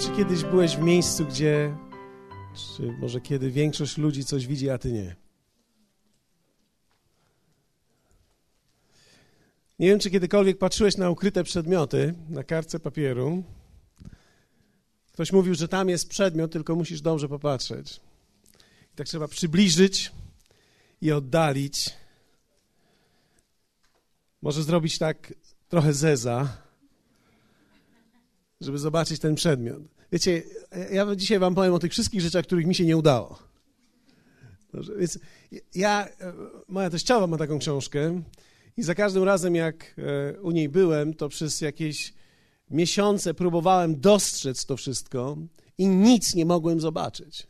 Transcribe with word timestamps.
czy 0.00 0.16
kiedyś 0.16 0.44
byłeś 0.44 0.76
w 0.76 0.80
miejscu, 0.80 1.26
gdzie, 1.26 1.76
czy 2.54 2.82
może 2.82 3.20
kiedy 3.20 3.50
większość 3.50 3.98
ludzi 3.98 4.24
coś 4.24 4.46
widzi, 4.46 4.70
a 4.70 4.78
ty 4.78 4.92
nie. 4.92 5.16
Nie 9.78 9.88
wiem, 9.88 9.98
czy 9.98 10.10
kiedykolwiek 10.10 10.58
patrzyłeś 10.58 10.96
na 10.96 11.10
ukryte 11.10 11.44
przedmioty 11.44 12.14
na 12.28 12.44
kartce 12.44 12.80
papieru. 12.80 13.42
Ktoś 15.12 15.32
mówił, 15.32 15.54
że 15.54 15.68
tam 15.68 15.88
jest 15.88 16.08
przedmiot, 16.08 16.52
tylko 16.52 16.74
musisz 16.74 17.00
dobrze 17.00 17.28
popatrzeć. 17.28 18.00
I 18.92 18.96
tak 18.96 19.06
trzeba 19.06 19.28
przybliżyć 19.28 20.12
i 21.00 21.12
oddalić. 21.12 21.90
Może 24.42 24.62
zrobić 24.62 24.98
tak 24.98 25.34
trochę 25.68 25.92
zeza, 25.92 26.56
żeby 28.60 28.78
zobaczyć 28.78 29.20
ten 29.20 29.34
przedmiot. 29.34 29.99
Wiecie, 30.12 30.42
ja 30.92 31.16
dzisiaj 31.16 31.38
wam 31.38 31.54
powiem 31.54 31.74
o 31.74 31.78
tych 31.78 31.92
wszystkich 31.92 32.20
rzeczach, 32.20 32.44
których 32.44 32.66
mi 32.66 32.74
się 32.74 32.84
nie 32.84 32.96
udało. 32.96 33.38
Dobrze, 34.72 34.96
więc 34.96 35.18
ja, 35.74 36.08
moja 36.68 36.90
teściowa 36.90 37.26
ma 37.26 37.38
taką 37.38 37.58
książkę 37.58 38.22
i 38.76 38.82
za 38.82 38.94
każdym 38.94 39.22
razem, 39.22 39.54
jak 39.54 39.94
e, 39.98 40.40
u 40.40 40.50
niej 40.50 40.68
byłem, 40.68 41.14
to 41.14 41.28
przez 41.28 41.60
jakieś 41.60 42.14
miesiące 42.70 43.34
próbowałem 43.34 44.00
dostrzec 44.00 44.66
to 44.66 44.76
wszystko 44.76 45.36
i 45.78 45.86
nic 45.86 46.34
nie 46.34 46.46
mogłem 46.46 46.80
zobaczyć. 46.80 47.46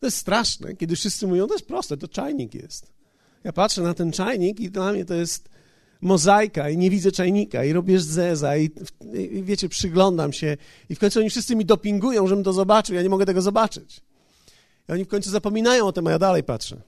To 0.00 0.06
jest 0.06 0.16
straszne, 0.16 0.76
kiedy 0.76 0.96
wszyscy 0.96 1.26
mówią, 1.26 1.46
to 1.46 1.54
jest 1.54 1.66
proste, 1.66 1.96
to 1.96 2.08
czajnik 2.08 2.54
jest. 2.54 2.92
Ja 3.44 3.52
patrzę 3.52 3.82
na 3.82 3.94
ten 3.94 4.12
czajnik 4.12 4.60
i 4.60 4.70
dla 4.70 4.92
mnie 4.92 5.04
to 5.04 5.14
jest 5.14 5.48
mozaika 6.00 6.70
i 6.70 6.76
nie 6.76 6.90
widzę 6.90 7.12
czajnika 7.12 7.64
i 7.64 7.72
robię 7.72 8.00
zeza 8.00 8.56
i, 8.56 8.70
i, 9.14 9.42
wiecie, 9.42 9.68
przyglądam 9.68 10.32
się 10.32 10.56
i 10.88 10.94
w 10.94 10.98
końcu 10.98 11.20
oni 11.20 11.30
wszyscy 11.30 11.56
mi 11.56 11.64
dopingują, 11.64 12.26
żebym 12.26 12.44
to 12.44 12.52
zobaczył, 12.52 12.94
ja 12.94 13.02
nie 13.02 13.08
mogę 13.08 13.26
tego 13.26 13.42
zobaczyć. 13.42 14.00
I 14.88 14.92
oni 14.92 15.04
w 15.04 15.08
końcu 15.08 15.30
zapominają 15.30 15.86
o 15.86 15.92
tym, 15.92 16.06
a 16.06 16.10
ja 16.10 16.18
dalej 16.18 16.42
patrzę. 16.42 16.80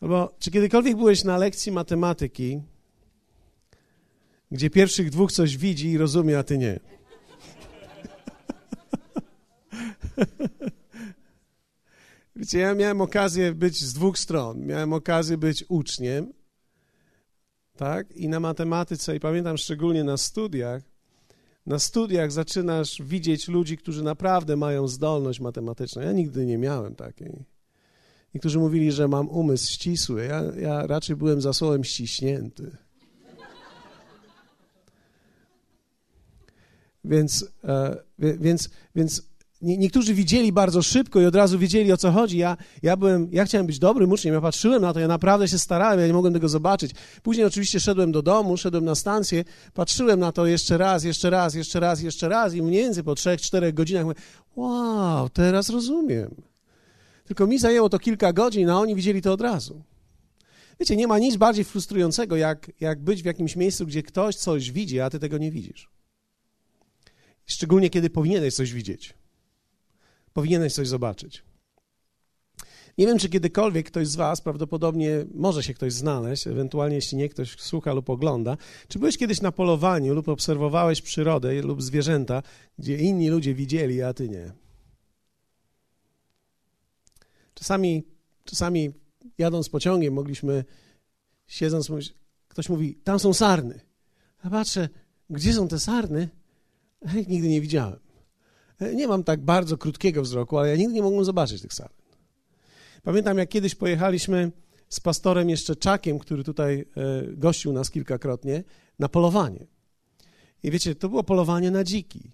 Albo 0.00 0.34
czy 0.38 0.50
kiedykolwiek 0.50 0.96
byłeś 0.96 1.24
na 1.24 1.38
lekcji 1.38 1.72
matematyki, 1.72 2.62
gdzie 4.50 4.70
pierwszych 4.70 5.10
dwóch 5.10 5.32
coś 5.32 5.56
widzi 5.56 5.90
i 5.90 5.98
rozumie, 5.98 6.38
a 6.38 6.42
ty 6.42 6.58
nie? 6.58 6.80
Wiecie, 12.36 12.58
ja 12.58 12.74
miałem 12.74 13.00
okazję 13.00 13.52
być 13.52 13.84
z 13.84 13.92
dwóch 13.92 14.18
stron. 14.18 14.66
Miałem 14.66 14.92
okazję 14.92 15.38
być 15.38 15.64
uczniem, 15.68 16.32
tak? 17.76 18.16
I 18.16 18.28
na 18.28 18.40
matematyce, 18.40 19.16
i 19.16 19.20
pamiętam 19.20 19.58
szczególnie 19.58 20.04
na 20.04 20.16
studiach, 20.16 20.82
na 21.66 21.78
studiach 21.78 22.32
zaczynasz 22.32 23.02
widzieć 23.02 23.48
ludzi, 23.48 23.76
którzy 23.78 24.02
naprawdę 24.02 24.56
mają 24.56 24.88
zdolność 24.88 25.40
matematyczną. 25.40 26.02
Ja 26.02 26.12
nigdy 26.12 26.46
nie 26.46 26.58
miałem 26.58 26.94
takiej. 26.94 27.44
Niektórzy 28.34 28.58
mówili, 28.58 28.92
że 28.92 29.08
mam 29.08 29.28
umysł 29.28 29.72
ścisły. 29.72 30.24
Ja, 30.24 30.42
ja 30.60 30.86
raczej 30.86 31.16
byłem 31.16 31.40
zasobem 31.40 31.84
ściśnięty. 31.84 32.76
Więc, 37.04 37.52
e, 37.64 37.96
więc, 38.18 38.70
więc 38.94 39.22
niektórzy 39.64 40.14
widzieli 40.14 40.52
bardzo 40.52 40.82
szybko 40.82 41.20
i 41.20 41.26
od 41.26 41.34
razu 41.34 41.58
wiedzieli 41.58 41.92
o 41.92 41.96
co 41.96 42.12
chodzi. 42.12 42.38
Ja, 42.38 42.56
ja, 42.82 42.96
byłem, 42.96 43.28
ja 43.32 43.44
chciałem 43.44 43.66
być 43.66 43.78
dobrym 43.78 44.12
uczniem, 44.12 44.34
ja 44.34 44.40
patrzyłem 44.40 44.82
na 44.82 44.92
to, 44.92 45.00
ja 45.00 45.08
naprawdę 45.08 45.48
się 45.48 45.58
starałem, 45.58 46.00
ja 46.00 46.06
nie 46.06 46.12
mogłem 46.12 46.32
tego 46.32 46.48
zobaczyć. 46.48 46.92
Później 47.22 47.46
oczywiście 47.46 47.80
szedłem 47.80 48.12
do 48.12 48.22
domu, 48.22 48.56
szedłem 48.56 48.84
na 48.84 48.94
stację, 48.94 49.44
patrzyłem 49.74 50.20
na 50.20 50.32
to 50.32 50.46
jeszcze 50.46 50.78
raz, 50.78 51.04
jeszcze 51.04 51.30
raz, 51.30 51.54
jeszcze 51.54 51.80
raz, 51.80 52.02
jeszcze 52.02 52.28
raz 52.28 52.54
i 52.54 52.62
mniej 52.62 52.82
więcej 52.82 53.04
po 53.04 53.14
trzech, 53.14 53.40
czterech 53.40 53.74
godzinach 53.74 54.04
mówię, 54.04 54.20
wow, 54.56 55.28
teraz 55.28 55.70
rozumiem. 55.70 56.34
Tylko 57.24 57.46
mi 57.46 57.58
zajęło 57.58 57.88
to 57.88 57.98
kilka 57.98 58.32
godzin, 58.32 58.70
a 58.70 58.80
oni 58.80 58.94
widzieli 58.94 59.22
to 59.22 59.32
od 59.32 59.40
razu. 59.40 59.82
Wiecie, 60.80 60.96
nie 60.96 61.06
ma 61.06 61.18
nic 61.18 61.36
bardziej 61.36 61.64
frustrującego, 61.64 62.36
jak, 62.36 62.70
jak 62.80 63.00
być 63.00 63.22
w 63.22 63.26
jakimś 63.26 63.56
miejscu, 63.56 63.86
gdzie 63.86 64.02
ktoś 64.02 64.36
coś 64.36 64.72
widzi, 64.72 65.00
a 65.00 65.10
ty 65.10 65.18
tego 65.18 65.38
nie 65.38 65.50
widzisz. 65.50 65.90
Szczególnie 67.46 67.90
kiedy 67.90 68.10
powinieneś 68.10 68.54
coś 68.54 68.72
widzieć. 68.72 69.14
Powinieneś 70.34 70.72
coś 70.72 70.88
zobaczyć. 70.88 71.42
Nie 72.98 73.06
wiem, 73.06 73.18
czy 73.18 73.28
kiedykolwiek 73.28 73.86
ktoś 73.86 74.08
z 74.08 74.16
Was, 74.16 74.40
prawdopodobnie 74.40 75.24
może 75.34 75.62
się 75.62 75.74
ktoś 75.74 75.92
znaleźć, 75.92 76.46
ewentualnie 76.46 76.96
jeśli 76.96 77.18
nie, 77.18 77.28
ktoś 77.28 77.56
słucha 77.60 77.92
lub 77.92 78.10
ogląda. 78.10 78.56
Czy 78.88 78.98
byłeś 78.98 79.18
kiedyś 79.18 79.40
na 79.40 79.52
polowaniu 79.52 80.14
lub 80.14 80.28
obserwowałeś 80.28 81.02
przyrodę 81.02 81.62
lub 81.62 81.82
zwierzęta, 81.82 82.42
gdzie 82.78 82.96
inni 82.96 83.28
ludzie 83.28 83.54
widzieli, 83.54 84.02
a 84.02 84.14
Ty 84.14 84.28
nie? 84.28 84.52
Czasami, 87.54 88.04
czasami 88.44 88.92
jadąc 89.38 89.68
pociągiem 89.68 90.14
mogliśmy, 90.14 90.64
siedząc, 91.46 91.88
ktoś 92.48 92.68
mówi, 92.68 92.94
tam 92.94 93.18
są 93.18 93.34
sarny. 93.34 93.80
A 94.42 94.50
patrzę, 94.50 94.88
gdzie 95.30 95.52
są 95.52 95.68
te 95.68 95.80
sarny? 95.80 96.28
Ja 97.02 97.20
ich 97.20 97.28
nigdy 97.28 97.48
nie 97.48 97.60
widziałem. 97.60 98.03
E, 98.80 98.94
nie 98.94 99.08
mam 99.08 99.24
tak 99.24 99.40
bardzo 99.40 99.78
krótkiego 99.78 100.22
wzroku, 100.22 100.58
ale 100.58 100.68
ja 100.68 100.76
nigdy 100.76 100.94
nie 100.94 101.02
mogłem 101.02 101.24
zobaczyć 101.24 101.62
tych 101.62 101.74
saren. 101.74 101.96
Pamiętam, 103.02 103.38
jak 103.38 103.48
kiedyś 103.48 103.74
pojechaliśmy 103.74 104.52
z 104.88 105.00
pastorem 105.00 105.50
jeszcze 105.50 105.76
Czakiem, 105.76 106.18
który 106.18 106.44
tutaj 106.44 106.80
e, 106.80 106.84
gościł 107.32 107.72
nas 107.72 107.90
kilkakrotnie, 107.90 108.64
na 108.98 109.08
polowanie. 109.08 109.66
I 110.62 110.70
wiecie, 110.70 110.94
to 110.94 111.08
było 111.08 111.24
polowanie 111.24 111.70
na 111.70 111.84
dziki. 111.84 112.30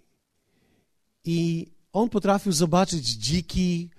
I 1.24 1.66
on 1.92 2.08
potrafił 2.08 2.52
zobaczyć 2.52 3.08
dziki, 3.08 3.90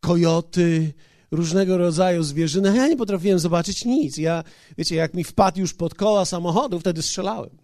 kojoty, 0.00 0.92
różnego 1.30 1.78
rodzaju 1.78 2.22
zwierzyny, 2.22 2.70
a 2.70 2.74
ja 2.74 2.88
nie 2.88 2.96
potrafiłem 2.96 3.38
zobaczyć 3.38 3.84
nic. 3.84 4.16
Ja, 4.16 4.44
wiecie, 4.78 4.96
jak 4.96 5.14
mi 5.14 5.24
wpadł 5.24 5.60
już 5.60 5.74
pod 5.74 5.94
koła 5.94 6.24
samochodu, 6.24 6.80
wtedy 6.80 7.02
strzelałem. 7.02 7.61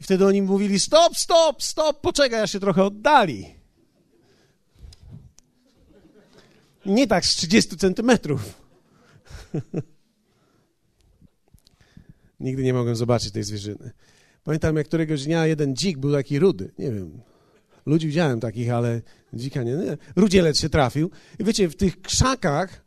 I 0.00 0.04
wtedy 0.04 0.26
oni 0.26 0.42
mówili: 0.42 0.80
Stop, 0.80 1.16
stop, 1.16 1.62
stop, 1.62 2.00
poczekaj, 2.00 2.40
ja 2.40 2.46
się 2.46 2.60
trochę 2.60 2.84
oddali. 2.84 3.54
Nie 6.86 7.06
tak 7.06 7.26
z 7.26 7.36
30 7.36 7.76
centymetrów. 7.76 8.54
Nigdy 12.40 12.62
nie 12.62 12.74
mogłem 12.74 12.96
zobaczyć 12.96 13.32
tej 13.32 13.44
zwierzyny. 13.44 13.90
Pamiętam, 14.44 14.76
jak 14.76 14.86
któregoś 14.86 15.24
dnia 15.24 15.46
jeden 15.46 15.76
dzik 15.76 15.98
był 15.98 16.12
taki 16.12 16.38
rudy. 16.38 16.72
Nie 16.78 16.92
wiem, 16.92 17.20
ludzi 17.86 18.06
widziałem 18.06 18.40
takich, 18.40 18.70
ale 18.70 19.02
dzika 19.32 19.62
nie. 19.62 19.72
nie. 19.72 19.98
Rudzielec 20.16 20.58
się 20.58 20.68
trafił. 20.68 21.10
I 21.38 21.44
wiecie, 21.44 21.68
w 21.68 21.76
tych 21.76 22.02
krzakach 22.02 22.84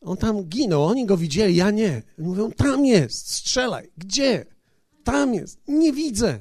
on 0.00 0.16
tam 0.16 0.44
ginął, 0.44 0.84
oni 0.84 1.06
go 1.06 1.16
widzieli, 1.16 1.56
ja 1.56 1.70
nie. 1.70 2.02
I 2.18 2.22
mówią, 2.22 2.52
tam 2.52 2.86
jest, 2.86 3.32
strzelaj. 3.32 3.90
Gdzie? 3.96 4.46
Tam 5.04 5.34
jest. 5.34 5.60
Nie 5.68 5.92
widzę. 5.92 6.40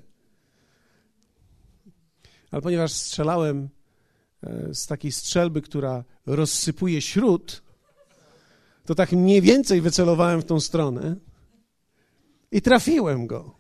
Ale 2.51 2.61
ponieważ 2.61 2.93
strzelałem 2.93 3.69
e, 4.43 4.75
z 4.75 4.87
takiej 4.87 5.11
strzelby, 5.11 5.61
która 5.61 6.03
rozsypuje 6.25 7.01
śród, 7.01 7.63
to 8.85 8.95
tak 8.95 9.11
mniej 9.11 9.41
więcej 9.41 9.81
wycelowałem 9.81 10.41
w 10.41 10.45
tą 10.45 10.59
stronę 10.59 11.15
i 12.51 12.61
trafiłem 12.61 13.27
go. 13.27 13.55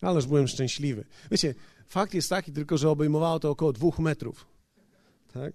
Ależ 0.00 0.26
byłem 0.26 0.48
szczęśliwy. 0.48 1.04
Wiecie, 1.30 1.54
fakt 1.86 2.14
jest 2.14 2.28
taki 2.28 2.52
tylko, 2.52 2.78
że 2.78 2.90
obejmowało 2.90 3.40
to 3.40 3.50
około 3.50 3.72
dwóch 3.72 3.98
metrów. 3.98 4.46
Tak? 5.32 5.52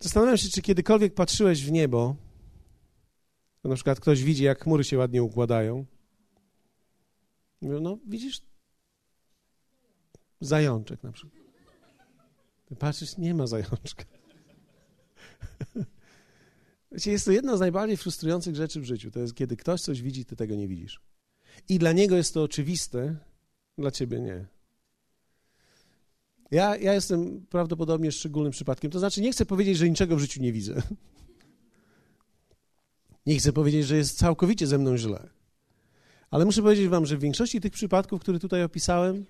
Zastanawiam 0.00 0.36
się, 0.36 0.48
czy 0.48 0.62
kiedykolwiek 0.62 1.14
patrzyłeś 1.14 1.64
w 1.64 1.72
niebo 1.72 2.16
na 3.68 3.74
przykład 3.74 4.00
ktoś 4.00 4.22
widzi, 4.22 4.44
jak 4.44 4.62
chmury 4.62 4.84
się 4.84 4.98
ładnie 4.98 5.22
układają. 5.22 5.86
Mówią, 7.60 7.80
no 7.80 7.98
widzisz, 8.06 8.42
zajączek 10.40 11.02
na 11.02 11.12
przykład. 11.12 11.44
Patrzysz, 12.78 13.16
nie 13.18 13.34
ma 13.34 13.46
zajączka. 13.46 14.04
Wiecie, 16.92 17.10
jest 17.10 17.24
to 17.24 17.32
jedna 17.32 17.56
z 17.56 17.60
najbardziej 17.60 17.96
frustrujących 17.96 18.56
rzeczy 18.56 18.80
w 18.80 18.84
życiu. 18.84 19.10
To 19.10 19.20
jest, 19.20 19.34
kiedy 19.34 19.56
ktoś 19.56 19.80
coś 19.80 20.02
widzi, 20.02 20.24
ty 20.24 20.36
tego 20.36 20.54
nie 20.54 20.68
widzisz. 20.68 21.00
I 21.68 21.78
dla 21.78 21.92
niego 21.92 22.16
jest 22.16 22.34
to 22.34 22.42
oczywiste, 22.42 23.16
dla 23.78 23.90
ciebie 23.90 24.20
nie. 24.20 24.46
Ja, 26.50 26.76
ja 26.76 26.94
jestem 26.94 27.46
prawdopodobnie 27.46 28.12
szczególnym 28.12 28.52
przypadkiem. 28.52 28.90
To 28.90 28.98
znaczy, 28.98 29.20
nie 29.20 29.32
chcę 29.32 29.46
powiedzieć, 29.46 29.78
że 29.78 29.88
niczego 29.88 30.16
w 30.16 30.20
życiu 30.20 30.42
nie 30.42 30.52
widzę. 30.52 30.82
Nie 33.26 33.38
chcę 33.38 33.52
powiedzieć, 33.52 33.86
że 33.86 33.96
jest 33.96 34.18
całkowicie 34.18 34.66
ze 34.66 34.78
mną 34.78 34.96
źle. 34.96 35.28
Ale 36.30 36.44
muszę 36.44 36.62
powiedzieć 36.62 36.88
wam, 36.88 37.06
że 37.06 37.16
w 37.16 37.20
większości 37.20 37.60
tych 37.60 37.72
przypadków, 37.72 38.20
które 38.20 38.38
tutaj 38.38 38.62
opisałem, 38.62 39.26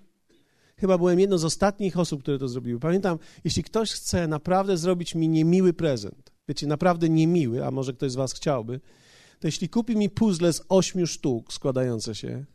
chyba 0.77 0.97
byłem 0.97 1.19
jedną 1.19 1.37
z 1.37 1.45
ostatnich 1.45 1.99
osób, 1.99 2.21
które 2.21 2.39
to 2.39 2.47
zrobiły. 2.47 2.79
Pamiętam, 2.79 3.19
jeśli 3.43 3.63
ktoś 3.63 3.91
chce 3.91 4.27
naprawdę 4.27 4.77
zrobić 4.77 5.15
mi 5.15 5.29
niemiły 5.29 5.73
prezent, 5.73 6.31
wiecie, 6.47 6.67
naprawdę 6.67 7.09
niemiły, 7.09 7.65
a 7.65 7.71
może 7.71 7.93
ktoś 7.93 8.11
z 8.11 8.15
was 8.15 8.33
chciałby, 8.33 8.79
to 9.39 9.47
jeśli 9.47 9.69
kupi 9.69 9.95
mi 9.95 10.09
puzzle 10.09 10.53
z 10.53 10.61
ośmiu 10.69 11.07
sztuk 11.07 11.53
składające 11.53 12.15
się, 12.15 12.45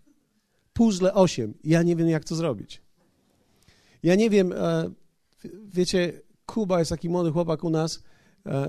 puzzle 0.73 1.15
8. 1.15 1.55
Ja 1.65 1.83
nie 1.83 1.97
wiem, 1.97 2.09
jak 2.09 2.25
to 2.25 2.35
zrobić. 2.35 2.83
Ja 4.03 4.15
nie 4.15 4.31
wiem, 4.31 4.53
e, 4.53 4.91
wiecie, 5.65 6.21
Kuba 6.47 6.79
jest 6.79 6.91
taki 6.91 7.09
młody 7.09 7.31
chłopak 7.31 7.65
u 7.65 7.71
nas, 7.71 8.03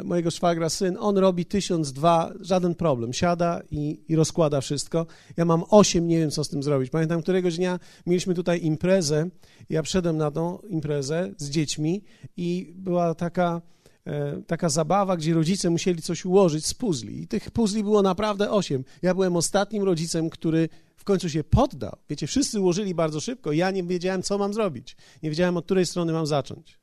mojego 0.04 0.32
szwagra 0.32 0.70
syn, 0.70 0.98
on 1.00 1.18
robi 1.18 1.46
tysiąc, 1.46 1.94
dwa, 1.94 2.34
żaden 2.40 2.76
problem, 2.76 3.14
siada 3.14 3.62
i, 3.72 4.00
i 4.08 4.16
rozkłada 4.16 4.62
wszystko. 4.62 5.06
Ja 5.38 5.46
mam 5.46 5.64
osiem, 5.70 6.08
nie 6.08 6.20
wiem, 6.20 6.32
co 6.32 6.44
z 6.44 6.50
tym 6.50 6.64
zrobić. 6.64 6.90
Pamiętam, 6.90 7.22
któregoś 7.22 7.58
dnia 7.58 7.80
mieliśmy 8.06 8.36
tutaj 8.36 8.64
imprezę, 8.64 9.30
ja 9.70 9.82
wszedłem 9.82 10.18
na 10.18 10.32
tą 10.32 10.58
imprezę 10.70 11.32
z 11.38 11.50
dziećmi 11.50 12.02
i 12.38 12.74
była 12.76 13.16
taka 13.16 13.62
E, 14.08 14.42
taka 14.48 14.70
zabawa, 14.70 15.18
gdzie 15.18 15.34
rodzice 15.34 15.70
musieli 15.70 16.02
coś 16.02 16.26
ułożyć 16.26 16.66
z 16.66 16.74
puzli. 16.74 17.22
I 17.22 17.28
tych 17.28 17.52
puzli 17.52 17.84
było 17.84 18.02
naprawdę 18.02 18.52
osiem. 18.52 18.84
Ja 19.02 19.14
byłem 19.14 19.36
ostatnim 19.36 19.84
rodzicem, 19.84 20.30
który 20.30 20.70
w 20.98 21.04
końcu 21.04 21.30
się 21.30 21.44
poddał. 21.44 21.98
Wiecie, 22.10 22.28
wszyscy 22.28 22.62
ułożyli 22.62 22.96
bardzo 22.96 23.20
szybko. 23.20 23.52
Ja 23.52 23.72
nie 23.72 23.84
wiedziałem, 23.84 24.24
co 24.24 24.38
mam 24.38 24.54
zrobić. 24.54 24.96
Nie 25.24 25.30
wiedziałem, 25.30 25.58
od 25.58 25.66
której 25.66 25.86
strony 25.86 26.14
mam 26.14 26.28
zacząć. 26.28 26.81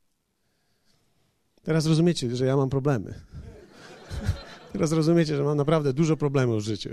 Teraz 1.69 1.87
rozumiecie, 1.87 2.37
że 2.37 2.47
ja 2.47 2.57
mam 2.57 2.71
problemy. 2.71 3.15
Teraz 4.73 4.93
rozumiecie, 4.93 5.37
że 5.37 5.43
mam 5.43 5.57
naprawdę 5.57 5.93
dużo 5.93 6.17
problemów 6.17 6.63
w 6.63 6.67
życiu. 6.67 6.91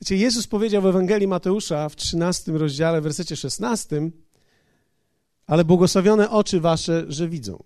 Wiecie, 0.00 0.16
Jezus 0.16 0.46
powiedział 0.46 0.82
w 0.82 0.86
Ewangelii 0.86 1.28
Mateusza 1.28 1.88
w 1.88 1.96
13 1.96 2.52
rozdziale, 2.52 3.00
w 3.00 3.04
wersecie 3.04 3.36
16, 3.36 4.10
ale 5.46 5.64
błogosławione 5.64 6.30
oczy 6.30 6.60
wasze, 6.60 7.04
że 7.08 7.28
widzą. 7.28 7.62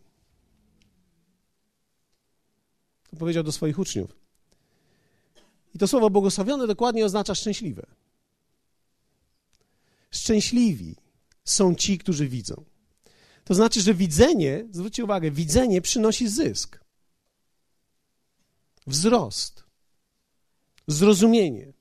To 3.11 3.17
powiedział 3.17 3.43
do 3.43 3.53
swoich 3.53 3.79
uczniów. 3.79 4.17
I 5.75 5.79
to 5.79 5.89
słowo 5.89 6.11
błogosławione 6.11 6.67
dokładnie 6.67 7.05
oznacza 7.05 7.35
szczęśliwe. 7.35 7.87
Szczęśliwi 10.11 10.97
są 11.45 11.75
ci, 11.75 11.99
którzy 11.99 12.29
widzą. 12.29 12.65
To 13.47 13.55
znaczy, 13.55 13.81
że 13.81 13.95
widzenie, 13.95 14.65
zwróćcie 14.71 15.05
uwagę, 15.05 15.31
widzenie 15.31 15.81
przynosi 15.81 16.29
zysk, 16.29 16.85
wzrost, 18.87 19.65
zrozumienie, 20.87 21.73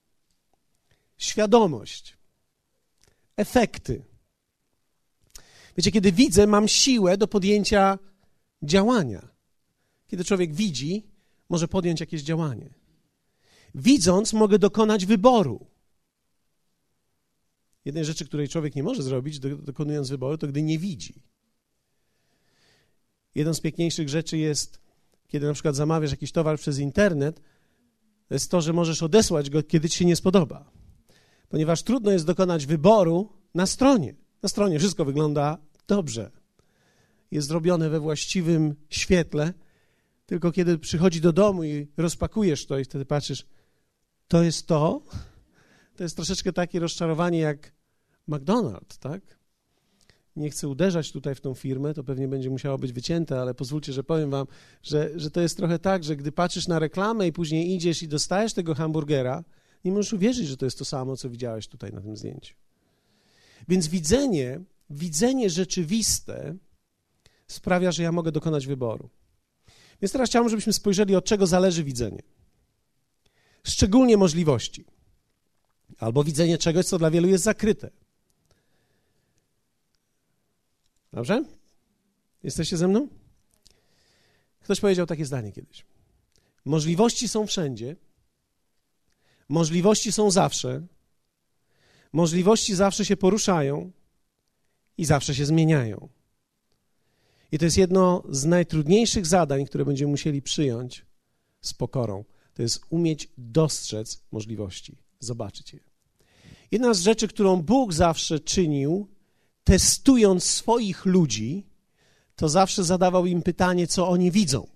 świadomość, 1.17 2.17
efekty. 3.37 4.03
Wiecie, 5.77 5.91
kiedy 5.91 6.11
widzę, 6.11 6.47
mam 6.47 6.67
siłę 6.67 7.17
do 7.17 7.27
podjęcia 7.27 7.99
działania. 8.63 9.27
Kiedy 10.07 10.25
człowiek 10.25 10.53
widzi, 10.53 11.07
może 11.49 11.67
podjąć 11.67 11.99
jakieś 11.99 12.21
działanie. 12.21 12.73
Widząc, 13.75 14.33
mogę 14.33 14.59
dokonać 14.59 15.05
wyboru. 15.05 15.67
Jednej 17.85 18.05
rzeczy, 18.05 18.25
której 18.25 18.49
człowiek 18.49 18.75
nie 18.75 18.83
może 18.83 19.03
zrobić, 19.03 19.39
dokonując 19.39 20.09
wyboru, 20.09 20.37
to 20.37 20.47
gdy 20.47 20.61
nie 20.61 20.79
widzi. 20.79 21.21
Jedną 23.35 23.53
z 23.53 23.61
piękniejszych 23.61 24.09
rzeczy 24.09 24.37
jest, 24.37 24.79
kiedy 25.27 25.47
na 25.47 25.53
przykład 25.53 25.75
zamawiasz 25.75 26.11
jakiś 26.11 26.31
towar 26.31 26.59
przez 26.59 26.79
internet, 26.79 27.41
jest 28.29 28.51
to, 28.51 28.61
że 28.61 28.73
możesz 28.73 29.03
odesłać 29.03 29.49
go, 29.49 29.63
kiedy 29.63 29.89
ci 29.89 29.97
się 29.97 30.05
nie 30.05 30.15
spodoba. 30.15 30.71
Ponieważ 31.49 31.83
trudno 31.83 32.11
jest 32.11 32.25
dokonać 32.25 32.65
wyboru 32.65 33.29
na 33.53 33.65
stronie. 33.65 34.15
Na 34.41 34.49
stronie 34.49 34.79
wszystko 34.79 35.05
wygląda 35.05 35.57
dobrze. 35.87 36.31
Jest 37.31 37.47
zrobione 37.47 37.89
we 37.89 37.99
właściwym 37.99 38.75
świetle, 38.89 39.53
tylko 40.25 40.51
kiedy 40.51 40.77
przychodzi 40.77 41.21
do 41.21 41.33
domu 41.33 41.63
i 41.63 41.87
rozpakujesz 41.97 42.65
to 42.65 42.79
i 42.79 42.83
wtedy 42.83 43.05
patrzysz, 43.05 43.45
to 44.27 44.43
jest 44.43 44.67
to, 44.67 45.01
to 45.95 46.03
jest 46.03 46.15
troszeczkę 46.15 46.53
takie 46.53 46.79
rozczarowanie 46.79 47.39
jak 47.39 47.71
McDonald's, 48.29 48.97
tak? 48.99 49.21
Nie 50.35 50.49
chcę 50.49 50.67
uderzać 50.67 51.11
tutaj 51.11 51.35
w 51.35 51.41
tą 51.41 51.53
firmę, 51.53 51.93
to 51.93 52.03
pewnie 52.03 52.27
będzie 52.27 52.49
musiało 52.49 52.77
być 52.77 52.93
wycięte, 52.93 53.41
ale 53.41 53.53
pozwólcie, 53.53 53.93
że 53.93 54.03
powiem 54.03 54.29
wam, 54.29 54.47
że, 54.83 55.11
że 55.15 55.31
to 55.31 55.41
jest 55.41 55.57
trochę 55.57 55.79
tak, 55.79 56.03
że 56.03 56.15
gdy 56.15 56.31
patrzysz 56.31 56.67
na 56.67 56.79
reklamę 56.79 57.27
i 57.27 57.33
później 57.33 57.75
idziesz 57.75 58.03
i 58.03 58.07
dostajesz 58.07 58.53
tego 58.53 58.75
hamburgera, 58.75 59.43
nie 59.85 59.91
możesz 59.91 60.13
uwierzyć, 60.13 60.47
że 60.47 60.57
to 60.57 60.65
jest 60.65 60.79
to 60.79 60.85
samo, 60.85 61.17
co 61.17 61.29
widziałeś 61.29 61.67
tutaj 61.67 61.93
na 61.93 62.01
tym 62.01 62.17
zdjęciu. 62.17 62.55
Więc 63.67 63.87
widzenie, 63.87 64.61
widzenie 64.89 65.49
rzeczywiste 65.49 66.55
sprawia, 67.47 67.91
że 67.91 68.03
ja 68.03 68.11
mogę 68.11 68.31
dokonać 68.31 68.67
wyboru. 68.67 69.09
Więc 70.01 70.11
teraz 70.11 70.29
chciałbym, 70.29 70.49
żebyśmy 70.49 70.73
spojrzeli, 70.73 71.15
od 71.15 71.25
czego 71.25 71.47
zależy 71.47 71.83
widzenie. 71.83 72.21
Szczególnie 73.63 74.17
możliwości. 74.17 74.85
Albo 75.97 76.23
widzenie 76.23 76.57
czegoś, 76.57 76.85
co 76.85 76.97
dla 76.97 77.11
wielu 77.11 77.27
jest 77.27 77.43
zakryte. 77.43 77.89
Dobrze? 81.15 81.43
Jesteście 82.43 82.77
ze 82.77 82.87
mną? 82.87 83.07
Ktoś 84.59 84.79
powiedział 84.79 85.05
takie 85.05 85.25
zdanie 85.25 85.51
kiedyś. 85.51 85.85
Możliwości 86.65 87.27
są 87.27 87.47
wszędzie. 87.47 87.95
Możliwości 89.49 90.11
są 90.11 90.31
zawsze. 90.31 90.87
Możliwości 92.13 92.75
zawsze 92.75 93.05
się 93.05 93.17
poruszają 93.17 93.91
i 94.97 95.05
zawsze 95.05 95.35
się 95.35 95.45
zmieniają. 95.45 96.09
I 97.51 97.57
to 97.57 97.65
jest 97.65 97.77
jedno 97.77 98.23
z 98.29 98.45
najtrudniejszych 98.45 99.25
zadań, 99.25 99.65
które 99.65 99.85
będziemy 99.85 100.11
musieli 100.11 100.41
przyjąć 100.41 101.05
z 101.61 101.73
pokorą. 101.73 102.25
To 102.53 102.61
jest 102.61 102.81
umieć 102.89 103.29
dostrzec 103.37 104.23
możliwości, 104.31 104.97
zobaczyć 105.19 105.73
je. 105.73 105.79
Jedna 106.71 106.93
z 106.93 107.01
rzeczy, 107.01 107.27
którą 107.27 107.61
Bóg 107.61 107.93
zawsze 107.93 108.39
czynił, 108.39 109.14
testując 109.65 110.43
swoich 110.43 111.05
ludzi, 111.05 111.67
to 112.35 112.49
zawsze 112.49 112.83
zadawał 112.83 113.25
im 113.25 113.41
pytanie, 113.41 113.87
co 113.87 114.07
oni 114.07 114.31
widzą. 114.31 114.67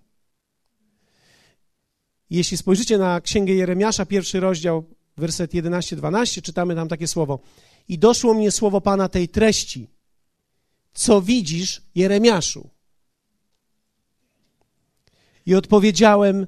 Jeśli 2.30 2.58
spojrzycie 2.58 2.98
na 2.98 3.22
Księgę 3.22 3.54
Jeremiasza, 3.54 4.06
pierwszy 4.06 4.40
rozdział, 4.40 4.84
werset 5.18 5.54
11-12, 5.54 6.42
czytamy 6.42 6.76
tam 6.76 6.88
takie 6.88 7.08
słowo. 7.08 7.40
I 7.88 8.00
doszło 8.00 8.34
mnie 8.34 8.52
słowo 8.52 8.82
Pana 8.82 9.10
tej 9.10 9.30
treści– 9.30 9.88
co 10.94 11.22
widzisz, 11.22 11.82
Jeremiaszu? 11.96 12.70
I 15.46 15.56
odpowiedziałem, 15.56 16.48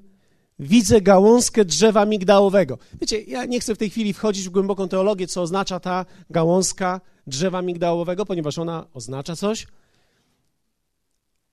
widzę 0.59 1.01
gałązkę 1.01 1.65
drzewa 1.65 2.05
migdałowego. 2.05 2.77
Wiecie, 3.01 3.21
ja 3.21 3.45
nie 3.45 3.59
chcę 3.59 3.75
w 3.75 3.77
tej 3.77 3.89
chwili 3.89 4.13
wchodzić 4.13 4.47
w 4.47 4.51
głęboką 4.51 4.87
teologię, 4.87 5.27
co 5.27 5.41
oznacza 5.41 5.79
ta 5.79 6.05
gałązka 6.29 7.01
drzewa 7.27 7.61
migdałowego, 7.61 8.25
ponieważ 8.25 8.57
ona 8.57 8.87
oznacza 8.93 9.35
coś. 9.35 9.67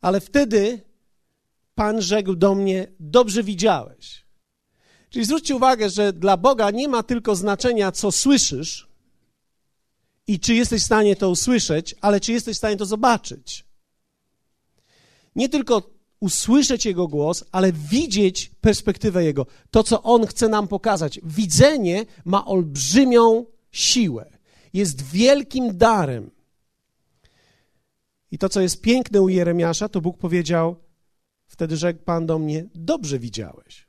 Ale 0.00 0.20
wtedy 0.20 0.88
Pan 1.74 2.02
rzekł 2.02 2.36
do 2.36 2.54
mnie, 2.54 2.92
dobrze 3.00 3.42
widziałeś. 3.42 4.24
Czyli 5.10 5.24
zwróćcie 5.24 5.56
uwagę, 5.56 5.90
że 5.90 6.12
dla 6.12 6.36
Boga 6.36 6.70
nie 6.70 6.88
ma 6.88 7.02
tylko 7.02 7.36
znaczenia, 7.36 7.92
co 7.92 8.12
słyszysz, 8.12 8.88
i 10.26 10.40
czy 10.40 10.54
jesteś 10.54 10.82
w 10.82 10.84
stanie 10.84 11.16
to 11.16 11.30
usłyszeć, 11.30 11.94
ale 12.00 12.20
czy 12.20 12.32
jesteś 12.32 12.54
w 12.54 12.58
stanie 12.58 12.76
to 12.76 12.86
zobaczyć. 12.86 13.64
Nie 15.36 15.48
tylko 15.48 15.90
usłyszeć 16.20 16.86
Jego 16.86 17.08
głos, 17.08 17.44
ale 17.52 17.72
widzieć 17.72 18.50
perspektywę 18.60 19.24
Jego, 19.24 19.46
to, 19.70 19.82
co 19.82 20.02
On 20.02 20.26
chce 20.26 20.48
nam 20.48 20.68
pokazać. 20.68 21.20
Widzenie 21.24 22.06
ma 22.24 22.46
olbrzymią 22.46 23.46
siłę, 23.70 24.37
jest 24.72 25.02
wielkim 25.02 25.76
darem. 25.76 26.30
I 28.30 28.38
to, 28.38 28.48
co 28.48 28.60
jest 28.60 28.80
piękne 28.80 29.22
u 29.22 29.28
Jeremiasza, 29.28 29.88
to 29.88 30.00
Bóg 30.00 30.18
powiedział, 30.18 30.76
wtedy 31.46 31.76
rzekł 31.76 32.02
Pan 32.04 32.26
do 32.26 32.38
mnie, 32.38 32.64
dobrze 32.74 33.18
widziałeś. 33.18 33.88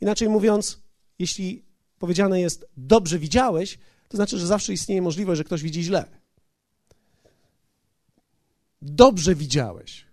Inaczej 0.00 0.28
mówiąc, 0.28 0.82
jeśli 1.18 1.64
powiedziane 1.98 2.40
jest, 2.40 2.66
dobrze 2.76 3.18
widziałeś, 3.18 3.78
to 4.08 4.16
znaczy, 4.16 4.38
że 4.38 4.46
zawsze 4.46 4.72
istnieje 4.72 5.02
możliwość, 5.02 5.38
że 5.38 5.44
ktoś 5.44 5.62
widzi 5.62 5.82
źle. 5.82 6.04
Dobrze 8.82 9.34
widziałeś. 9.34 10.06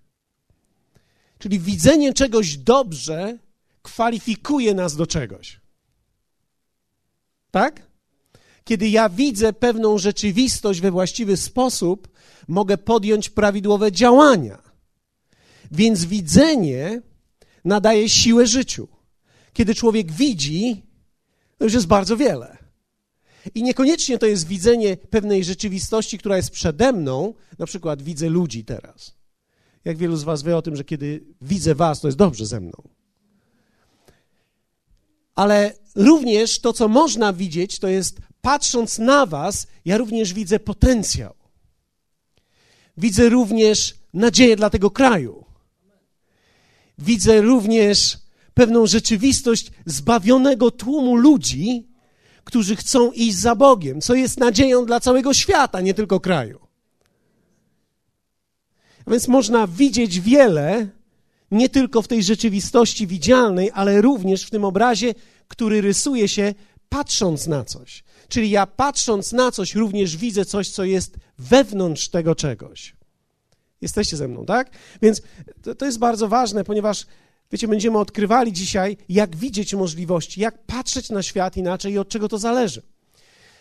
Czyli 1.40 1.60
widzenie 1.60 2.14
czegoś 2.14 2.58
dobrze 2.58 3.38
kwalifikuje 3.82 4.74
nas 4.74 4.96
do 4.96 5.08
czegoś. 5.08 5.62
Tak? 7.52 7.93
Kiedy 8.64 8.90
ja 8.90 9.10
widzę 9.10 9.54
pewną 9.54 9.98
rzeczywistość 9.98 10.82
we 10.82 10.92
właściwy 10.92 11.38
sposób, 11.38 12.08
mogę 12.48 12.78
podjąć 12.78 13.30
prawidłowe 13.30 13.92
działania. 13.92 14.62
Więc 15.72 16.06
widzenie 16.06 17.02
nadaje 17.66 18.10
siłę 18.10 18.48
życiu. 18.48 18.88
Kiedy 19.54 19.76
człowiek 19.76 20.12
widzi, 20.12 20.84
to 21.58 21.64
już 21.64 21.74
jest 21.74 21.88
bardzo 21.88 22.18
wiele. 22.18 22.58
I 23.56 23.64
niekoniecznie 23.64 24.18
to 24.18 24.26
jest 24.26 24.48
widzenie 24.48 24.98
pewnej 24.98 25.44
rzeczywistości, 25.44 26.18
która 26.18 26.38
jest 26.38 26.50
przede 26.50 26.94
mną, 26.94 27.34
na 27.60 27.66
przykład 27.66 28.02
widzę 28.02 28.30
ludzi 28.30 28.66
teraz. 28.66 29.16
Jak 29.86 29.98
wielu 29.98 30.18
z 30.18 30.24
Was 30.24 30.44
wie 30.44 30.58
o 30.58 30.62
tym, 30.62 30.76
że 30.76 30.84
kiedy 30.84 31.24
widzę 31.42 31.76
Was, 31.76 32.02
to 32.02 32.08
jest 32.08 32.18
dobrze 32.18 32.46
ze 32.46 32.60
mną. 32.60 32.90
Ale 35.36 35.74
również 35.96 36.60
to, 36.60 36.74
co 36.74 36.88
można 36.88 37.34
widzieć, 37.34 37.80
to 37.80 37.88
jest 37.88 38.20
patrząc 38.44 39.00
na 39.00 39.26
Was, 39.26 39.68
ja 39.86 39.98
również 39.98 40.34
widzę 40.34 40.60
potencjał. 40.60 41.34
Widzę 42.98 43.30
również 43.30 43.96
nadzieję 44.14 44.56
dla 44.56 44.70
tego 44.70 44.92
kraju. 44.92 45.46
Widzę 46.98 47.42
również 47.42 48.18
pewną 48.54 48.88
rzeczywistość 48.88 49.72
zbawionego 49.86 50.72
tłumu 50.72 51.16
ludzi, 51.16 51.88
którzy 52.44 52.76
chcą 52.76 53.12
iść 53.12 53.36
za 53.36 53.56
Bogiem, 53.56 54.02
co 54.02 54.16
jest 54.16 54.40
nadzieją 54.40 54.86
dla 54.86 55.00
całego 55.00 55.34
świata, 55.34 55.82
nie 55.82 55.94
tylko 55.94 56.20
kraju. 56.20 56.60
A 59.06 59.12
więc 59.12 59.28
można 59.28 59.68
widzieć 59.68 60.20
wiele, 60.20 60.88
nie 61.52 61.70
tylko 61.70 62.02
w 62.02 62.08
tej 62.08 62.24
rzeczywistości 62.24 63.08
widzialnej, 63.08 63.72
ale 63.74 64.02
również 64.02 64.44
w 64.44 64.50
tym 64.50 64.66
obrazie, 64.66 65.14
który 65.48 65.82
rysuje 65.82 66.28
się 66.28 66.54
patrząc 66.94 67.48
na 67.48 67.64
coś. 67.64 68.04
Czyli 68.28 68.50
ja 68.50 68.68
patrząc 68.68 69.32
na 69.32 69.52
coś 69.52 69.76
również 69.76 70.18
widzę 70.18 70.46
coś, 70.46 70.70
co 70.70 70.84
jest 70.84 71.18
wewnątrz 71.38 72.10
tego 72.10 72.36
czegoś. 72.36 72.96
Jesteście 73.82 74.18
ze 74.18 74.28
mną, 74.28 74.46
tak? 74.46 74.70
Więc 75.02 75.22
to, 75.62 75.76
to 75.76 75.86
jest 75.86 76.00
bardzo 76.00 76.28
ważne, 76.28 76.64
ponieważ 76.64 77.06
Wiecie, 77.52 77.68
będziemy 77.68 77.98
odkrywali 77.98 78.54
dzisiaj, 78.54 78.98
jak 79.10 79.36
widzieć 79.36 79.74
możliwości, 79.74 80.42
jak 80.42 80.66
patrzeć 80.66 81.10
na 81.10 81.24
świat 81.24 81.58
inaczej 81.58 81.94
i 81.94 81.98
od 81.98 82.10
czego 82.10 82.30
to 82.30 82.38
zależy. 82.38 82.82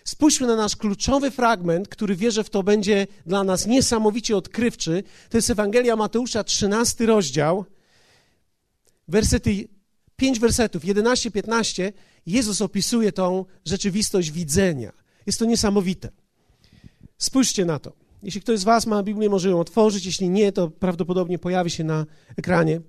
Spójrzmy 0.05 0.47
na 0.47 0.57
nasz 0.57 0.77
kluczowy 0.77 1.31
fragment, 1.31 1.89
który 1.89 2.17
wierzę 2.17 2.45
w 2.45 2.51
to 2.51 2.63
będzie 2.63 3.07
dla 3.27 3.45
nas 3.45 3.67
niesamowicie 3.67 4.37
odkrywczy. 4.37 5.03
To 5.31 5.39
jest 5.39 5.51
Ewangelia 5.51 5.97
Mateusza, 5.97 6.45
13 6.45 7.07
rozdział, 7.07 7.65
wersety, 9.09 9.69
5 10.17 10.39
wersetów, 10.39 10.83
11-15. 10.85 11.93
Jezus 12.27 12.63
opisuje 12.63 13.13
tą 13.13 13.45
rzeczywistość 13.65 14.31
widzenia. 14.31 14.93
Jest 15.27 15.39
to 15.39 15.45
niesamowite. 15.45 16.11
Spójrzcie 17.19 17.65
na 17.65 17.79
to. 17.79 17.93
Jeśli 18.23 18.41
ktoś 18.41 18.59
z 18.59 18.65
Was 18.65 18.87
ma 18.87 19.03
Biblię, 19.03 19.29
może 19.29 19.51
ją 19.51 19.61
otworzyć. 19.61 20.07
Jeśli 20.07 20.29
nie, 20.29 20.53
to 20.53 20.71
prawdopodobnie 20.71 21.39
pojawi 21.39 21.71
się 21.71 21.85
na 21.85 22.07
ekranie. 22.37 22.81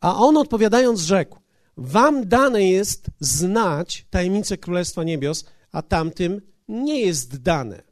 A 0.00 0.16
on 0.16 0.36
odpowiadając 0.36 1.00
rzekł: 1.00 1.38
Wam 1.76 2.28
dane 2.28 2.64
jest 2.64 3.06
znać 3.20 4.06
tajemnicę 4.10 4.58
Królestwa 4.58 5.04
Niebios, 5.04 5.44
a 5.72 5.82
tamtym 5.82 6.40
nie 6.68 7.00
jest 7.00 7.42
dane. 7.42 7.82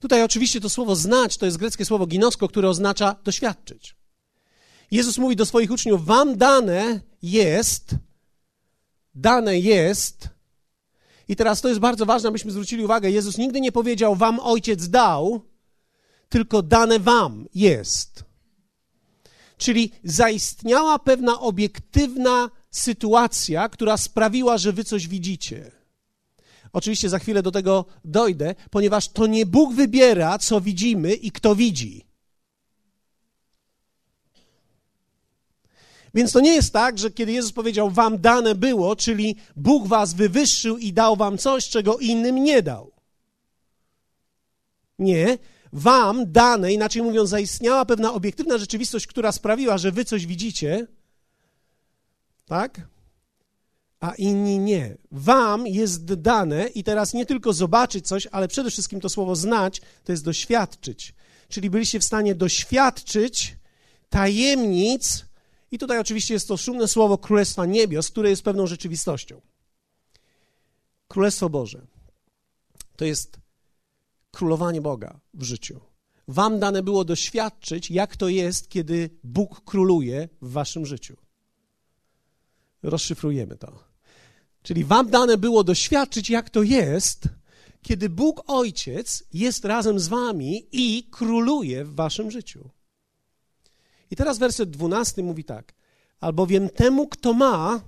Tutaj 0.00 0.22
oczywiście 0.22 0.60
to 0.60 0.70
słowo 0.70 0.96
znać 0.96 1.36
to 1.36 1.46
jest 1.46 1.58
greckie 1.58 1.84
słowo 1.84 2.06
ginosko, 2.06 2.48
które 2.48 2.68
oznacza 2.68 3.16
doświadczyć. 3.24 3.96
Jezus 4.90 5.18
mówi 5.18 5.36
do 5.36 5.46
swoich 5.46 5.70
uczniów: 5.70 6.04
Wam 6.04 6.36
dane 6.36 7.00
jest, 7.22 7.94
dane 9.20 9.58
jest. 9.58 10.28
I 11.28 11.36
teraz 11.36 11.60
to 11.60 11.68
jest 11.68 11.80
bardzo 11.80 12.06
ważne, 12.06 12.28
abyśmy 12.28 12.50
zwrócili 12.50 12.84
uwagę. 12.84 13.10
Jezus 13.10 13.38
nigdy 13.38 13.60
nie 13.60 13.72
powiedział: 13.72 14.16
Wam 14.16 14.40
ojciec 14.40 14.88
dał, 14.88 15.40
tylko 16.28 16.62
dane 16.62 16.98
wam 16.98 17.46
jest. 17.54 18.24
Czyli 19.58 19.92
zaistniała 20.04 20.98
pewna 20.98 21.40
obiektywna 21.40 22.50
sytuacja, 22.70 23.68
która 23.68 23.96
sprawiła, 23.96 24.58
że 24.58 24.72
wy 24.72 24.84
coś 24.84 25.08
widzicie. 25.08 25.72
Oczywiście 26.72 27.08
za 27.08 27.18
chwilę 27.18 27.42
do 27.42 27.50
tego 27.50 27.84
dojdę, 28.04 28.54
ponieważ 28.70 29.08
to 29.08 29.26
nie 29.26 29.46
Bóg 29.46 29.74
wybiera, 29.74 30.38
co 30.38 30.60
widzimy 30.60 31.14
i 31.14 31.30
kto 31.30 31.54
widzi. 31.54 32.09
Więc 36.14 36.32
to 36.32 36.40
nie 36.40 36.54
jest 36.54 36.72
tak, 36.72 36.98
że 36.98 37.10
kiedy 37.10 37.32
Jezus 37.32 37.52
powiedział, 37.52 37.90
Wam 37.90 38.20
dane 38.20 38.54
było, 38.54 38.96
czyli 38.96 39.36
Bóg 39.56 39.86
Was 39.86 40.14
wywyższył 40.14 40.78
i 40.78 40.92
dał 40.92 41.16
Wam 41.16 41.38
coś, 41.38 41.68
czego 41.68 41.98
innym 41.98 42.44
nie 42.44 42.62
dał. 42.62 42.92
Nie, 44.98 45.38
wam 45.72 46.32
dane, 46.32 46.72
inaczej 46.72 47.02
mówiąc, 47.02 47.30
zaistniała 47.30 47.84
pewna 47.84 48.12
obiektywna 48.12 48.58
rzeczywistość, 48.58 49.06
która 49.06 49.32
sprawiła, 49.32 49.78
że 49.78 49.92
wy 49.92 50.04
coś 50.04 50.26
widzicie, 50.26 50.86
tak? 52.46 52.80
A 54.00 54.14
inni 54.14 54.58
nie. 54.58 54.96
Wam 55.10 55.66
jest 55.66 56.14
dane 56.14 56.66
i 56.66 56.84
teraz 56.84 57.14
nie 57.14 57.26
tylko 57.26 57.52
zobaczyć 57.52 58.06
coś, 58.06 58.26
ale 58.32 58.48
przede 58.48 58.70
wszystkim 58.70 59.00
to 59.00 59.08
słowo 59.08 59.36
znać, 59.36 59.80
to 60.04 60.12
jest 60.12 60.24
doświadczyć. 60.24 61.14
Czyli 61.48 61.70
byliście 61.70 62.00
w 62.00 62.04
stanie 62.04 62.34
doświadczyć 62.34 63.56
tajemnic, 64.08 65.24
i 65.70 65.78
tutaj 65.78 65.98
oczywiście 65.98 66.34
jest 66.34 66.48
to 66.48 66.56
szumne 66.56 66.88
słowo 66.88 67.18
Królestwa 67.18 67.66
Niebios, 67.66 68.10
które 68.10 68.30
jest 68.30 68.42
pewną 68.42 68.66
rzeczywistością. 68.66 69.40
Królestwo 71.08 71.50
Boże 71.50 71.86
to 72.96 73.04
jest 73.04 73.38
królowanie 74.30 74.80
Boga 74.80 75.20
w 75.34 75.42
życiu. 75.42 75.80
Wam 76.28 76.58
dane 76.58 76.82
było 76.82 77.04
doświadczyć, 77.04 77.90
jak 77.90 78.16
to 78.16 78.28
jest, 78.28 78.68
kiedy 78.68 79.10
Bóg 79.24 79.64
króluje 79.64 80.28
w 80.42 80.52
waszym 80.52 80.86
życiu. 80.86 81.16
Rozszyfrujemy 82.82 83.56
to. 83.56 83.84
Czyli 84.62 84.84
wam 84.84 85.10
dane 85.10 85.38
było 85.38 85.64
doświadczyć, 85.64 86.30
jak 86.30 86.50
to 86.50 86.62
jest, 86.62 87.28
kiedy 87.82 88.08
Bóg 88.08 88.42
Ojciec 88.46 89.24
jest 89.32 89.64
razem 89.64 90.00
z 90.00 90.08
wami 90.08 90.66
i 90.72 91.04
króluje 91.10 91.84
w 91.84 91.94
waszym 91.94 92.30
życiu. 92.30 92.70
I 94.10 94.16
teraz 94.16 94.38
werset 94.38 94.70
dwunasty 94.70 95.22
mówi 95.22 95.44
tak. 95.44 95.74
Albowiem 96.20 96.68
temu, 96.68 97.08
kto 97.08 97.32
ma, 97.32 97.80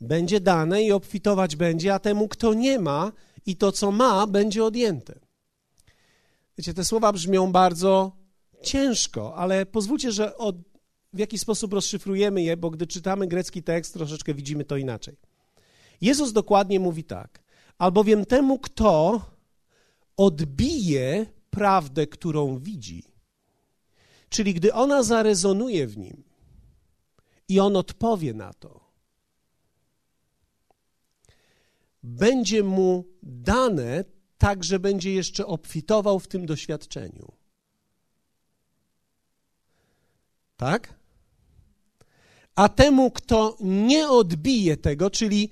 będzie 0.00 0.40
dane 0.40 0.82
i 0.82 0.92
obfitować 0.92 1.56
będzie, 1.56 1.94
a 1.94 1.98
temu, 1.98 2.28
kto 2.28 2.54
nie 2.54 2.78
ma, 2.78 3.12
i 3.46 3.56
to, 3.56 3.72
co 3.72 3.92
ma, 3.92 4.26
będzie 4.26 4.64
odjęte. 4.64 5.20
Wiecie, 6.58 6.74
te 6.74 6.84
słowa 6.84 7.12
brzmią 7.12 7.52
bardzo 7.52 8.12
ciężko, 8.62 9.34
ale 9.34 9.66
pozwólcie, 9.66 10.12
że 10.12 10.36
od, 10.36 10.56
w 11.12 11.18
jakiś 11.18 11.40
sposób 11.40 11.72
rozszyfrujemy 11.72 12.42
je, 12.42 12.56
bo 12.56 12.70
gdy 12.70 12.86
czytamy 12.86 13.26
grecki 13.26 13.62
tekst, 13.62 13.92
troszeczkę 13.92 14.34
widzimy 14.34 14.64
to 14.64 14.76
inaczej. 14.76 15.16
Jezus 16.00 16.32
dokładnie 16.32 16.80
mówi 16.80 17.04
tak: 17.04 17.42
Albowiem 17.78 18.24
temu, 18.24 18.58
kto 18.58 19.20
odbije 20.16 21.26
prawdę, 21.50 22.06
którą 22.06 22.58
widzi, 22.58 23.04
czyli 24.30 24.54
gdy 24.54 24.74
ona 24.74 25.02
zarezonuje 25.02 25.86
w 25.86 25.96
nim 25.98 26.22
i 27.48 27.60
on 27.60 27.76
odpowie 27.76 28.34
na 28.34 28.52
to, 28.52 28.80
będzie 32.02 32.62
mu 32.62 33.04
dane 33.22 34.04
tak, 34.38 34.64
że 34.64 34.78
będzie 34.78 35.12
jeszcze 35.12 35.46
obfitował 35.46 36.20
w 36.20 36.28
tym 36.28 36.46
doświadczeniu. 36.46 37.32
Tak? 40.56 40.94
A 42.54 42.68
temu, 42.68 43.10
kto 43.10 43.56
nie 43.60 44.08
odbije 44.08 44.76
tego, 44.76 45.10
czyli 45.10 45.50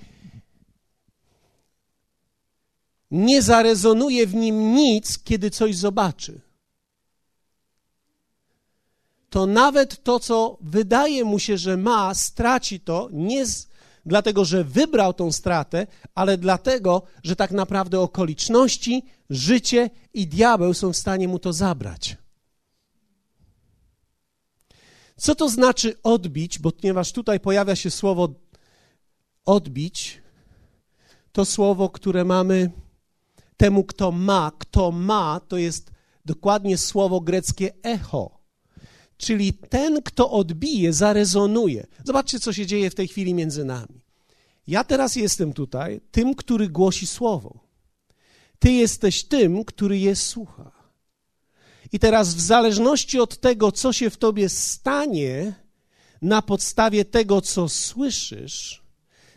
nie 3.10 3.42
zarezonuje 3.42 4.26
w 4.26 4.34
nim 4.34 4.74
nic, 4.74 5.18
kiedy 5.18 5.50
coś 5.50 5.76
zobaczy, 5.76 6.40
to 9.30 9.46
nawet 9.46 10.02
to, 10.02 10.20
co 10.20 10.58
wydaje 10.60 11.24
mu 11.24 11.38
się, 11.38 11.58
że 11.58 11.76
ma, 11.76 12.14
straci 12.14 12.80
to 12.80 13.08
nie 13.12 13.46
z 13.46 13.68
dlatego 14.06 14.44
że 14.44 14.64
wybrał 14.64 15.14
tą 15.14 15.32
stratę, 15.32 15.86
ale 16.14 16.38
dlatego, 16.38 17.02
że 17.22 17.36
tak 17.36 17.50
naprawdę 17.50 18.00
okoliczności, 18.00 19.04
życie 19.30 19.90
i 20.14 20.26
diabeł 20.26 20.74
są 20.74 20.92
w 20.92 20.96
stanie 20.96 21.28
mu 21.28 21.38
to 21.38 21.52
zabrać. 21.52 22.16
Co 25.16 25.34
to 25.34 25.48
znaczy 25.48 25.96
odbić? 26.02 26.58
Bo 26.58 26.72
ponieważ 26.72 27.12
tutaj 27.12 27.40
pojawia 27.40 27.76
się 27.76 27.90
słowo 27.90 28.28
odbić, 29.44 30.22
to 31.32 31.44
słowo, 31.44 31.88
które 31.90 32.24
mamy 32.24 32.70
temu, 33.56 33.84
kto 33.84 34.12
ma, 34.12 34.52
kto 34.58 34.90
ma, 34.90 35.40
to 35.48 35.56
jest 35.56 35.90
dokładnie 36.24 36.78
słowo 36.78 37.20
greckie 37.20 37.72
echo. 37.82 38.37
Czyli 39.18 39.52
ten, 39.52 40.02
kto 40.02 40.30
odbije, 40.30 40.92
zarezonuje. 40.92 41.86
Zobaczcie, 42.04 42.40
co 42.40 42.52
się 42.52 42.66
dzieje 42.66 42.90
w 42.90 42.94
tej 42.94 43.08
chwili 43.08 43.34
między 43.34 43.64
nami. 43.64 44.00
Ja 44.66 44.84
teraz 44.84 45.16
jestem 45.16 45.52
tutaj 45.52 46.00
tym, 46.10 46.34
który 46.34 46.68
głosi 46.68 47.06
słowo. 47.06 47.60
Ty 48.58 48.72
jesteś 48.72 49.24
tym, 49.24 49.64
który 49.64 49.98
je 49.98 50.16
słucha. 50.16 50.72
I 51.92 51.98
teraz, 51.98 52.34
w 52.34 52.40
zależności 52.40 53.20
od 53.20 53.40
tego, 53.40 53.72
co 53.72 53.92
się 53.92 54.10
w 54.10 54.16
tobie 54.16 54.48
stanie, 54.48 55.54
na 56.22 56.42
podstawie 56.42 57.04
tego, 57.04 57.40
co 57.40 57.68
słyszysz, 57.68 58.82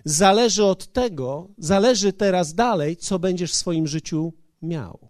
zależy 0.06 0.64
od 0.64 0.94
tego, 0.94 1.50
zależy 1.58 2.14
teraz 2.14 2.54
dalej, 2.54 2.98
co 2.98 3.20
będziesz 3.20 3.52
w 3.52 3.56
swoim 3.56 3.88
życiu 3.88 4.34
miał. 4.62 5.10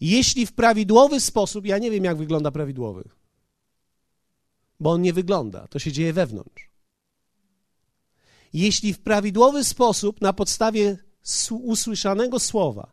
Jeśli 0.00 0.46
w 0.46 0.52
prawidłowy 0.52 1.20
sposób, 1.20 1.66
ja 1.66 1.78
nie 1.78 1.90
wiem, 1.90 2.04
jak 2.04 2.16
wygląda 2.16 2.50
prawidłowy, 2.50 3.08
bo 4.80 4.92
on 4.92 5.02
nie 5.02 5.12
wygląda, 5.12 5.68
to 5.68 5.78
się 5.78 5.92
dzieje 5.92 6.12
wewnątrz. 6.12 6.70
Jeśli 8.52 8.92
w 8.92 8.98
prawidłowy 8.98 9.64
sposób, 9.64 10.20
na 10.20 10.32
podstawie 10.32 10.98
usłyszanego 11.50 12.38
słowa, 12.38 12.92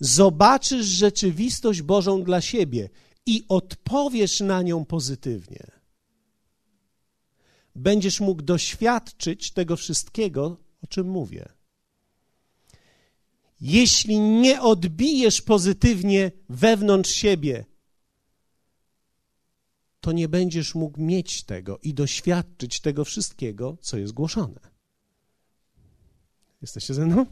zobaczysz 0.00 0.86
rzeczywistość 0.86 1.82
Bożą 1.82 2.22
dla 2.22 2.40
siebie 2.40 2.90
i 3.26 3.44
odpowiesz 3.48 4.40
na 4.40 4.62
nią 4.62 4.84
pozytywnie, 4.84 5.70
będziesz 7.74 8.20
mógł 8.20 8.42
doświadczyć 8.42 9.50
tego 9.50 9.76
wszystkiego, 9.76 10.56
o 10.82 10.86
czym 10.86 11.08
mówię. 11.08 11.48
Jeśli 13.60 14.20
nie 14.20 14.60
odbijesz 14.60 15.42
pozytywnie 15.42 16.32
wewnątrz 16.48 17.10
siebie, 17.10 17.64
to 20.00 20.12
nie 20.12 20.28
będziesz 20.28 20.74
mógł 20.74 21.00
mieć 21.00 21.44
tego 21.44 21.78
i 21.78 21.94
doświadczyć 21.94 22.80
tego 22.80 23.04
wszystkiego, 23.04 23.76
co 23.80 23.98
jest 23.98 24.12
głoszone. 24.12 24.60
Jesteście 26.62 26.94
ze 26.94 27.06
mną? 27.06 27.26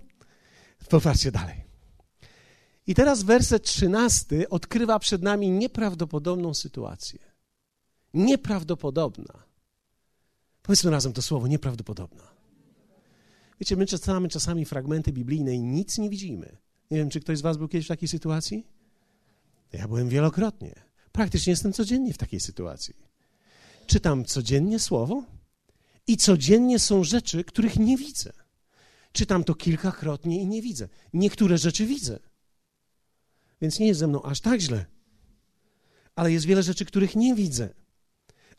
Popatrzcie 0.89 1.33
dalej. 1.33 1.65
I 2.87 2.95
teraz 2.95 3.23
werset 3.23 3.63
trzynasty 3.63 4.49
odkrywa 4.49 4.99
przed 4.99 5.23
nami 5.23 5.51
nieprawdopodobną 5.51 6.55
sytuację. 6.55 7.19
Nieprawdopodobna. 8.15 9.43
Powiedzmy 10.63 10.91
razem 10.91 11.13
to 11.13 11.23
słowo, 11.23 11.47
nieprawdopodobna. 11.47 12.23
Wiecie, 13.61 13.77
my 13.77 13.87
czytamy 13.87 14.29
czasami 14.29 14.65
fragmenty 14.65 15.13
biblijne 15.13 15.55
i 15.55 15.63
nic 15.63 15.99
nie 15.99 16.11
widzimy. 16.11 16.57
Nie 16.91 16.99
wiem, 16.99 17.11
czy 17.11 17.21
ktoś 17.21 17.39
z 17.39 17.43
was 17.43 17.57
był 17.57 17.69
kiedyś 17.69 17.87
w 17.87 17.89
takiej 17.89 18.09
sytuacji? 18.09 18.67
Ja 19.73 19.89
byłem 19.89 20.09
wielokrotnie. 20.09 20.86
Praktycznie 21.17 21.51
jestem 21.51 21.73
codziennie 21.73 22.13
w 22.13 22.19
takiej 22.19 22.41
sytuacji. 22.41 22.95
Czytam 23.87 24.25
codziennie 24.25 24.79
słowo 24.79 25.25
i 26.07 26.17
codziennie 26.17 26.79
są 26.79 27.05
rzeczy, 27.05 27.45
których 27.45 27.79
nie 27.79 27.97
widzę. 27.97 28.33
Czytam 29.13 29.45
to 29.45 29.55
kilkakrotnie 29.55 30.41
i 30.41 30.47
nie 30.47 30.63
widzę. 30.63 30.89
Niektóre 31.13 31.59
rzeczy 31.59 31.87
widzę. 31.87 32.19
Więc 33.61 33.79
nie 33.79 33.87
jest 33.87 34.01
ze 34.01 34.07
mną 34.07 34.23
aż 34.23 34.41
tak 34.41 34.61
źle. 34.61 34.85
Ale 36.15 36.33
jest 36.33 36.47
wiele 36.47 36.63
rzeczy, 36.63 36.85
których 36.85 37.17
nie 37.17 37.35
widzę. 37.35 37.69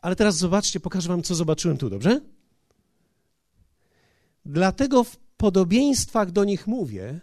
Ale 0.00 0.16
teraz 0.16 0.36
zobaczcie, 0.36 0.80
pokażę 0.80 1.08
wam, 1.08 1.22
co 1.22 1.34
zobaczyłem 1.34 1.78
tu, 1.78 1.90
dobrze? 1.90 2.20
Dlatego 4.44 5.04
w 5.04 5.16
podobieństwach 5.16 6.30
do 6.30 6.44
nich 6.44 6.66
mówię, 6.66 7.20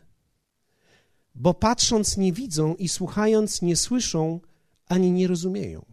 bo 1.35 1.53
patrząc 1.53 2.17
nie 2.17 2.33
widzą 2.33 2.75
i 2.75 2.89
słuchając 2.89 3.61
nie 3.61 3.75
słyszą 3.75 4.39
ani 4.87 5.11
nie 5.11 5.27
rozumieją. 5.27 5.85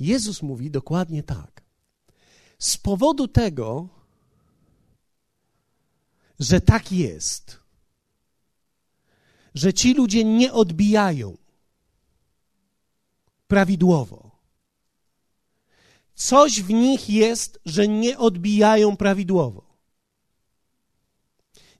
Jezus 0.00 0.42
mówi 0.42 0.70
dokładnie 0.70 1.22
tak. 1.22 1.62
Z 2.58 2.76
powodu 2.76 3.28
tego, 3.28 3.88
że 6.38 6.60
tak 6.60 6.92
jest, 6.92 7.60
że 9.54 9.74
ci 9.74 9.94
ludzie 9.94 10.24
nie 10.24 10.52
odbijają 10.52 11.36
prawidłowo. 13.46 14.30
Coś 16.14 16.62
w 16.62 16.70
nich 16.70 17.10
jest, 17.10 17.58
że 17.64 17.88
nie 17.88 18.18
odbijają 18.18 18.96
prawidłowo. 18.96 19.66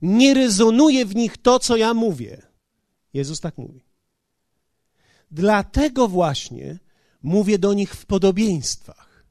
Nie 0.01 0.33
rezonuje 0.33 1.05
w 1.05 1.15
nich 1.15 1.37
to, 1.37 1.59
co 1.59 1.77
ja 1.77 1.93
mówię. 1.93 2.41
Jezus 3.13 3.39
tak 3.39 3.57
mówi. 3.57 3.86
Dlatego 5.31 6.07
właśnie 6.07 6.79
mówię 7.23 7.59
do 7.59 7.73
nich 7.73 7.95
w 7.95 8.05
podobieństwach. 8.05 9.25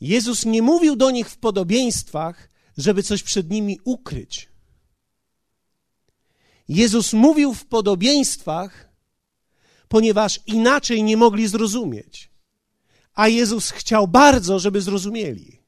Jezus 0.00 0.44
nie 0.44 0.62
mówił 0.62 0.96
do 0.96 1.10
nich 1.10 1.30
w 1.30 1.36
podobieństwach, 1.36 2.50
żeby 2.76 3.02
coś 3.02 3.22
przed 3.22 3.50
nimi 3.50 3.80
ukryć. 3.84 4.48
Jezus 6.68 7.12
mówił 7.12 7.54
w 7.54 7.66
podobieństwach, 7.66 8.88
ponieważ 9.88 10.40
inaczej 10.46 11.02
nie 11.02 11.16
mogli 11.16 11.48
zrozumieć. 11.48 12.30
A 13.14 13.28
Jezus 13.28 13.70
chciał 13.70 14.08
bardzo, 14.08 14.58
żeby 14.58 14.80
zrozumieli. 14.80 15.62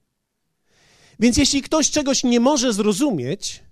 Więc 1.19 1.37
jeśli 1.37 1.63
ktoś 1.63 1.91
czegoś 1.91 2.25
nie 2.25 2.41
może 2.41 2.73
zrozumieć, 2.73 3.63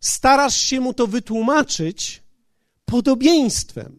starasz 0.00 0.56
się 0.56 0.80
mu 0.80 0.94
to 0.94 1.06
wytłumaczyć 1.06 2.22
podobieństwem. 2.88 3.98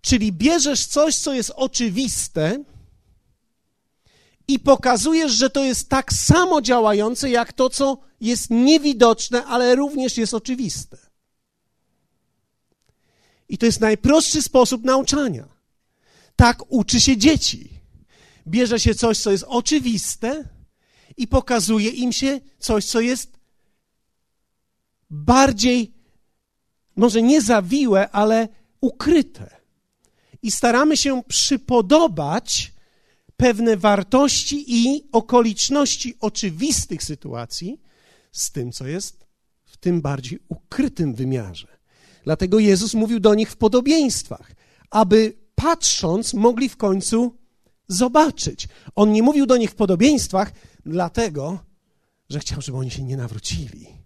Czyli 0.00 0.32
bierzesz 0.32 0.86
coś, 0.86 1.16
co 1.16 1.34
jest 1.34 1.52
oczywiste 1.56 2.64
i 4.48 4.58
pokazujesz, 4.58 5.32
że 5.32 5.50
to 5.50 5.64
jest 5.64 5.88
tak 5.88 6.12
samo 6.12 6.62
działające, 6.62 7.30
jak 7.30 7.52
to, 7.52 7.70
co 7.70 7.98
jest 8.20 8.50
niewidoczne, 8.50 9.44
ale 9.44 9.74
również 9.74 10.16
jest 10.16 10.34
oczywiste. 10.34 10.98
I 13.48 13.58
to 13.58 13.66
jest 13.66 13.80
najprostszy 13.80 14.42
sposób 14.42 14.84
nauczania. 14.84 15.48
Tak 16.36 16.72
uczy 16.72 17.00
się 17.00 17.16
dzieci. 17.16 17.70
Bierze 18.46 18.80
się 18.80 18.94
coś, 18.94 19.18
co 19.18 19.30
jest 19.30 19.44
oczywiste 19.48 20.44
i 21.16 21.28
pokazuje 21.28 21.90
im 21.90 22.12
się 22.12 22.40
coś, 22.58 22.84
co 22.84 23.00
jest 23.00 23.38
bardziej 25.10 25.99
może 27.00 27.22
nie 27.22 27.42
zawiłe, 27.42 28.10
ale 28.10 28.48
ukryte. 28.80 29.56
I 30.42 30.50
staramy 30.50 30.96
się 30.96 31.22
przypodobać 31.28 32.72
pewne 33.36 33.76
wartości 33.76 34.64
i 34.68 35.08
okoliczności 35.12 36.14
oczywistych 36.20 37.02
sytuacji 37.02 37.80
z 38.32 38.50
tym, 38.50 38.72
co 38.72 38.86
jest 38.86 39.26
w 39.64 39.76
tym 39.76 40.00
bardziej 40.00 40.38
ukrytym 40.48 41.14
wymiarze. 41.14 41.68
Dlatego 42.24 42.58
Jezus 42.58 42.94
mówił 42.94 43.20
do 43.20 43.34
nich 43.34 43.50
w 43.50 43.56
podobieństwach, 43.56 44.52
aby 44.90 45.32
patrząc 45.54 46.34
mogli 46.34 46.68
w 46.68 46.76
końcu 46.76 47.34
zobaczyć. 47.88 48.68
On 48.94 49.12
nie 49.12 49.22
mówił 49.22 49.46
do 49.46 49.56
nich 49.56 49.70
w 49.70 49.74
podobieństwach, 49.74 50.52
dlatego, 50.86 51.58
że 52.28 52.38
chciał, 52.38 52.62
żeby 52.62 52.78
oni 52.78 52.90
się 52.90 53.02
nie 53.02 53.16
nawrócili 53.16 53.99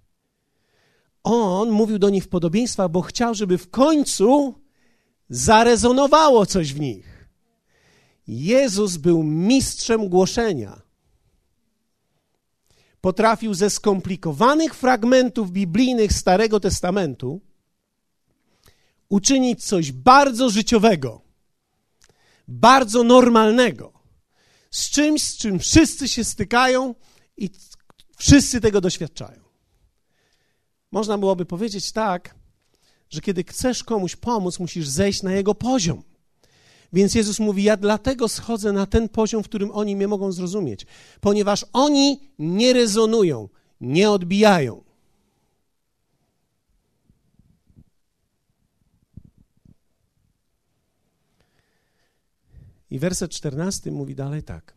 on 1.24 1.70
mówił 1.70 1.98
do 1.98 2.10
nich 2.10 2.24
w 2.24 2.28
podobieństwach, 2.28 2.90
bo 2.90 3.00
chciał, 3.02 3.34
żeby 3.34 3.58
w 3.58 3.70
końcu 3.70 4.54
zarezonowało 5.28 6.46
coś 6.46 6.72
w 6.74 6.80
nich. 6.80 7.28
Jezus 8.26 8.96
był 8.96 9.22
mistrzem 9.22 10.08
głoszenia. 10.08 10.82
Potrafił 13.00 13.54
ze 13.54 13.70
skomplikowanych 13.70 14.74
fragmentów 14.74 15.50
biblijnych 15.50 16.12
Starego 16.12 16.60
Testamentu 16.60 17.40
uczynić 19.08 19.64
coś 19.64 19.92
bardzo 19.92 20.50
życiowego, 20.50 21.20
bardzo 22.48 23.02
normalnego, 23.02 23.92
z 24.70 24.90
czymś, 24.90 25.22
z 25.22 25.36
czym 25.36 25.58
wszyscy 25.58 26.08
się 26.08 26.24
stykają 26.24 26.94
i 27.36 27.50
wszyscy 28.16 28.60
tego 28.60 28.80
doświadczają. 28.80 29.43
Można 30.94 31.18
byłoby 31.18 31.44
powiedzieć 31.44 31.92
tak, 31.92 32.34
że 33.10 33.20
kiedy 33.20 33.44
chcesz 33.44 33.84
komuś 33.84 34.16
pomóc, 34.16 34.58
musisz 34.58 34.88
zejść 34.88 35.22
na 35.22 35.32
jego 35.32 35.54
poziom. 35.54 36.02
Więc 36.92 37.14
Jezus 37.14 37.38
mówi: 37.40 37.62
Ja 37.62 37.76
dlatego 37.76 38.28
schodzę 38.28 38.72
na 38.72 38.86
ten 38.86 39.08
poziom, 39.08 39.42
w 39.42 39.48
którym 39.48 39.70
oni 39.70 39.96
mnie 39.96 40.08
mogą 40.08 40.32
zrozumieć, 40.32 40.86
ponieważ 41.20 41.66
oni 41.72 42.20
nie 42.38 42.72
rezonują, 42.72 43.48
nie 43.80 44.10
odbijają. 44.10 44.84
I 52.90 52.98
werset 52.98 53.30
14 53.30 53.92
mówi 53.92 54.14
dalej 54.14 54.42
tak. 54.42 54.74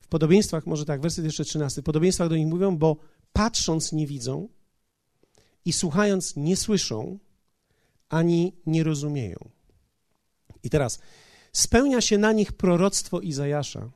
W 0.00 0.08
podobieństwach, 0.08 0.66
może 0.66 0.84
tak, 0.84 1.00
werset 1.00 1.24
jeszcze 1.24 1.44
13. 1.44 1.82
W 1.82 1.84
podobieństwach 1.84 2.28
do 2.28 2.36
nich 2.36 2.46
mówią, 2.46 2.76
bo 2.76 2.96
patrząc 3.34 3.92
nie 3.92 4.06
widzą 4.06 4.48
i 5.64 5.72
słuchając 5.72 6.36
nie 6.36 6.56
słyszą, 6.56 7.18
ani 8.08 8.52
nie 8.66 8.84
rozumieją. 8.84 9.38
I 10.62 10.70
teraz 10.70 10.98
spełnia 11.52 12.00
się 12.00 12.18
na 12.18 12.32
nich 12.32 12.52
proroctwo 12.52 13.20
Izajasza, 13.20 13.90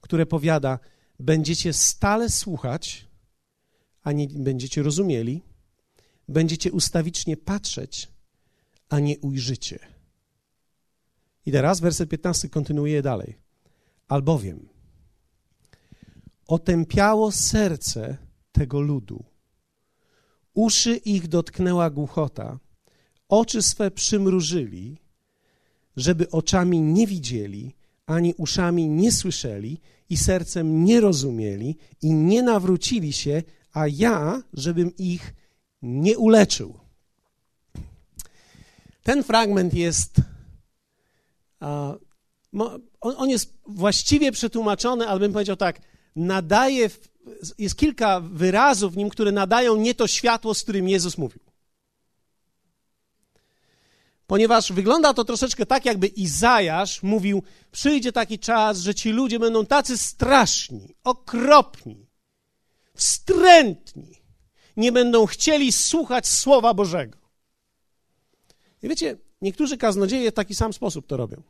które 0.00 0.26
powiada: 0.26 0.78
Będziecie 1.18 1.72
stale 1.72 2.30
słuchać, 2.30 3.06
a 4.02 4.12
nie 4.12 4.28
będziecie 4.28 4.82
rozumieli, 4.82 5.42
będziecie 6.28 6.72
ustawicznie 6.72 7.36
patrzeć, 7.36 8.08
a 8.88 9.00
nie 9.00 9.18
ujrzycie. 9.18 9.78
I 11.46 11.52
teraz 11.52 11.80
werset 11.80 12.10
15 12.10 12.48
kontynuuje 12.48 13.02
dalej. 13.02 13.38
Albowiem 14.08 14.68
otępiało 16.46 17.32
serce 17.32 18.25
tego 18.58 18.80
ludu. 18.80 19.24
Uszy 20.54 20.96
ich 20.96 21.28
dotknęła 21.28 21.90
głuchota, 21.90 22.58
oczy 23.28 23.62
swe 23.62 23.90
przymrużyli, 23.90 24.98
żeby 25.96 26.30
oczami 26.30 26.80
nie 26.80 27.06
widzieli, 27.06 27.74
ani 28.06 28.34
uszami 28.34 28.88
nie 28.88 29.12
słyszeli 29.12 29.80
i 30.10 30.16
sercem 30.16 30.84
nie 30.84 31.00
rozumieli 31.00 31.76
i 32.02 32.14
nie 32.14 32.42
nawrócili 32.42 33.12
się, 33.12 33.42
a 33.72 33.86
ja, 33.86 34.42
żebym 34.52 34.96
ich 34.96 35.34
nie 35.82 36.18
uleczył. 36.18 36.74
Ten 39.02 39.24
fragment 39.24 39.74
jest. 39.74 40.16
On 43.00 43.30
jest 43.30 43.54
właściwie 43.66 44.32
przetłumaczony, 44.32 45.08
ale 45.08 45.20
bym 45.20 45.32
powiedział 45.32 45.56
tak, 45.56 45.80
nadaje, 46.16 46.90
jest 47.58 47.76
kilka 47.76 48.20
wyrazów 48.20 48.92
w 48.92 48.96
nim, 48.96 49.08
które 49.08 49.32
nadają 49.32 49.76
nie 49.76 49.94
to 49.94 50.06
światło, 50.06 50.54
z 50.54 50.62
którym 50.62 50.88
Jezus 50.88 51.18
mówił. 51.18 51.40
Ponieważ 54.26 54.72
wygląda 54.72 55.14
to 55.14 55.24
troszeczkę 55.24 55.66
tak, 55.66 55.84
jakby 55.84 56.06
Izajasz 56.06 57.02
mówił: 57.02 57.42
Przyjdzie 57.72 58.12
taki 58.12 58.38
czas, 58.38 58.78
że 58.78 58.94
ci 58.94 59.10
ludzie 59.10 59.38
będą 59.38 59.66
tacy 59.66 59.98
straszni, 59.98 60.94
okropni, 61.04 62.06
wstrętni, 62.94 64.22
nie 64.76 64.92
będą 64.92 65.26
chcieli 65.26 65.72
słuchać 65.72 66.28
Słowa 66.28 66.74
Bożego. 66.74 67.18
I 68.82 68.88
wiecie, 68.88 69.16
niektórzy 69.42 69.76
kaznodzieje 69.76 70.30
w 70.30 70.34
taki 70.34 70.54
sam 70.54 70.72
sposób 70.72 71.06
to 71.06 71.16
robią. 71.16 71.42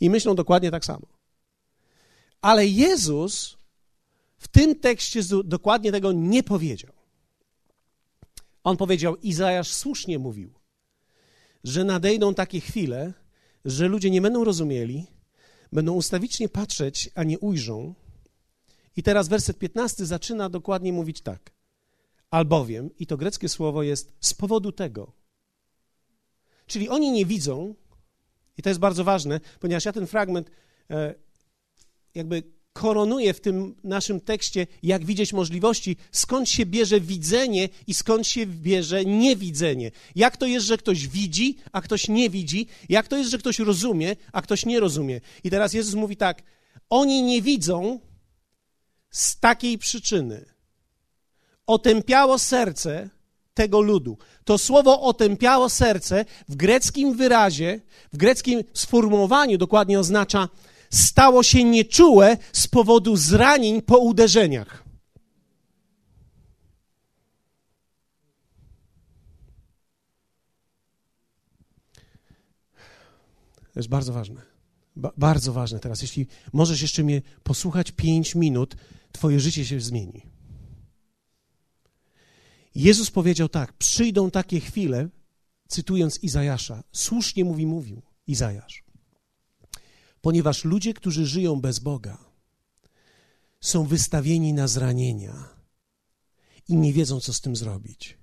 I 0.00 0.10
myślą 0.10 0.34
dokładnie 0.34 0.70
tak 0.70 0.84
samo. 0.84 1.06
Ale 2.40 2.66
Jezus 2.66 3.56
w 4.42 4.48
tym 4.48 4.74
tekście 4.74 5.20
dokładnie 5.44 5.92
tego 5.92 6.12
nie 6.12 6.42
powiedział. 6.42 6.92
On 8.64 8.76
powiedział, 8.76 9.16
Izajasz 9.16 9.72
słusznie 9.72 10.18
mówił, 10.18 10.54
że 11.64 11.84
nadejdą 11.84 12.34
takie 12.34 12.60
chwile, 12.60 13.12
że 13.64 13.88
ludzie 13.88 14.10
nie 14.10 14.20
będą 14.20 14.44
rozumieli, 14.44 15.06
będą 15.72 15.92
ustawicznie 15.92 16.48
patrzeć, 16.48 17.10
a 17.14 17.24
nie 17.24 17.38
ujrzą. 17.38 17.94
I 18.96 19.02
teraz 19.02 19.28
werset 19.28 19.58
15 19.58 20.06
zaczyna 20.06 20.48
dokładnie 20.48 20.92
mówić 20.92 21.20
tak. 21.20 21.50
Albowiem, 22.30 22.90
i 22.98 23.06
to 23.06 23.16
greckie 23.16 23.48
słowo 23.48 23.82
jest 23.82 24.12
z 24.20 24.34
powodu 24.34 24.72
tego. 24.72 25.12
Czyli 26.66 26.88
oni 26.88 27.12
nie 27.12 27.26
widzą, 27.26 27.74
i 28.58 28.62
to 28.62 28.68
jest 28.68 28.80
bardzo 28.80 29.04
ważne, 29.04 29.40
ponieważ 29.60 29.84
ja 29.84 29.92
ten 29.92 30.06
fragment 30.06 30.50
e, 30.90 31.14
jakby 32.14 32.42
koronuje 32.72 33.34
w 33.34 33.40
tym 33.40 33.74
naszym 33.84 34.20
tekście, 34.20 34.66
jak 34.82 35.04
widzieć 35.04 35.32
możliwości, 35.32 35.96
skąd 36.12 36.48
się 36.48 36.66
bierze 36.66 37.00
widzenie 37.00 37.68
i 37.86 37.94
skąd 37.94 38.26
się 38.26 38.46
bierze 38.46 39.04
niewidzenie. 39.04 39.90
Jak 40.16 40.36
to 40.36 40.46
jest, 40.46 40.66
że 40.66 40.78
ktoś 40.78 41.08
widzi, 41.08 41.56
a 41.72 41.80
ktoś 41.80 42.08
nie 42.08 42.30
widzi? 42.30 42.66
Jak 42.88 43.08
to 43.08 43.16
jest, 43.16 43.30
że 43.30 43.38
ktoś 43.38 43.58
rozumie, 43.58 44.16
a 44.32 44.42
ktoś 44.42 44.66
nie 44.66 44.80
rozumie? 44.80 45.20
I 45.44 45.50
teraz 45.50 45.72
Jezus 45.72 45.94
mówi 45.94 46.16
tak: 46.16 46.42
Oni 46.90 47.22
nie 47.22 47.42
widzą 47.42 48.00
z 49.10 49.40
takiej 49.40 49.78
przyczyny. 49.78 50.44
Otępiało 51.66 52.38
serce 52.38 53.10
tego 53.54 53.80
ludu. 53.80 54.18
To 54.44 54.58
słowo 54.58 55.00
otępiało 55.00 55.70
serce 55.70 56.24
w 56.48 56.56
greckim 56.56 57.16
wyrazie, 57.16 57.80
w 58.12 58.16
greckim 58.16 58.64
sformułowaniu 58.74 59.58
dokładnie 59.58 60.00
oznacza 60.00 60.48
stało 60.92 61.42
się 61.42 61.64
nieczułe 61.64 62.36
z 62.52 62.68
powodu 62.68 63.16
zranień 63.16 63.82
po 63.82 63.98
uderzeniach. 63.98 64.84
To 73.72 73.80
jest 73.80 73.88
bardzo 73.88 74.12
ważne. 74.12 74.42
Ba 74.96 75.12
bardzo 75.16 75.52
ważne 75.52 75.80
teraz. 75.80 76.02
Jeśli 76.02 76.26
możesz 76.52 76.82
jeszcze 76.82 77.02
mnie 77.02 77.22
posłuchać 77.42 77.90
pięć 77.90 78.34
minut, 78.34 78.76
Twoje 79.12 79.40
życie 79.40 79.66
się 79.66 79.80
zmieni. 79.80 80.22
Jezus 82.74 83.10
powiedział 83.10 83.48
tak: 83.48 83.72
Przyjdą 83.72 84.30
takie 84.30 84.60
chwile, 84.60 85.08
cytując 85.68 86.22
Izajasza, 86.22 86.82
słusznie 86.92 87.44
mówi, 87.44 87.66
mówił 87.66 88.02
Izajasz 88.26 88.91
ponieważ 90.22 90.64
ludzie, 90.64 90.94
którzy 90.94 91.26
żyją 91.26 91.60
bez 91.60 91.78
Boga, 91.78 92.18
są 93.60 93.84
wystawieni 93.84 94.52
na 94.52 94.68
zranienia 94.68 95.48
i 96.68 96.76
nie 96.76 96.92
wiedzą, 96.92 97.20
co 97.20 97.32
z 97.32 97.40
tym 97.40 97.56
zrobić. 97.56 98.18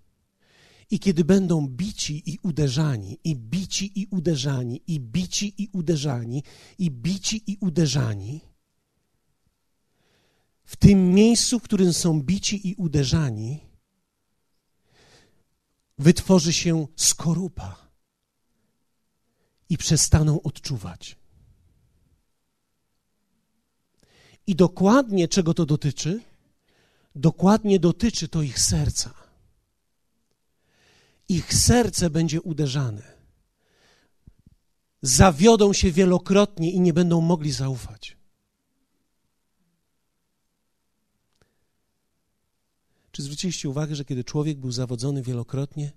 I 0.91 0.99
kiedy 0.99 1.25
będą 1.25 1.67
bici 1.67 2.23
i 2.25 2.39
uderzani, 2.43 3.19
i 3.23 3.35
bici 3.35 4.01
i 4.01 4.07
uderzani, 4.11 4.81
i 4.87 4.99
bici 4.99 5.53
i 5.63 5.69
uderzani, 5.73 6.43
i 6.77 6.91
bici 6.91 7.43
i 7.51 7.57
uderzani, 7.61 8.41
w 10.63 10.75
tym 10.75 11.13
miejscu, 11.13 11.59
w 11.59 11.63
którym 11.63 11.93
są 11.93 12.21
bici 12.21 12.69
i 12.69 12.75
uderzani, 12.75 13.59
wytworzy 15.97 16.53
się 16.53 16.87
skorupa 16.95 17.89
i 19.69 19.77
przestaną 19.77 20.41
odczuwać. 20.41 21.18
I 24.49 24.55
dokładnie 24.55 25.27
czego 25.27 25.53
to 25.53 25.65
dotyczy? 25.65 26.21
Dokładnie 27.15 27.79
dotyczy 27.79 28.27
to 28.27 28.41
ich 28.41 28.59
serca. 28.59 29.13
Ich 31.27 31.53
serce 31.53 32.09
będzie 32.09 32.41
uderzane. 32.41 33.03
Zawiodą 35.01 35.73
się 35.73 35.91
wielokrotnie 35.91 36.71
i 36.71 36.79
nie 36.79 36.93
będą 36.93 37.21
mogli 37.21 37.51
zaufać. 37.51 38.17
Czy 43.11 43.23
zwróciliście 43.23 43.69
uwagę, 43.69 43.95
że 43.95 44.05
kiedy 44.05 44.23
człowiek 44.23 44.57
był 44.57 44.71
zawodzony 44.71 45.21
wielokrotnie, 45.21 45.91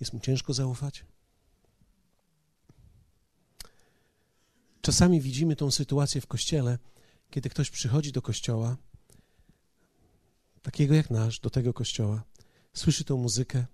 jest 0.00 0.12
mu 0.12 0.20
ciężko 0.20 0.54
zaufać? 0.54 1.04
Czasami 4.80 5.20
widzimy 5.20 5.56
tą 5.56 5.70
sytuację 5.70 6.20
w 6.20 6.26
kościele 6.26 6.78
kiedy 7.34 7.50
ktoś 7.50 7.70
przychodzi 7.70 8.12
do 8.12 8.22
kościoła, 8.22 8.76
takiego 10.62 10.94
jak 10.94 11.10
nasz, 11.10 11.40
do 11.40 11.50
tego 11.50 11.72
kościoła, 11.72 12.24
słyszy 12.72 13.04
tą 13.04 13.16
muzykę, 13.16 13.66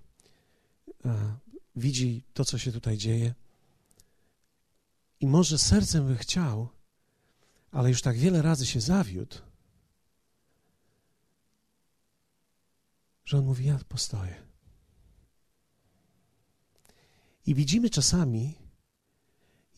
widzi 1.76 2.24
to, 2.34 2.44
co 2.44 2.58
się 2.58 2.72
tutaj 2.72 2.98
dzieje 2.98 3.34
i 5.20 5.26
może 5.26 5.58
sercem 5.58 6.06
by 6.06 6.16
chciał, 6.16 6.68
ale 7.70 7.88
już 7.88 8.02
tak 8.02 8.18
wiele 8.18 8.42
razy 8.42 8.66
się 8.66 8.80
zawiódł, 8.80 9.36
że 13.24 13.38
on 13.38 13.44
mówi: 13.44 13.66
Ja 13.66 13.78
postoję. 13.88 14.42
I 17.46 17.54
widzimy 17.54 17.90
czasami, 17.90 18.54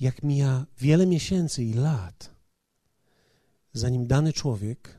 jak 0.00 0.22
mija 0.22 0.66
wiele 0.78 1.06
miesięcy 1.06 1.64
i 1.64 1.74
lat, 1.74 2.41
zanim 3.72 4.06
dany 4.06 4.32
człowiek 4.32 4.98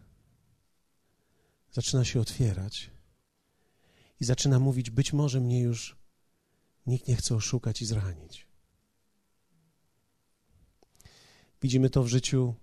zaczyna 1.72 2.06
się 2.06 2.22
otwierać 2.22 2.92
i 4.20 4.26
zaczyna 4.26 4.60
mówić: 4.60 4.90
Być 4.90 5.14
może 5.14 5.40
mnie 5.40 5.62
już 5.62 5.98
nikt 6.86 7.08
nie 7.08 7.16
chce 7.16 7.36
oszukać 7.36 7.82
i 7.82 7.86
zranić. 7.86 8.48
Widzimy 11.62 11.90
to 11.90 12.04
w 12.04 12.08
życiu 12.08 12.56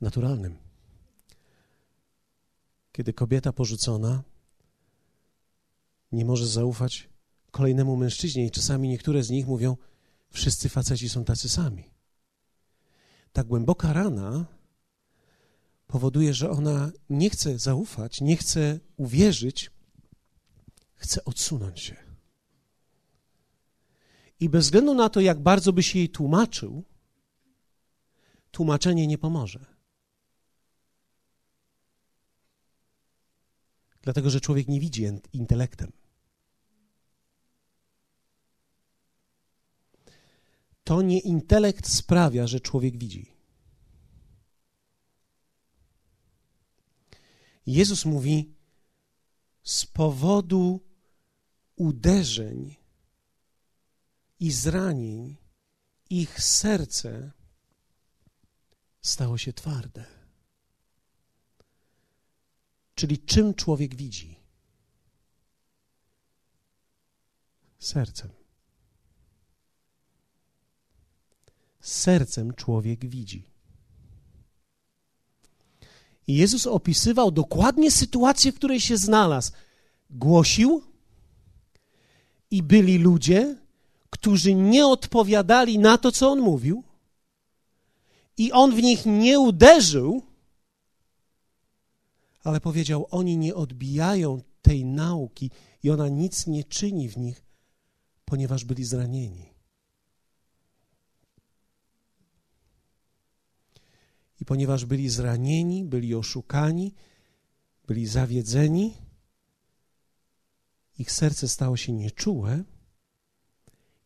naturalnym. 0.00 0.58
Kiedy 2.92 3.12
kobieta 3.12 3.52
porzucona 3.52 4.22
nie 6.12 6.24
może 6.24 6.46
zaufać 6.46 7.08
kolejnemu 7.50 7.96
mężczyźnie, 7.96 8.46
i 8.46 8.50
czasami 8.50 8.88
niektóre 8.88 9.22
z 9.22 9.30
nich 9.30 9.46
mówią: 9.46 9.76
Wszyscy 10.30 10.68
faceci 10.68 11.08
są 11.08 11.24
tacy 11.24 11.48
sami. 11.48 11.90
Ta 13.32 13.44
głęboka 13.44 13.92
rana 13.92 14.57
powoduje, 15.88 16.34
że 16.34 16.50
ona 16.50 16.90
nie 17.10 17.30
chce 17.30 17.58
zaufać, 17.58 18.20
nie 18.20 18.36
chce 18.36 18.80
uwierzyć, 18.96 19.70
chce 20.94 21.24
odsunąć 21.24 21.80
się. 21.80 21.96
I 24.40 24.48
bez 24.48 24.64
względu 24.64 24.94
na 24.94 25.08
to, 25.08 25.20
jak 25.20 25.42
bardzo 25.42 25.72
by 25.72 25.82
się 25.82 25.98
jej 25.98 26.08
tłumaczył, 26.08 26.84
tłumaczenie 28.50 29.06
nie 29.06 29.18
pomoże. 29.18 29.66
Dlatego, 34.02 34.30
że 34.30 34.40
człowiek 34.40 34.68
nie 34.68 34.80
widzi 34.80 35.04
intelektem. 35.32 35.92
To 40.84 41.02
nie 41.02 41.18
intelekt 41.18 41.88
sprawia, 41.88 42.46
że 42.46 42.60
człowiek 42.60 42.98
widzi. 42.98 43.37
Jezus 47.68 48.04
mówi: 48.04 48.54
z 49.62 49.86
powodu 49.86 50.80
uderzeń 51.76 52.76
i 54.40 54.52
zranień 54.52 55.36
ich 56.10 56.42
serce 56.42 57.32
stało 59.02 59.38
się 59.38 59.52
twarde. 59.52 60.04
Czyli 62.94 63.18
czym 63.18 63.54
człowiek 63.54 63.94
widzi? 63.94 64.40
Sercem. 67.78 68.30
Sercem 71.80 72.54
człowiek 72.54 73.06
widzi. 73.06 73.47
I 76.28 76.34
Jezus 76.34 76.66
opisywał 76.66 77.30
dokładnie 77.30 77.90
sytuację, 77.90 78.52
w 78.52 78.54
której 78.54 78.80
się 78.80 78.96
znalazł. 78.96 79.52
Głosił 80.10 80.82
i 82.50 82.62
byli 82.62 82.98
ludzie, 82.98 83.56
którzy 84.10 84.54
nie 84.54 84.86
odpowiadali 84.86 85.78
na 85.78 85.98
to, 85.98 86.12
co 86.12 86.30
on 86.30 86.40
mówił, 86.40 86.84
i 88.36 88.52
on 88.52 88.76
w 88.76 88.82
nich 88.82 89.06
nie 89.06 89.40
uderzył, 89.40 90.22
ale 92.44 92.60
powiedział: 92.60 93.06
Oni 93.10 93.36
nie 93.36 93.54
odbijają 93.54 94.40
tej 94.62 94.84
nauki 94.84 95.50
i 95.82 95.90
ona 95.90 96.08
nic 96.08 96.46
nie 96.46 96.64
czyni 96.64 97.08
w 97.08 97.16
nich, 97.16 97.44
ponieważ 98.24 98.64
byli 98.64 98.84
zranieni. 98.84 99.57
I 104.40 104.44
ponieważ 104.44 104.84
byli 104.84 105.08
zranieni, 105.08 105.84
byli 105.84 106.14
oszukani, 106.14 106.94
byli 107.86 108.06
zawiedzeni, 108.06 108.94
ich 110.98 111.12
serce 111.12 111.48
stało 111.48 111.76
się 111.76 111.92
nieczułe 111.92 112.64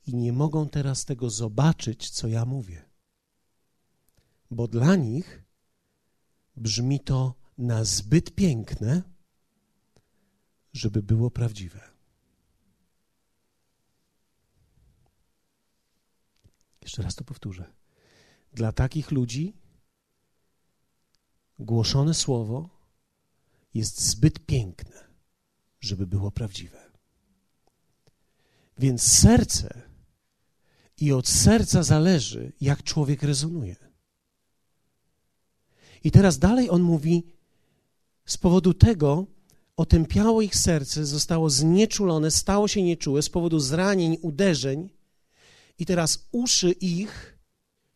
i 0.06 0.14
nie 0.14 0.32
mogą 0.32 0.68
teraz 0.68 1.04
tego 1.04 1.30
zobaczyć, 1.30 2.10
co 2.10 2.28
ja 2.28 2.44
mówię. 2.44 2.84
Bo 4.50 4.68
dla 4.68 4.96
nich 4.96 5.44
brzmi 6.56 7.00
to 7.00 7.34
na 7.58 7.84
zbyt 7.84 8.34
piękne, 8.34 9.02
żeby 10.72 11.02
było 11.02 11.30
prawdziwe. 11.30 11.80
Jeszcze 16.82 17.02
raz 17.02 17.14
to 17.14 17.24
powtórzę. 17.24 17.72
Dla 18.52 18.72
takich 18.72 19.10
ludzi 19.10 19.61
głoszone 21.62 22.14
słowo 22.14 22.68
jest 23.74 24.00
zbyt 24.00 24.46
piękne, 24.46 25.04
żeby 25.80 26.06
było 26.06 26.30
prawdziwe. 26.30 26.90
Więc 28.78 29.02
serce 29.02 29.82
i 30.98 31.12
od 31.12 31.28
serca 31.28 31.82
zależy, 31.82 32.52
jak 32.60 32.82
człowiek 32.82 33.22
rezonuje. 33.22 33.76
I 36.04 36.10
teraz 36.10 36.38
dalej 36.38 36.70
on 36.70 36.82
mówi, 36.82 37.22
z 38.26 38.36
powodu 38.36 38.74
tego 38.74 39.26
otępiało 39.76 40.42
ich 40.42 40.56
serce, 40.56 41.06
zostało 41.06 41.50
znieczulone, 41.50 42.30
stało 42.30 42.68
się 42.68 42.82
nieczułe 42.82 43.22
z 43.22 43.28
powodu 43.28 43.60
zranień, 43.60 44.16
uderzeń, 44.22 44.88
i 45.78 45.86
teraz 45.86 46.28
uszy 46.32 46.70
ich 46.72 47.38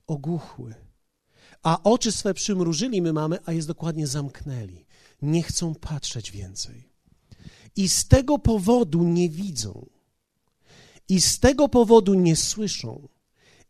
ogłuchły. 0.06 0.85
A 1.66 1.82
oczy 1.82 2.12
swe 2.12 2.34
przymrużyli 2.34 3.02
my 3.02 3.12
mamy, 3.12 3.38
a 3.44 3.52
jest 3.52 3.68
dokładnie 3.68 4.06
zamknęli. 4.06 4.86
Nie 5.22 5.42
chcą 5.42 5.74
patrzeć 5.74 6.30
więcej. 6.30 6.88
I 7.76 7.88
z 7.88 8.08
tego 8.08 8.38
powodu 8.38 9.04
nie 9.04 9.28
widzą. 9.28 9.86
I 11.08 11.20
z 11.20 11.38
tego 11.38 11.68
powodu 11.68 12.14
nie 12.14 12.36
słyszą. 12.36 13.08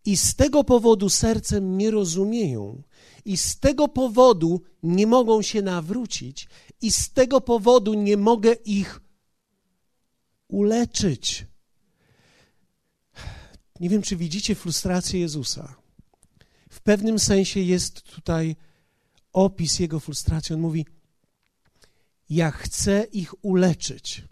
I 0.04 0.16
z 0.16 0.34
tego 0.34 0.64
powodu 0.64 1.08
sercem 1.08 1.78
nie 1.78 1.90
rozumieją. 1.90 2.82
I 3.24 3.36
z 3.36 3.58
tego 3.58 3.88
powodu 3.88 4.62
nie 4.82 5.06
mogą 5.06 5.42
się 5.42 5.62
nawrócić. 5.62 6.48
I 6.80 6.92
z 6.92 7.10
tego 7.12 7.40
powodu 7.40 7.94
nie 7.94 8.16
mogę 8.16 8.52
ich 8.52 9.00
uleczyć. 10.48 11.46
Nie 13.80 13.88
wiem, 13.88 14.02
czy 14.02 14.16
widzicie 14.16 14.54
frustrację 14.54 15.20
Jezusa. 15.20 15.85
Pewnym 16.86 17.18
sensie 17.18 17.60
jest 17.60 18.02
tutaj 18.02 18.56
opis 19.32 19.78
jego 19.78 20.00
frustracji. 20.00 20.54
On 20.54 20.60
mówi: 20.60 20.86
Ja 22.30 22.50
chcę 22.50 23.06
ich 23.12 23.44
uleczyć. 23.44 24.24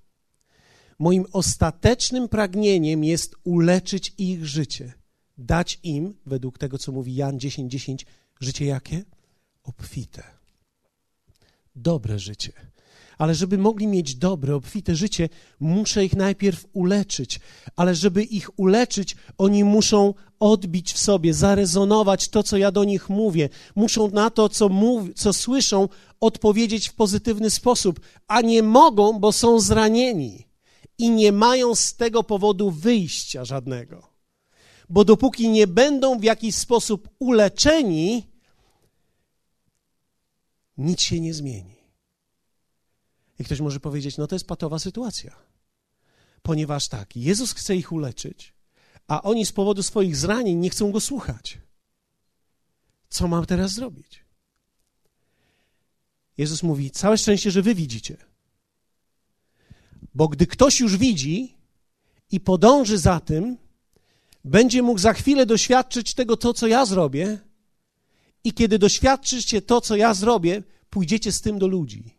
Moim 0.99 1.27
ostatecznym 1.33 2.29
pragnieniem 2.29 3.05
jest 3.05 3.35
uleczyć 3.45 4.15
ich 4.19 4.47
życie, 4.47 4.93
dać 5.39 5.79
im, 5.83 6.15
według 6.27 6.59
tego 6.59 6.79
co 6.79 6.93
mówi 6.93 7.15
Jan 7.15 7.39
10:10, 7.39 7.69
10, 7.69 8.07
życie 8.41 8.65
jakie? 8.65 9.05
Obfite. 9.65 10.23
Dobre 11.77 12.19
życie. 12.19 12.53
Ale 13.19 13.35
żeby 13.35 13.59
mogli 13.59 13.87
mieć 13.87 14.15
dobre, 14.15 14.55
obfite 14.55 14.95
życie, 14.95 15.29
muszę 15.61 16.05
ich 16.05 16.17
najpierw 16.17 16.67
uleczyć. 16.73 17.41
Ale 17.77 17.95
żeby 17.95 18.25
ich 18.25 18.59
uleczyć, 18.59 19.17
oni 19.39 19.65
muszą 19.65 20.15
odbić 20.45 20.93
w 20.93 20.99
sobie, 20.99 21.35
zarezonować 21.35 22.29
to, 22.29 22.43
co 22.43 22.57
ja 22.57 22.73
do 22.73 22.85
nich 22.85 23.09
mówię. 23.09 23.49
Muszą 23.75 24.11
na 24.11 24.31
to, 24.31 24.49
co, 24.49 24.69
mów, 24.69 25.15
co 25.17 25.33
słyszą, 25.33 25.89
odpowiedzieć 26.21 26.89
w 26.89 26.95
pozytywny 26.95 27.51
sposób, 27.51 28.01
a 28.27 28.41
nie 28.41 28.63
mogą, 28.63 29.19
bo 29.19 29.33
są 29.33 29.61
zranieni 29.61 30.49
i 30.99 31.11
nie 31.11 31.33
mają 31.33 31.75
z 31.75 31.95
tego 31.95 32.23
powodu 32.23 32.71
wyjścia 32.71 33.45
żadnego. 33.45 34.09
Bo 34.89 35.05
dopóki 35.05 35.49
nie 35.49 35.67
będą 35.67 36.19
w 36.19 36.25
jakiś 36.25 36.55
sposób 36.55 37.09
uleczeni, 37.19 38.27
nic 40.79 41.01
się 41.01 41.21
nie 41.21 41.35
zmieni. 41.35 41.77
I 43.39 43.45
ktoś 43.45 43.61
może 43.61 43.81
powiedzieć, 43.81 44.17
no 44.17 44.27
to 44.27 44.35
jest 44.35 44.47
patowa 44.47 44.79
sytuacja. 44.79 45.37
Ponieważ 46.43 46.89
tak, 46.89 47.17
Jezus 47.17 47.53
chce 47.53 47.77
ich 47.77 47.93
uleczyć, 47.93 48.54
a 49.09 49.23
oni 49.23 49.47
z 49.47 49.53
powodu 49.53 49.83
swoich 49.83 50.17
zranień 50.17 50.59
nie 50.59 50.71
chcą 50.71 50.93
go 50.93 51.01
słuchać. 51.01 51.59
Co 53.09 53.29
mam 53.29 53.47
teraz 53.47 53.73
zrobić? 53.73 54.25
Jezus 56.39 56.63
mówi: 56.63 56.91
Całe 56.91 57.19
szczęście, 57.19 57.51
że 57.51 57.63
wy 57.63 57.75
widzicie. 57.75 58.17
Bo 60.15 60.29
gdy 60.29 60.47
ktoś 60.47 60.81
już 60.81 60.97
widzi 60.97 61.57
i 62.31 62.41
podąży 62.41 62.99
za 62.99 63.21
tym, 63.21 63.57
będzie 64.45 64.83
mógł 64.83 64.99
za 64.99 65.13
chwilę 65.13 65.47
doświadczyć 65.47 66.15
tego, 66.15 66.37
to, 66.37 66.55
co 66.55 66.67
ja 66.67 66.87
zrobię, 66.87 67.39
i 68.45 68.53
kiedy 68.53 68.79
doświadczycie 68.79 69.63
to, 69.63 69.81
co 69.81 69.97
ja 69.97 70.15
zrobię, 70.15 70.63
pójdziecie 70.91 71.33
z 71.33 71.41
tym 71.41 71.59
do 71.59 71.67
ludzi. 71.67 72.15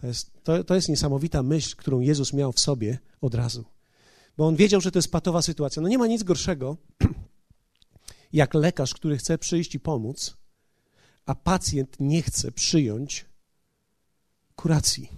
To 0.00 0.06
jest, 0.06 0.30
to, 0.42 0.64
to 0.64 0.74
jest 0.74 0.88
niesamowita 0.88 1.42
myśl, 1.42 1.76
którą 1.76 2.00
Jezus 2.00 2.32
miał 2.32 2.52
w 2.52 2.60
sobie 2.60 2.98
od 3.20 3.34
razu, 3.34 3.64
bo 4.38 4.46
on 4.46 4.56
wiedział, 4.56 4.80
że 4.80 4.90
to 4.90 4.98
jest 4.98 5.12
patowa 5.12 5.42
sytuacja. 5.42 5.82
No 5.82 5.88
nie 5.88 5.98
ma 5.98 6.06
nic 6.06 6.22
gorszego, 6.22 6.76
jak 8.32 8.54
lekarz, 8.54 8.94
który 8.94 9.18
chce 9.18 9.38
przyjść 9.38 9.74
i 9.74 9.80
pomóc, 9.80 10.36
a 11.26 11.34
pacjent 11.34 11.96
nie 12.00 12.22
chce 12.22 12.52
przyjąć 12.52 13.26
kuracji. 14.56 15.08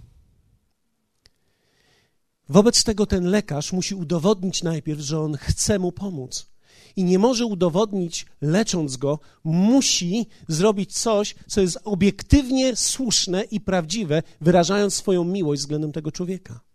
Wobec 2.49 2.83
tego 2.83 3.05
ten 3.05 3.25
lekarz 3.25 3.73
musi 3.73 3.95
udowodnić 3.95 4.63
najpierw, 4.63 4.99
że 4.99 5.19
on 5.19 5.37
chce 5.37 5.79
mu 5.79 5.91
pomóc. 5.91 6.51
I 6.95 7.03
nie 7.03 7.19
może 7.19 7.45
udowodnić, 7.45 8.25
lecząc 8.41 8.97
go, 8.97 9.19
musi 9.43 10.27
zrobić 10.47 10.93
coś, 10.93 11.35
co 11.47 11.61
jest 11.61 11.79
obiektywnie 11.83 12.75
słuszne 12.75 13.43
i 13.43 13.59
prawdziwe, 13.59 14.23
wyrażając 14.41 14.93
swoją 14.93 15.23
miłość 15.23 15.61
względem 15.61 15.91
tego 15.91 16.11
człowieka. 16.11 16.70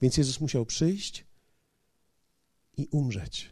Więc 0.00 0.16
Jezus 0.16 0.40
musiał 0.40 0.66
przyjść 0.66 1.24
i 2.76 2.86
umrzeć. 2.90 3.50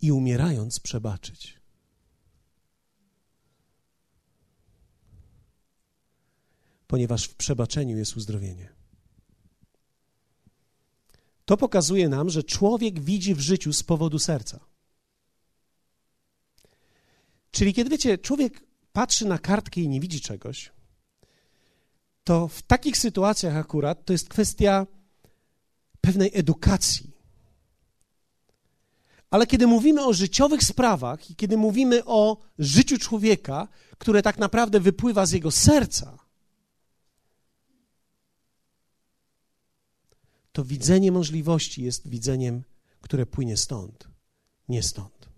I 0.00 0.12
umierając, 0.12 0.80
przebaczyć. 0.80 1.62
Ponieważ 6.86 7.24
w 7.24 7.34
przebaczeniu 7.34 7.98
jest 7.98 8.16
uzdrowienie. 8.16 8.72
To 11.44 11.56
pokazuje 11.56 12.08
nam, 12.08 12.30
że 12.30 12.42
człowiek 12.42 13.00
widzi 13.00 13.34
w 13.34 13.40
życiu 13.40 13.72
z 13.72 13.82
powodu 13.82 14.18
serca. 14.18 14.60
Czyli 17.50 17.74
kiedy 17.74 17.90
wiecie, 17.90 18.18
człowiek 18.18 18.64
patrzy 18.92 19.26
na 19.26 19.38
kartkę 19.38 19.80
i 19.80 19.88
nie 19.88 20.00
widzi 20.00 20.20
czegoś, 20.20 20.72
to 22.24 22.48
w 22.48 22.62
takich 22.62 22.98
sytuacjach 22.98 23.56
akurat 23.56 24.04
to 24.04 24.12
jest 24.12 24.28
kwestia 24.28 24.86
pewnej 26.00 26.30
edukacji. 26.34 27.12
Ale 29.30 29.46
kiedy 29.46 29.66
mówimy 29.66 30.06
o 30.06 30.12
życiowych 30.12 30.62
sprawach 30.62 31.30
i 31.30 31.36
kiedy 31.36 31.56
mówimy 31.56 32.04
o 32.04 32.36
życiu 32.58 32.98
człowieka, 32.98 33.68
które 33.98 34.22
tak 34.22 34.38
naprawdę 34.38 34.80
wypływa 34.80 35.26
z 35.26 35.32
jego 35.32 35.50
serca, 35.50 36.18
to 40.52 40.64
widzenie 40.64 41.12
możliwości 41.12 41.82
jest 41.82 42.08
widzeniem, 42.08 42.62
które 43.00 43.26
płynie 43.26 43.56
stąd, 43.56 44.08
nie 44.68 44.82
stąd. 44.82 45.28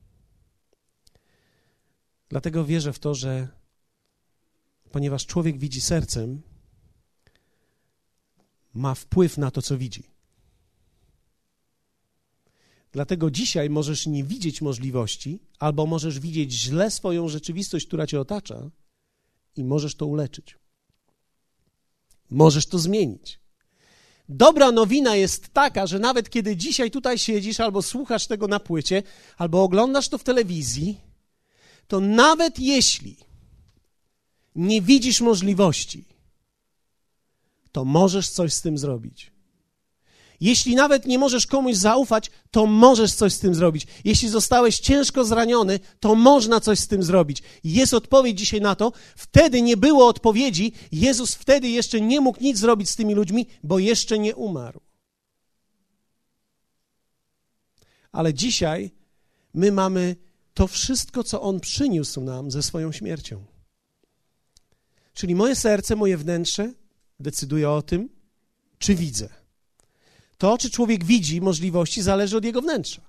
Dlatego 2.29 2.65
wierzę 2.65 2.93
w 2.93 2.99
to, 2.99 3.15
że 3.15 3.49
ponieważ 4.91 5.27
człowiek 5.27 5.59
widzi 5.59 5.81
sercem, 5.81 6.43
ma 8.75 8.95
wpływ 8.95 9.39
na 9.39 9.51
to, 9.51 9.63
co 9.63 9.79
widzi. 9.79 10.03
Dlatego 12.93 13.31
dzisiaj 13.31 13.71
możesz 13.71 14.07
nie 14.07 14.25
widzieć 14.25 14.63
możliwości, 14.63 15.39
albo 15.59 15.87
możesz 15.87 16.21
widzieć 16.21 16.53
źle 16.53 16.91
swoją 16.91 17.29
rzeczywistość, 17.29 17.87
która 17.87 18.07
cię 18.07 18.21
otacza, 18.21 18.71
i 19.57 19.65
możesz 19.65 19.95
to 19.95 20.07
uleczyć. 20.07 20.59
Możesz 22.31 22.67
to 22.67 22.79
zmienić. 22.79 23.41
Dobra 24.29 24.73
nowina 24.73 25.17
jest 25.17 25.49
taka, 25.49 25.87
że 25.87 25.99
nawet 25.99 26.31
kiedy 26.31 26.57
dzisiaj 26.57 26.91
tutaj 26.91 27.19
siedzisz, 27.19 27.61
albo 27.61 27.83
słuchasz 27.83 28.27
tego 28.27 28.49
na 28.49 28.61
płycie, 28.61 29.03
albo 29.37 29.63
oglądasz 29.63 30.09
to 30.09 30.19
w 30.19 30.25
telewizji, 30.25 31.01
to 31.89 32.01
nawet 32.01 32.59
jeśli 32.59 33.17
nie 34.55 34.83
widzisz 34.83 35.21
możliwości, 35.21 36.05
to 37.75 37.85
możesz 37.85 38.29
coś 38.29 38.53
z 38.53 38.61
tym 38.61 38.79
zrobić. 38.79 39.33
Jeśli 40.41 40.75
nawet 40.75 41.07
nie 41.07 41.19
możesz 41.19 41.47
komuś 41.47 41.77
zaufać, 41.77 42.31
to 42.51 42.67
możesz 42.67 43.15
coś 43.15 43.33
z 43.33 43.39
tym 43.39 43.55
zrobić. 43.55 43.87
Jeśli 44.05 44.29
zostałeś 44.29 44.79
ciężko 44.79 45.25
zraniony, 45.25 45.81
to 46.01 46.15
można 46.15 46.61
coś 46.61 46.79
z 46.79 46.89
tym 46.89 47.03
zrobić. 47.03 47.43
Jest 47.65 47.95
odpowiedź 47.95 48.39
dzisiaj 48.39 48.61
na 48.61 48.75
to. 48.75 48.93
Wtedy 49.17 49.63
nie 49.63 49.77
było 49.77 50.07
odpowiedzi. 50.07 50.73
Jezus 50.93 51.35
wtedy 51.35 51.69
jeszcze 51.69 52.01
nie 52.01 52.21
mógł 52.21 52.43
nic 52.43 52.59
zrobić 52.59 52.91
z 52.91 52.97
tymi 52.97 53.15
ludźmi, 53.15 53.47
bo 53.63 53.79
jeszcze 53.79 54.19
nie 54.19 54.35
umarł. 54.35 54.81
Ale 58.13 58.35
dzisiaj 58.35 58.91
my 59.55 59.73
mamy 59.73 60.17
to 60.55 60.67
wszystko, 60.67 61.25
co 61.25 61.43
On 61.43 61.61
przyniósł 61.61 62.21
nam 62.21 62.51
ze 62.51 62.63
swoją 62.63 62.93
śmiercią. 62.93 63.45
Czyli 65.15 65.35
moje 65.35 65.57
serce, 65.57 65.97
moje 65.97 66.17
wnętrze 66.17 66.84
decyduje 67.21 67.71
o 67.71 67.83
tym, 67.83 68.09
czy 68.79 68.95
widzę. 68.95 69.29
To, 70.39 70.59
czy 70.59 70.71
człowiek 70.71 71.05
widzi 71.05 71.41
możliwości, 71.41 72.03
zależy 72.03 72.37
od 72.37 72.45
jego 72.45 72.63
wnętrza. 72.63 73.03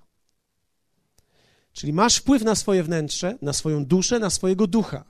Czyli 1.73 1.93
masz 1.93 2.15
wpływ 2.15 2.43
na 2.43 2.55
swoje 2.55 2.83
wnętrze, 2.83 3.37
na 3.41 3.53
swoją 3.53 3.85
duszę, 3.85 4.19
na 4.19 4.29
swojego 4.29 4.67
ducha. 4.67 5.05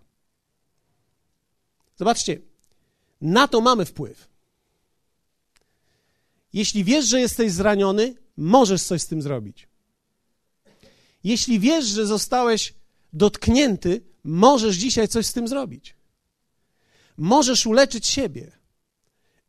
Zobaczcie, 1.97 2.41
na 3.21 3.47
to 3.47 3.61
mamy 3.61 3.85
wpływ. 3.85 4.27
Jeśli 6.53 6.83
wiesz, 6.83 7.05
że 7.05 7.19
jesteś 7.19 7.51
zraniony, 7.51 8.15
możesz 8.37 8.83
coś 8.83 9.01
z 9.01 9.07
tym 9.07 9.21
zrobić. 9.21 9.67
Jeśli 11.23 11.59
wiesz, 11.59 11.85
że 11.85 12.05
zostałeś 12.05 12.73
dotknięty, 13.13 14.01
możesz 14.23 14.75
dzisiaj 14.75 15.07
coś 15.07 15.25
z 15.25 15.33
tym 15.33 15.47
zrobić. 15.47 15.95
Możesz 17.17 17.65
uleczyć 17.65 18.07
siebie 18.07 18.51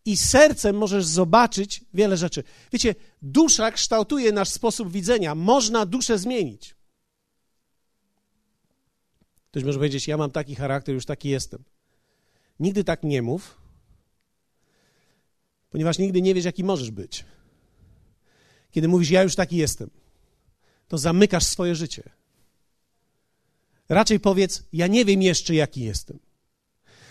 i 0.07 0.17
sercem 0.17 0.77
możesz 0.77 1.05
zobaczyć 1.05 1.85
wiele 1.95 2.17
rzeczy. 2.17 2.43
Wiecie, 2.73 2.95
dusza 3.23 3.71
kształtuje 3.71 4.33
nasz 4.33 4.49
sposób 4.49 4.93
widzenia. 4.93 5.35
Można 5.35 5.87
duszę 5.87 6.19
zmienić. 6.19 6.77
Ktoś 9.51 9.65
może 9.65 9.79
powiedzieć, 9.79 10.09
ja 10.09 10.17
mam 10.17 10.31
taki 10.31 10.55
charakter, 10.55 10.95
już 10.95 11.07
taki 11.07 11.29
jestem. 11.29 11.65
Nigdy 12.61 12.85
tak 12.85 13.03
nie 13.03 13.23
mów, 13.23 13.59
ponieważ 15.71 15.99
nigdy 15.99 16.23
nie 16.23 16.35
wiesz, 16.35 16.45
jaki 16.45 16.65
możesz 16.65 16.91
być. 16.91 17.25
Kiedy 18.71 18.89
mówisz, 18.89 19.11
ja 19.11 19.23
już 19.23 19.35
taki 19.35 19.57
jestem, 19.57 19.91
to 20.89 20.99
zamykasz 20.99 21.45
swoje 21.45 21.75
życie. 21.75 22.03
Raczej 23.89 24.21
powiedz, 24.21 24.63
ja 24.73 24.87
nie 24.87 25.05
wiem 25.05 25.23
jeszcze, 25.23 25.55
jaki 25.55 25.81
jestem. 25.81 26.19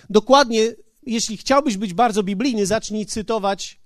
Dokładnie 0.09 0.75
jeśli 1.05 1.37
chciałbyś 1.37 1.77
być 1.77 1.93
bardzo 1.93 2.23
biblijny, 2.23 2.65
zacznij 2.65 3.05
cytować 3.05 3.79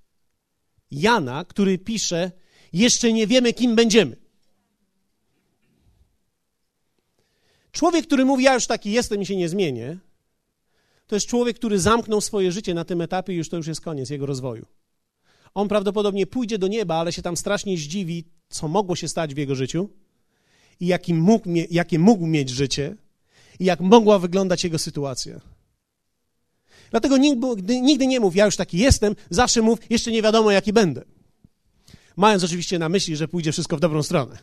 Jana, 0.91 1.45
który 1.45 1.77
pisze: 1.77 2.32
Jeszcze 2.73 3.13
nie 3.13 3.27
wiemy, 3.27 3.53
kim 3.53 3.75
będziemy. 3.75 4.15
Człowiek, 7.71 8.08
który 8.08 8.25
mówi: 8.25 8.43
Ja 8.43 8.53
już 8.53 8.67
taki 8.67 8.91
jestem 8.91 9.21
i 9.21 9.25
się 9.25 9.36
nie 9.36 9.49
zmienię, 9.49 9.97
to 11.08 11.15
jest 11.15 11.27
człowiek, 11.27 11.55
który 11.55 11.79
zamknął 11.79 12.21
swoje 12.21 12.51
życie 12.51 12.73
na 12.73 12.86
tym 12.86 13.01
etapie 13.01 13.34
i 13.34 13.36
już 13.36 13.49
to 13.49 13.58
już 13.58 13.67
jest 13.67 13.82
koniec 13.82 14.10
jego 14.10 14.25
rozwoju. 14.25 14.65
On 15.53 15.67
prawdopodobnie 15.67 16.27
pójdzie 16.27 16.58
do 16.58 16.67
nieba, 16.67 16.95
ale 16.95 17.13
się 17.13 17.21
tam 17.21 17.38
strasznie 17.38 17.77
zdziwi, 17.77 18.25
co 18.49 18.67
mogło 18.67 18.95
się 18.95 19.08
stać 19.08 19.34
w 19.34 19.38
jego 19.38 19.55
życiu 19.55 19.89
i 20.79 20.88
jaki 20.88 21.13
mógł, 21.13 21.49
jakie 21.71 21.99
mógł 21.99 22.27
mieć 22.27 22.49
życie 22.49 22.95
i 23.60 23.65
jak 23.65 23.79
mogła 23.79 24.19
wyglądać 24.19 24.63
jego 24.63 24.79
sytuacja. 24.79 25.41
Dlatego 26.91 27.17
nigdy, 27.17 27.82
nigdy 27.82 28.08
nie 28.08 28.19
mów, 28.19 28.36
ja 28.36 28.45
już 28.45 28.56
taki 28.56 28.78
jestem, 28.78 29.15
zawsze 29.30 29.62
mów, 29.62 29.80
jeszcze 29.91 30.12
nie 30.12 30.21
wiadomo, 30.21 30.52
jaki 30.52 30.73
będę. 30.73 31.04
Mając 32.15 32.43
oczywiście 32.43 32.80
na 32.80 32.89
myśli, 32.89 33.15
że 33.15 33.28
pójdzie 33.28 33.52
wszystko 33.52 33.78
w 33.78 33.80
dobrą 33.80 34.04
stronę. 34.04 34.38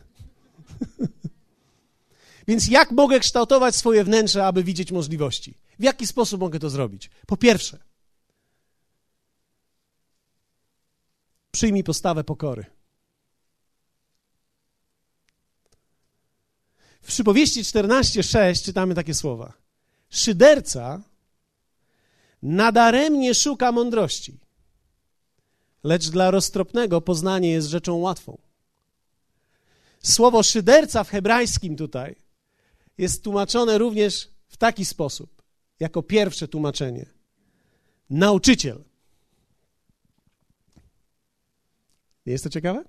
Więc 2.47 2.67
jak 2.67 2.91
mogę 2.91 3.19
kształtować 3.19 3.75
swoje 3.75 4.03
wnętrze, 4.03 4.45
aby 4.45 4.63
widzieć 4.63 4.91
możliwości? 4.91 5.57
W 5.79 5.83
jaki 5.83 6.07
sposób 6.07 6.39
mogę 6.39 6.59
to 6.59 6.69
zrobić? 6.69 7.09
Po 7.27 7.37
pierwsze, 7.37 7.79
przyjmij 11.51 11.83
postawę 11.83 12.23
pokory. 12.23 12.65
W 17.01 17.07
przypowieści 17.07 17.63
14:6 17.63 18.65
czytamy 18.65 18.95
takie 18.95 19.13
słowa. 19.13 19.53
Szyderca 20.09 21.01
nadaremnie 22.41 23.35
szuka 23.35 23.71
mądrości, 23.71 24.39
lecz 25.83 26.09
dla 26.09 26.31
roztropnego 26.31 27.01
poznanie 27.01 27.51
jest 27.51 27.67
rzeczą 27.67 27.95
łatwą. 27.95 28.37
Słowo 30.03 30.43
szyderca 30.43 31.03
w 31.03 31.09
hebrajskim 31.09 31.75
tutaj 31.75 32.15
jest 32.97 33.23
tłumaczone 33.23 33.77
również 33.77 34.29
w 34.47 34.57
taki 34.57 34.85
sposób, 34.85 35.41
jako 35.79 36.03
pierwsze 36.03 36.47
tłumaczenie. 36.47 37.05
Nauczyciel. 38.09 38.83
Nie 42.25 42.31
jest 42.31 42.43
to 42.43 42.49
ciekawe? 42.49 42.83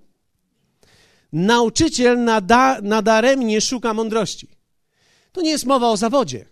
Nauczyciel 1.33 2.23
nada, 2.23 2.79
nadaremnie 2.81 3.61
szuka 3.61 3.93
mądrości. 3.93 4.47
To 5.31 5.41
nie 5.41 5.49
jest 5.49 5.65
mowa 5.65 5.89
o 5.89 5.97
zawodzie. 5.97 6.45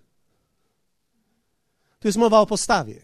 To 2.00 2.08
jest 2.08 2.18
mowa 2.18 2.40
o 2.40 2.46
postawie. 2.46 3.02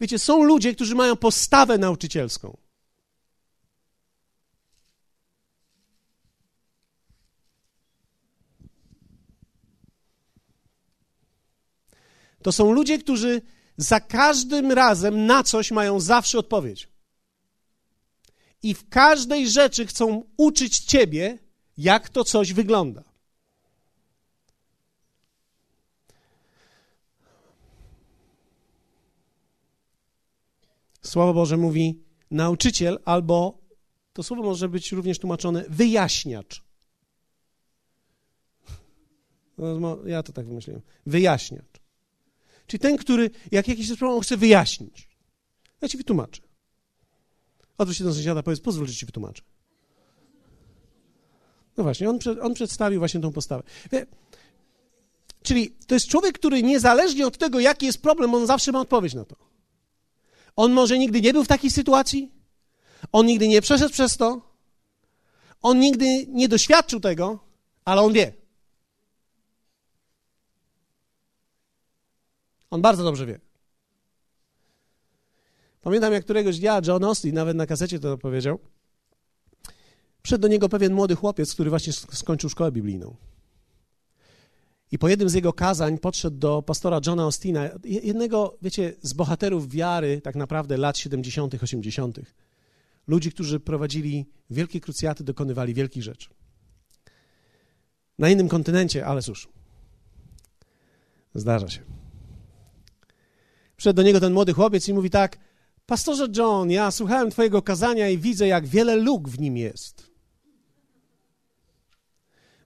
Wiecie, 0.00 0.18
są 0.18 0.42
ludzie, 0.42 0.74
którzy 0.74 0.94
mają 0.94 1.16
postawę 1.16 1.78
nauczycielską. 1.78 2.56
To 12.42 12.52
są 12.52 12.72
ludzie, 12.72 12.98
którzy 12.98 13.42
za 13.76 14.00
każdym 14.00 14.72
razem 14.72 15.26
na 15.26 15.42
coś 15.42 15.70
mają 15.70 16.00
zawsze 16.00 16.38
odpowiedź. 16.38 16.88
I 18.62 18.74
w 18.74 18.88
każdej 18.88 19.50
rzeczy 19.50 19.86
chcą 19.86 20.24
uczyć 20.36 20.78
ciebie, 20.78 21.38
jak 21.78 22.08
to 22.08 22.24
coś 22.24 22.52
wygląda. 22.52 23.07
Słowo 31.08 31.34
Boże 31.34 31.56
mówi 31.56 32.02
nauczyciel 32.30 32.98
albo 33.04 33.58
to 34.12 34.22
słowo 34.22 34.42
może 34.42 34.68
być 34.68 34.92
również 34.92 35.18
tłumaczone 35.18 35.64
wyjaśniacz. 35.68 36.64
No, 39.58 39.98
ja 40.06 40.22
to 40.22 40.32
tak 40.32 40.46
wymyśliłem. 40.46 40.82
Wyjaśniacz. 41.06 41.80
Czyli 42.66 42.80
ten, 42.80 42.96
który 42.96 43.30
jak 43.52 43.68
jakiś 43.68 43.96
problem 43.96 44.20
chce 44.20 44.36
wyjaśnić. 44.36 45.08
Ja 45.80 45.88
ci 45.88 45.96
wytłumaczę. 45.96 46.42
Odwróć 47.78 47.98
się 47.98 48.04
do 48.04 48.14
sąsiada, 48.14 48.42
powiedz, 48.42 48.60
pozwól, 48.60 48.86
że 48.86 48.94
ci 48.94 49.06
wytłumaczę. 49.06 49.42
No 51.76 51.84
właśnie, 51.84 52.10
on, 52.10 52.18
on 52.42 52.54
przedstawił 52.54 52.98
właśnie 52.98 53.20
tą 53.20 53.32
postawę. 53.32 53.62
Czyli 55.42 55.70
to 55.70 55.94
jest 55.94 56.08
człowiek, 56.08 56.38
który 56.38 56.62
niezależnie 56.62 57.26
od 57.26 57.38
tego, 57.38 57.60
jaki 57.60 57.86
jest 57.86 58.02
problem, 58.02 58.34
on 58.34 58.46
zawsze 58.46 58.72
ma 58.72 58.80
odpowiedź 58.80 59.14
na 59.14 59.24
to. 59.24 59.47
On 60.58 60.72
może 60.72 60.98
nigdy 60.98 61.20
nie 61.20 61.32
był 61.32 61.44
w 61.44 61.48
takiej 61.48 61.70
sytuacji, 61.70 62.32
on 63.12 63.26
nigdy 63.26 63.48
nie 63.48 63.60
przeszedł 63.60 63.92
przez 63.92 64.16
to, 64.16 64.40
on 65.62 65.78
nigdy 65.78 66.26
nie 66.28 66.48
doświadczył 66.48 67.00
tego, 67.00 67.38
ale 67.84 68.00
on 68.00 68.12
wie. 68.12 68.32
On 72.70 72.82
bardzo 72.82 73.04
dobrze 73.04 73.26
wie. 73.26 73.40
Pamiętam, 75.80 76.12
jak 76.12 76.24
któregoś 76.24 76.58
dnia 76.58 76.80
John 76.86 77.04
Austin, 77.04 77.34
nawet 77.34 77.56
na 77.56 77.66
kasecie 77.66 77.98
to 77.98 78.18
powiedział, 78.18 78.58
przyszedł 80.22 80.42
do 80.42 80.48
niego 80.48 80.68
pewien 80.68 80.92
młody 80.92 81.14
chłopiec, 81.14 81.54
który 81.54 81.70
właśnie 81.70 81.92
skończył 81.92 82.50
szkołę 82.50 82.72
biblijną. 82.72 83.16
I 84.92 84.98
po 84.98 85.08
jednym 85.08 85.28
z 85.28 85.34
jego 85.34 85.52
kazań 85.52 85.98
podszedł 85.98 86.36
do 86.36 86.62
pastora 86.62 87.00
Johna 87.06 87.22
Austina, 87.22 87.70
jednego, 87.84 88.56
wiecie, 88.62 88.94
z 89.02 89.12
bohaterów 89.12 89.70
wiary 89.70 90.20
tak 90.20 90.36
naprawdę 90.36 90.76
lat 90.76 90.98
70., 90.98 91.62
80. 91.62 92.20
Ludzi, 93.06 93.32
którzy 93.32 93.60
prowadzili 93.60 94.26
wielkie 94.50 94.80
krucjaty, 94.80 95.24
dokonywali 95.24 95.74
wielkich 95.74 96.02
rzeczy. 96.02 96.28
Na 98.18 98.28
innym 98.28 98.48
kontynencie, 98.48 99.06
ale 99.06 99.22
cóż, 99.22 99.48
zdarza 101.34 101.68
się. 101.68 101.80
Przyszedł 103.76 103.96
do 103.96 104.02
niego 104.02 104.20
ten 104.20 104.32
młody 104.32 104.52
chłopiec 104.52 104.88
i 104.88 104.94
mówi 104.94 105.10
tak, 105.10 105.38
pastorze 105.86 106.26
John, 106.36 106.70
ja 106.70 106.90
słuchałem 106.90 107.30
twojego 107.30 107.62
kazania 107.62 108.08
i 108.08 108.18
widzę, 108.18 108.46
jak 108.46 108.66
wiele 108.66 108.96
luk 108.96 109.28
w 109.28 109.40
nim 109.40 109.56
jest. 109.56 110.07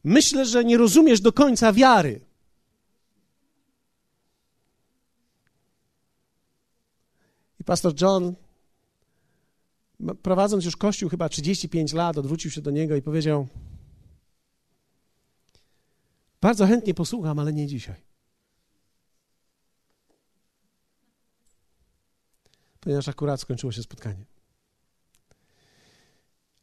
Myślę, 0.05 0.47
że 0.47 0.65
nie 0.65 0.79
rozumiesz 0.79 1.21
do 1.21 1.33
końca 1.33 1.73
wiary. 1.73 2.21
I 7.61 7.65
pastor 7.65 7.93
John, 8.01 8.35
prowadząc 10.23 10.65
już 10.65 10.77
kościół 10.77 11.09
chyba 11.09 11.29
35 11.29 11.93
lat, 11.93 12.19
odwrócił 12.19 12.51
się 12.51 12.61
do 12.61 12.71
niego 12.71 12.97
i 12.97 13.03
powiedział: 13.03 13.49
Bardzo 16.41 16.67
chętnie 16.67 16.95
posłucham, 16.95 17.39
ale 17.39 17.53
nie 17.53 17.67
dzisiaj. 17.67 18.03
Ponieważ 22.81 23.09
akurat 23.09 23.41
skończyło 23.41 23.73
się 23.73 23.83
spotkanie. 23.83 24.25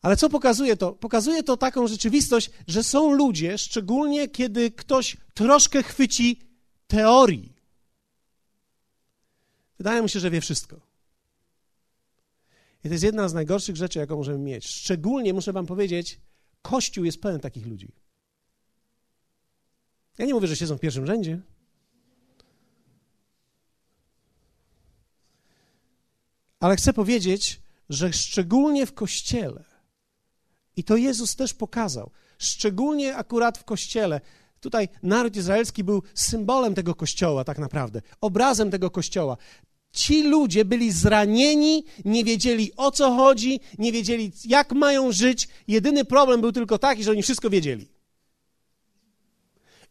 Ale 0.01 0.17
co 0.17 0.29
pokazuje 0.29 0.77
to? 0.77 0.93
Pokazuje 0.93 1.43
to 1.43 1.57
taką 1.57 1.87
rzeczywistość, 1.87 2.49
że 2.67 2.83
są 2.83 3.11
ludzie, 3.11 3.57
szczególnie 3.57 4.27
kiedy 4.27 4.71
ktoś 4.71 5.17
troszkę 5.33 5.83
chwyci 5.83 6.41
teorii. 6.87 7.53
Wydaje 9.77 10.01
mi 10.01 10.09
się, 10.09 10.19
że 10.19 10.29
wie 10.29 10.41
wszystko. 10.41 10.81
I 12.83 12.87
to 12.87 12.93
jest 12.93 13.03
jedna 13.03 13.29
z 13.29 13.33
najgorszych 13.33 13.75
rzeczy, 13.75 13.99
jaką 13.99 14.15
możemy 14.15 14.37
mieć. 14.37 14.67
Szczególnie, 14.67 15.33
muszę 15.33 15.53
Wam 15.53 15.65
powiedzieć, 15.65 16.19
Kościół 16.61 17.05
jest 17.05 17.21
pełen 17.21 17.39
takich 17.39 17.65
ludzi. 17.65 17.91
Ja 20.17 20.25
nie 20.25 20.33
mówię, 20.33 20.47
że 20.47 20.55
siedzą 20.55 20.77
w 20.77 20.79
pierwszym 20.79 21.05
rzędzie. 21.05 21.41
Ale 26.59 26.75
chcę 26.75 26.93
powiedzieć, 26.93 27.61
że 27.89 28.13
szczególnie 28.13 28.85
w 28.85 28.93
Kościele 28.93 29.68
i 30.75 30.83
to 30.83 30.97
Jezus 30.97 31.35
też 31.35 31.53
pokazał. 31.53 32.11
Szczególnie 32.37 33.15
akurat 33.15 33.57
w 33.57 33.63
kościele. 33.63 34.21
Tutaj 34.59 34.89
naród 35.03 35.35
izraelski 35.35 35.83
był 35.83 36.03
symbolem 36.13 36.75
tego 36.75 36.95
kościoła, 36.95 37.43
tak 37.43 37.57
naprawdę, 37.57 38.01
obrazem 38.21 38.71
tego 38.71 38.91
kościoła. 38.91 39.37
Ci 39.91 40.23
ludzie 40.23 40.65
byli 40.65 40.91
zranieni, 40.91 41.85
nie 42.05 42.23
wiedzieli 42.23 42.71
o 42.77 42.91
co 42.91 43.11
chodzi, 43.15 43.59
nie 43.77 43.91
wiedzieli 43.91 44.31
jak 44.45 44.71
mają 44.71 45.11
żyć. 45.11 45.47
Jedyny 45.67 46.05
problem 46.05 46.41
był 46.41 46.51
tylko 46.51 46.79
taki, 46.79 47.03
że 47.03 47.11
oni 47.11 47.23
wszystko 47.23 47.49
wiedzieli. 47.49 47.87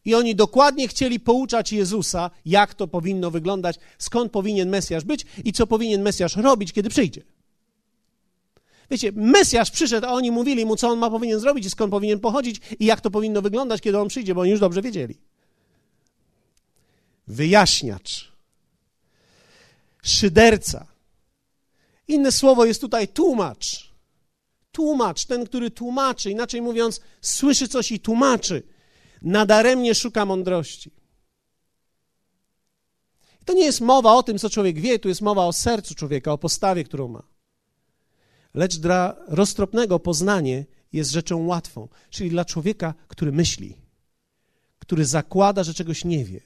I 0.05 0.15
oni 0.15 0.35
dokładnie 0.35 0.87
chcieli 0.87 1.19
pouczać 1.19 1.73
Jezusa, 1.73 2.31
jak 2.45 2.73
to 2.73 2.87
powinno 2.87 3.31
wyglądać, 3.31 3.79
skąd 3.97 4.31
powinien 4.31 4.69
Mesjasz 4.69 5.03
być 5.03 5.25
i 5.45 5.53
co 5.53 5.67
powinien 5.67 6.01
Mesjasz 6.01 6.35
robić, 6.35 6.73
kiedy 6.73 6.89
przyjdzie. 6.89 7.21
Wiecie, 8.89 9.11
Mesjasz 9.15 9.71
przyszedł, 9.71 10.07
a 10.07 10.09
oni 10.09 10.31
mówili 10.31 10.65
mu, 10.65 10.75
co 10.75 10.89
on 10.89 10.99
ma 10.99 11.09
powinien 11.09 11.39
zrobić 11.39 11.71
skąd 11.71 11.91
powinien 11.91 12.19
pochodzić 12.19 12.61
i 12.79 12.85
jak 12.85 13.01
to 13.01 13.11
powinno 13.11 13.41
wyglądać, 13.41 13.81
kiedy 13.81 13.99
on 13.99 14.07
przyjdzie, 14.07 14.35
bo 14.35 14.41
oni 14.41 14.51
już 14.51 14.59
dobrze 14.59 14.81
wiedzieli. 14.81 15.17
Wyjaśniacz. 17.27 18.31
Szyderca. 20.03 20.87
Inne 22.07 22.31
słowo 22.31 22.65
jest 22.65 22.81
tutaj 22.81 23.07
tłumacz. 23.07 23.89
Tłumacz, 24.71 25.25
ten, 25.25 25.45
który 25.45 25.71
tłumaczy, 25.71 26.31
inaczej 26.31 26.61
mówiąc, 26.61 27.01
słyszy 27.21 27.67
coś 27.67 27.91
i 27.91 27.99
tłumaczy. 27.99 28.63
Nadaremnie 29.21 29.95
szuka 29.95 30.25
mądrości. 30.25 30.91
To 33.45 33.53
nie 33.53 33.65
jest 33.65 33.81
mowa 33.81 34.13
o 34.13 34.23
tym, 34.23 34.37
co 34.37 34.49
człowiek 34.49 34.79
wie, 34.79 34.99
tu 34.99 35.09
jest 35.09 35.21
mowa 35.21 35.45
o 35.45 35.53
sercu 35.53 35.95
człowieka, 35.95 36.31
o 36.31 36.37
postawie, 36.37 36.83
którą 36.83 37.07
ma 37.07 37.23
lecz 38.53 38.77
dla 38.77 39.15
roztropnego 39.27 39.99
poznanie 39.99 40.65
jest 40.93 41.11
rzeczą 41.11 41.45
łatwą, 41.45 41.87
czyli 42.09 42.29
dla 42.29 42.45
człowieka, 42.45 42.93
który 43.07 43.31
myśli, 43.31 43.75
który 44.79 45.05
zakłada, 45.05 45.63
że 45.63 45.73
czegoś 45.73 46.05
nie 46.05 46.25
wie. 46.25 46.41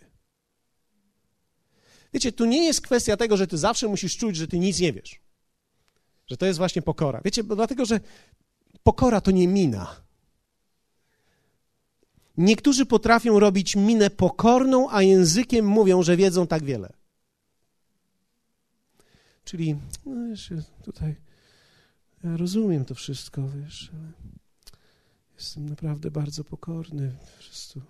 Wiecie, 2.13 2.31
tu 2.31 2.45
nie 2.45 2.65
jest 2.65 2.81
kwestia 2.81 3.17
tego, 3.17 3.37
że 3.37 3.47
ty 3.47 3.57
zawsze 3.57 3.87
musisz 3.87 4.17
czuć, 4.17 4.35
że 4.35 4.47
ty 4.47 4.59
nic 4.59 4.79
nie 4.79 4.93
wiesz. 4.93 5.19
Że 6.27 6.37
to 6.37 6.45
jest 6.45 6.57
właśnie 6.57 6.81
pokora. 6.81 7.21
Wiecie, 7.25 7.43
dlatego, 7.43 7.85
że 7.85 7.99
pokora 8.83 9.21
to 9.21 9.31
nie 9.31 9.47
mina. 9.47 9.95
Niektórzy 12.37 12.85
potrafią 12.85 13.39
robić 13.39 13.75
minę 13.75 14.09
pokorną, 14.09 14.89
a 14.89 15.01
językiem 15.01 15.65
mówią, 15.65 16.03
że 16.03 16.17
wiedzą 16.17 16.47
tak 16.47 16.63
wiele. 16.63 16.93
Czyli 19.43 19.75
no, 20.05 20.35
tutaj 20.83 21.15
ja 22.23 22.37
rozumiem 22.37 22.85
to 22.85 22.95
wszystko, 22.95 23.49
wiesz, 23.49 23.91
ale 23.93 24.11
jestem 25.37 25.69
naprawdę 25.69 26.11
bardzo 26.11 26.43
pokorny. 26.43 27.11
Po 27.19 27.43
prostu. 27.43 27.81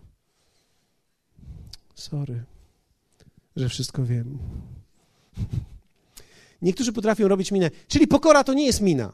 Sorry, 1.96 2.44
że 3.56 3.70
wszystko 3.70 4.06
wiem. 4.06 4.40
Niektórzy 6.62 6.94
potrafią 6.94 7.28
robić 7.28 7.52
minę. 7.52 7.72
Czyli 7.88 8.08
pokora 8.08 8.44
to 8.44 8.54
nie 8.54 8.66
jest 8.66 8.82
mina. 8.82 9.14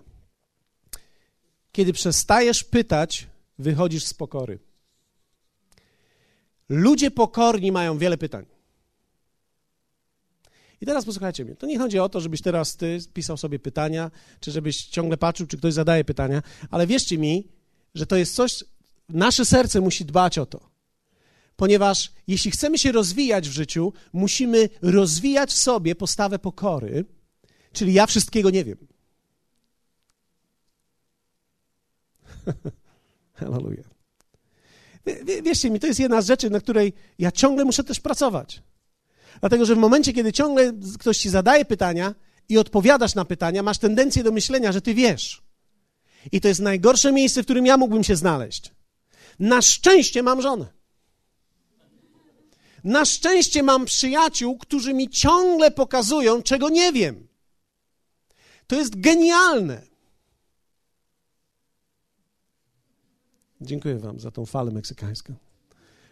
Kiedy 1.71 1.93
przestajesz 1.93 2.63
pytać, 2.63 3.27
wychodzisz 3.59 4.05
z 4.05 4.13
pokory. 4.13 4.59
Ludzie 6.69 7.11
pokorni 7.11 7.71
mają 7.71 7.97
wiele 7.97 8.17
pytań. 8.17 8.45
I 10.81 10.85
teraz 10.85 11.05
posłuchajcie 11.05 11.45
mnie. 11.45 11.55
To 11.55 11.67
nie 11.67 11.77
chodzi 11.77 11.99
o 11.99 12.09
to, 12.09 12.21
żebyś 12.21 12.41
teraz 12.41 12.75
ty 12.75 12.99
pisał 13.13 13.37
sobie 13.37 13.59
pytania, 13.59 14.11
czy 14.39 14.51
żebyś 14.51 14.85
ciągle 14.85 15.17
patrzył, 15.17 15.47
czy 15.47 15.57
ktoś 15.57 15.73
zadaje 15.73 16.05
pytania, 16.05 16.41
ale 16.71 16.87
wierzcie 16.87 17.17
mi, 17.17 17.47
że 17.95 18.05
to 18.05 18.15
jest 18.15 18.35
coś, 18.35 18.63
nasze 19.09 19.45
serce 19.45 19.81
musi 19.81 20.05
dbać 20.05 20.37
o 20.37 20.45
to. 20.45 20.69
Ponieważ 21.55 22.11
jeśli 22.27 22.51
chcemy 22.51 22.77
się 22.77 22.91
rozwijać 22.91 23.49
w 23.49 23.51
życiu, 23.51 23.93
musimy 24.13 24.69
rozwijać 24.81 25.49
w 25.49 25.57
sobie 25.57 25.95
postawę 25.95 26.39
pokory, 26.39 27.05
czyli 27.73 27.93
ja 27.93 28.05
wszystkiego 28.05 28.49
nie 28.49 28.65
wiem. 28.65 28.77
Hallelujah. 33.33 33.85
Wierzcie 35.43 35.69
mi, 35.69 35.79
to 35.79 35.87
jest 35.87 35.99
jedna 35.99 36.21
z 36.21 36.27
rzeczy, 36.27 36.49
na 36.49 36.59
której 36.59 36.93
ja 37.19 37.31
ciągle 37.31 37.65
muszę 37.65 37.83
też 37.83 37.99
pracować. 37.99 38.63
Dlatego, 39.39 39.65
że 39.65 39.75
w 39.75 39.77
momencie, 39.77 40.13
kiedy 40.13 40.33
ciągle 40.33 40.73
ktoś 40.99 41.17
ci 41.17 41.29
zadaje 41.29 41.65
pytania 41.65 42.15
i 42.49 42.57
odpowiadasz 42.57 43.15
na 43.15 43.25
pytania, 43.25 43.63
masz 43.63 43.77
tendencję 43.77 44.23
do 44.23 44.31
myślenia, 44.31 44.71
że 44.71 44.81
ty 44.81 44.93
wiesz. 44.93 45.41
I 46.31 46.41
to 46.41 46.47
jest 46.47 46.59
najgorsze 46.59 47.11
miejsce, 47.11 47.41
w 47.41 47.45
którym 47.45 47.65
ja 47.65 47.77
mógłbym 47.77 48.03
się 48.03 48.15
znaleźć. 48.15 48.71
Na 49.39 49.61
szczęście 49.61 50.23
mam 50.23 50.41
żonę. 50.41 50.67
Na 52.83 53.05
szczęście 53.05 53.63
mam 53.63 53.85
przyjaciół, 53.85 54.57
którzy 54.57 54.93
mi 54.93 55.09
ciągle 55.09 55.71
pokazują, 55.71 56.43
czego 56.43 56.69
nie 56.69 56.91
wiem. 56.91 57.27
To 58.67 58.75
jest 58.75 59.01
genialne. 59.01 59.81
Dziękuję 63.61 63.99
Wam 63.99 64.19
za 64.19 64.31
tą 64.31 64.45
falę 64.45 64.71
meksykańską. 64.71 65.33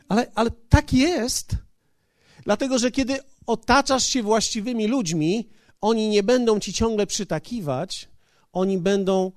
Ale, 0.09 0.31
ale 0.35 0.51
tak 0.51 0.93
jest. 0.93 1.55
Dlatego, 2.43 2.79
że 2.79 2.91
kiedy 2.91 3.19
otaczasz 3.45 4.07
się 4.07 4.23
właściwymi 4.23 4.87
ludźmi, 4.87 5.49
oni 5.81 6.09
nie 6.09 6.23
będą 6.23 6.59
ci 6.59 6.73
ciągle 6.73 7.07
przytakiwać, 7.07 8.09
oni 8.51 8.77
będą 8.77 9.31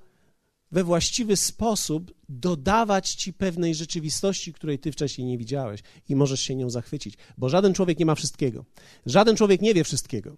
we 0.73 0.85
właściwy 0.85 1.37
sposób 1.37 2.15
dodawać 2.29 3.15
ci 3.15 3.33
pewnej 3.33 3.75
rzeczywistości, 3.75 4.53
której 4.53 4.79
ty 4.79 4.93
wcześniej 4.93 5.27
nie 5.27 5.39
widziałeś 5.39 5.81
i 6.09 6.17
możesz 6.17 6.41
się 6.41 6.55
nią 6.55 6.71
zachwycić, 6.71 7.15
bo 7.39 7.49
żaden 7.49 7.75
człowiek 7.75 7.99
nie 7.99 8.07
ma 8.07 8.15
wszystkiego. 8.15 8.65
Żaden 9.07 9.37
człowiek 9.37 9.61
nie 9.61 9.75
wie 9.75 9.85
wszystkiego. 9.85 10.37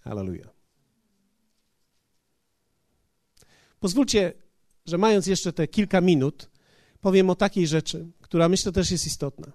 Hallelujah. 0.00 0.54
Pozwólcie, 3.80 4.32
że 4.86 4.98
mając 4.98 5.26
jeszcze 5.26 5.52
te 5.52 5.68
kilka 5.68 6.00
minut, 6.00 6.50
powiem 7.06 7.30
o 7.30 7.34
takiej 7.34 7.66
rzeczy, 7.66 8.06
która 8.20 8.48
myślę 8.48 8.72
też 8.72 8.90
jest 8.90 9.06
istotna. 9.06 9.52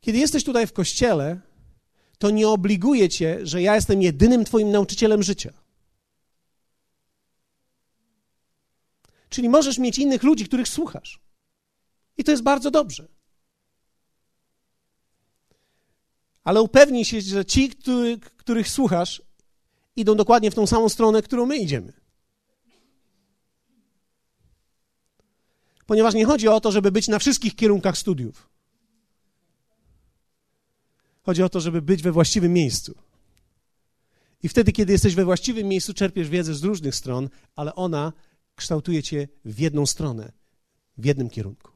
Kiedy 0.00 0.18
jesteś 0.18 0.44
tutaj 0.44 0.66
w 0.66 0.72
kościele, 0.72 1.40
to 2.18 2.30
nie 2.30 2.48
obliguje 2.48 3.08
cię, 3.08 3.38
że 3.42 3.62
ja 3.62 3.74
jestem 3.74 4.02
jedynym 4.02 4.44
Twoim 4.44 4.70
nauczycielem 4.70 5.22
życia. 5.22 5.52
Czyli 9.28 9.48
możesz 9.48 9.78
mieć 9.78 9.98
innych 9.98 10.22
ludzi, 10.22 10.44
których 10.44 10.68
słuchasz. 10.68 11.20
I 12.16 12.24
to 12.24 12.30
jest 12.30 12.42
bardzo 12.42 12.70
dobrze. 12.70 13.08
Ale 16.44 16.62
upewnij 16.62 17.04
się, 17.04 17.20
że 17.20 17.44
ci, 17.44 17.68
który, 17.68 18.18
których 18.18 18.68
słuchasz, 18.68 19.22
idą 19.96 20.14
dokładnie 20.14 20.50
w 20.50 20.54
tą 20.54 20.66
samą 20.66 20.88
stronę, 20.88 21.22
którą 21.22 21.46
my 21.46 21.56
idziemy. 21.56 22.03
Ponieważ 25.86 26.14
nie 26.14 26.24
chodzi 26.24 26.48
o 26.48 26.60
to, 26.60 26.72
żeby 26.72 26.92
być 26.92 27.08
na 27.08 27.18
wszystkich 27.18 27.56
kierunkach 27.56 27.98
studiów. 27.98 28.48
Chodzi 31.22 31.42
o 31.42 31.48
to, 31.48 31.60
żeby 31.60 31.82
być 31.82 32.02
we 32.02 32.12
właściwym 32.12 32.52
miejscu. 32.52 32.94
I 34.42 34.48
wtedy, 34.48 34.72
kiedy 34.72 34.92
jesteś 34.92 35.14
we 35.14 35.24
właściwym 35.24 35.68
miejscu, 35.68 35.94
czerpiesz 35.94 36.28
wiedzę 36.28 36.54
z 36.54 36.64
różnych 36.64 36.94
stron, 36.94 37.28
ale 37.56 37.74
ona 37.74 38.12
kształtuje 38.56 39.02
cię 39.02 39.28
w 39.44 39.58
jedną 39.58 39.86
stronę, 39.86 40.32
w 40.98 41.04
jednym 41.04 41.30
kierunku. 41.30 41.72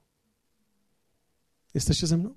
Jesteście 1.75 2.07
ze 2.07 2.17
mną? 2.17 2.35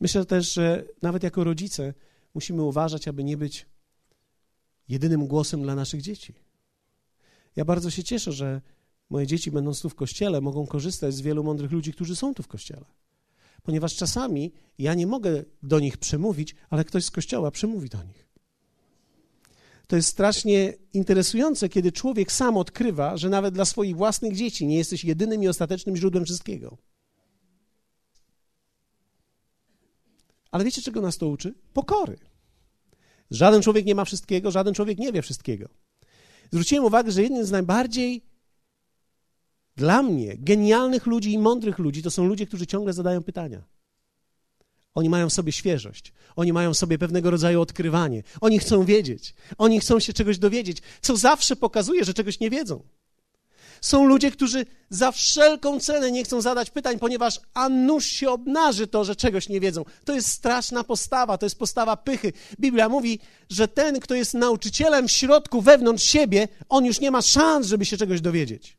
Myślę 0.00 0.24
też, 0.24 0.52
że 0.52 0.84
nawet 1.02 1.22
jako 1.22 1.44
rodzice 1.44 1.94
musimy 2.34 2.62
uważać, 2.62 3.08
aby 3.08 3.24
nie 3.24 3.36
być 3.36 3.66
jedynym 4.88 5.26
głosem 5.26 5.62
dla 5.62 5.74
naszych 5.74 6.02
dzieci. 6.02 6.45
Ja 7.56 7.64
bardzo 7.64 7.90
się 7.90 8.04
cieszę, 8.04 8.32
że 8.32 8.60
moje 9.10 9.26
dzieci, 9.26 9.50
będąc 9.50 9.80
tu 9.80 9.88
w 9.88 9.94
kościele, 9.94 10.40
mogą 10.40 10.66
korzystać 10.66 11.14
z 11.14 11.20
wielu 11.20 11.44
mądrych 11.44 11.72
ludzi, 11.72 11.92
którzy 11.92 12.16
są 12.16 12.34
tu 12.34 12.42
w 12.42 12.48
kościele. 12.48 12.84
Ponieważ 13.62 13.96
czasami 13.96 14.52
ja 14.78 14.94
nie 14.94 15.06
mogę 15.06 15.44
do 15.62 15.80
nich 15.80 15.96
przemówić, 15.96 16.54
ale 16.70 16.84
ktoś 16.84 17.04
z 17.04 17.10
kościoła 17.10 17.50
przemówi 17.50 17.88
do 17.88 18.02
nich. 18.02 18.26
To 19.86 19.96
jest 19.96 20.08
strasznie 20.08 20.74
interesujące, 20.92 21.68
kiedy 21.68 21.92
człowiek 21.92 22.32
sam 22.32 22.56
odkrywa, 22.56 23.16
że 23.16 23.28
nawet 23.28 23.54
dla 23.54 23.64
swoich 23.64 23.96
własnych 23.96 24.36
dzieci 24.36 24.66
nie 24.66 24.76
jesteś 24.76 25.04
jedynym 25.04 25.42
i 25.42 25.48
ostatecznym 25.48 25.96
źródłem 25.96 26.24
wszystkiego. 26.24 26.78
Ale 30.50 30.64
wiecie, 30.64 30.82
czego 30.82 31.00
nas 31.00 31.18
to 31.18 31.28
uczy? 31.28 31.54
Pokory. 31.72 32.18
Żaden 33.30 33.62
człowiek 33.62 33.86
nie 33.86 33.94
ma 33.94 34.04
wszystkiego, 34.04 34.50
żaden 34.50 34.74
człowiek 34.74 34.98
nie 34.98 35.12
wie 35.12 35.22
wszystkiego. 35.22 35.68
Zwróciłem 36.52 36.84
uwagę, 36.84 37.12
że 37.12 37.22
jednym 37.22 37.44
z 37.44 37.50
najbardziej 37.50 38.22
dla 39.76 40.02
mnie 40.02 40.36
genialnych 40.38 41.06
ludzi 41.06 41.32
i 41.32 41.38
mądrych 41.38 41.78
ludzi 41.78 42.02
to 42.02 42.10
są 42.10 42.26
ludzie, 42.26 42.46
którzy 42.46 42.66
ciągle 42.66 42.92
zadają 42.92 43.22
pytania. 43.22 43.62
Oni 44.94 45.08
mają 45.08 45.28
w 45.28 45.32
sobie 45.32 45.52
świeżość, 45.52 46.12
oni 46.36 46.52
mają 46.52 46.74
w 46.74 46.76
sobie 46.76 46.98
pewnego 46.98 47.30
rodzaju 47.30 47.60
odkrywanie, 47.60 48.22
oni 48.40 48.58
chcą 48.58 48.84
wiedzieć, 48.84 49.34
oni 49.58 49.80
chcą 49.80 50.00
się 50.00 50.12
czegoś 50.12 50.38
dowiedzieć, 50.38 50.78
co 51.00 51.16
zawsze 51.16 51.56
pokazuje, 51.56 52.04
że 52.04 52.14
czegoś 52.14 52.40
nie 52.40 52.50
wiedzą. 52.50 52.82
Są 53.80 54.04
ludzie, 54.04 54.30
którzy 54.30 54.66
za 54.90 55.12
wszelką 55.12 55.80
cenę 55.80 56.12
nie 56.12 56.24
chcą 56.24 56.40
zadać 56.40 56.70
pytań, 56.70 56.98
ponieważ 56.98 57.40
a 57.54 57.68
nuż 57.68 58.06
się 58.06 58.30
obnaży 58.30 58.86
to, 58.86 59.04
że 59.04 59.16
czegoś 59.16 59.48
nie 59.48 59.60
wiedzą. 59.60 59.84
To 60.04 60.14
jest 60.14 60.28
straszna 60.28 60.84
postawa, 60.84 61.38
to 61.38 61.46
jest 61.46 61.58
postawa 61.58 61.96
pychy. 61.96 62.32
Biblia 62.60 62.88
mówi, 62.88 63.18
że 63.50 63.68
ten, 63.68 64.00
kto 64.00 64.14
jest 64.14 64.34
nauczycielem 64.34 65.08
w 65.08 65.12
środku, 65.12 65.60
wewnątrz 65.60 66.04
siebie, 66.04 66.48
on 66.68 66.84
już 66.84 67.00
nie 67.00 67.10
ma 67.10 67.22
szans, 67.22 67.66
żeby 67.66 67.84
się 67.84 67.96
czegoś 67.96 68.20
dowiedzieć. 68.20 68.76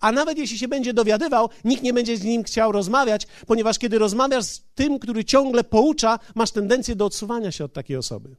A 0.00 0.12
nawet 0.12 0.38
jeśli 0.38 0.58
się 0.58 0.68
będzie 0.68 0.94
dowiadywał, 0.94 1.48
nikt 1.64 1.82
nie 1.82 1.92
będzie 1.92 2.16
z 2.16 2.22
nim 2.22 2.42
chciał 2.42 2.72
rozmawiać, 2.72 3.26
ponieważ 3.46 3.78
kiedy 3.78 3.98
rozmawiasz 3.98 4.44
z 4.44 4.62
tym, 4.74 4.98
który 4.98 5.24
ciągle 5.24 5.64
poucza, 5.64 6.18
masz 6.34 6.50
tendencję 6.50 6.96
do 6.96 7.04
odsuwania 7.04 7.52
się 7.52 7.64
od 7.64 7.72
takiej 7.72 7.96
osoby. 7.96 8.36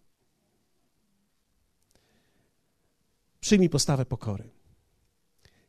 Przyjmij 3.40 3.70
postawę 3.70 4.06
pokory. 4.06 4.61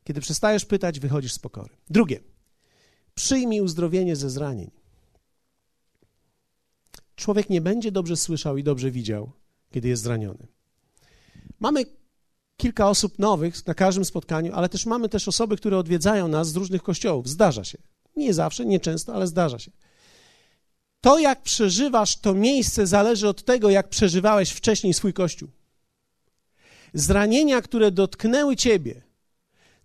Kiedy 0.05 0.21
przestajesz 0.21 0.65
pytać, 0.65 1.01
wychodzisz 1.01 1.33
z 1.33 1.39
pokory. 1.39 1.77
Drugie, 1.91 2.21
przyjmij 3.15 3.61
uzdrowienie 3.61 4.17
ze 4.17 4.31
zranień. 4.31 4.71
Człowiek 7.17 7.51
nie 7.51 7.61
będzie 7.61 7.93
dobrze 7.93 8.17
słyszał 8.17 8.57
i 8.57 8.63
dobrze 8.63 8.91
widział, 8.91 9.33
kiedy 9.71 9.89
jest 9.89 10.03
zraniony. 10.03 10.47
Mamy 11.61 11.85
kilka 12.57 12.89
osób 12.89 13.19
nowych 13.19 13.67
na 13.67 13.75
każdym 13.75 14.05
spotkaniu, 14.05 14.53
ale 14.55 14.69
też 14.69 14.87
mamy 14.87 15.09
też 15.09 15.29
osoby, 15.29 15.57
które 15.57 15.79
odwiedzają 15.79 16.29
nas 16.29 16.49
z 16.49 16.57
różnych 16.57 16.83
kościołów. 16.83 17.29
Zdarza 17.29 17.65
się. 17.65 17.79
Nie 18.17 18.35
zawsze, 18.35 18.67
nie 18.67 18.81
często, 18.81 19.15
ale 19.15 19.27
zdarza 19.27 19.59
się. 19.59 19.71
To, 21.01 21.19
jak 21.19 21.43
przeżywasz 21.43 22.17
to 22.17 22.35
miejsce, 22.35 22.87
zależy 22.87 23.29
od 23.29 23.45
tego, 23.45 23.71
jak 23.71 23.89
przeżywałeś 23.89 24.51
wcześniej 24.51 24.95
swój 24.95 25.13
kościół. 25.13 25.49
Zranienia, 26.95 27.63
które 27.63 27.91
dotknęły 27.91 28.57
ciebie, 28.57 29.03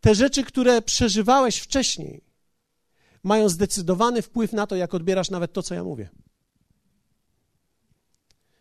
te 0.07 0.15
rzeczy, 0.15 0.43
które 0.43 0.81
przeżywałeś 0.81 1.57
wcześniej, 1.57 2.21
mają 3.23 3.49
zdecydowany 3.49 4.21
wpływ 4.21 4.53
na 4.53 4.67
to, 4.67 4.75
jak 4.75 4.93
odbierasz 4.93 5.29
nawet 5.29 5.53
to, 5.53 5.63
co 5.63 5.75
ja 5.75 5.83
mówię. 5.83 6.09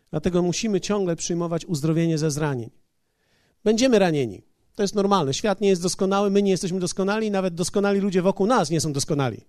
Dlatego 0.09 0.41
musimy 0.41 0.81
ciągle 0.81 1.15
przyjmować 1.15 1.65
uzdrowienie 1.65 2.17
ze 2.17 2.31
zranień. 2.31 2.69
Będziemy 3.63 3.99
ranieni. 3.99 4.43
To 4.75 4.81
jest 4.81 4.95
normalne. 4.95 5.33
Świat 5.33 5.61
nie 5.61 5.69
jest 5.69 5.81
doskonały, 5.81 6.29
my 6.29 6.43
nie 6.43 6.51
jesteśmy 6.51 6.79
doskonali, 6.79 7.31
nawet 7.31 7.55
doskonali 7.55 7.99
ludzie 7.99 8.21
wokół 8.21 8.47
nas 8.47 8.69
nie 8.69 8.81
są 8.81 8.93
doskonali. 8.93 9.45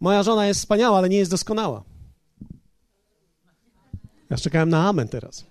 Moja 0.00 0.22
żona 0.22 0.46
jest 0.46 0.60
wspaniała, 0.60 0.98
ale 0.98 1.08
nie 1.08 1.18
jest 1.18 1.30
doskonała. 1.30 1.84
Ja 4.30 4.36
czekałem 4.36 4.68
na 4.68 4.88
amen 4.88 5.08
teraz. 5.08 5.46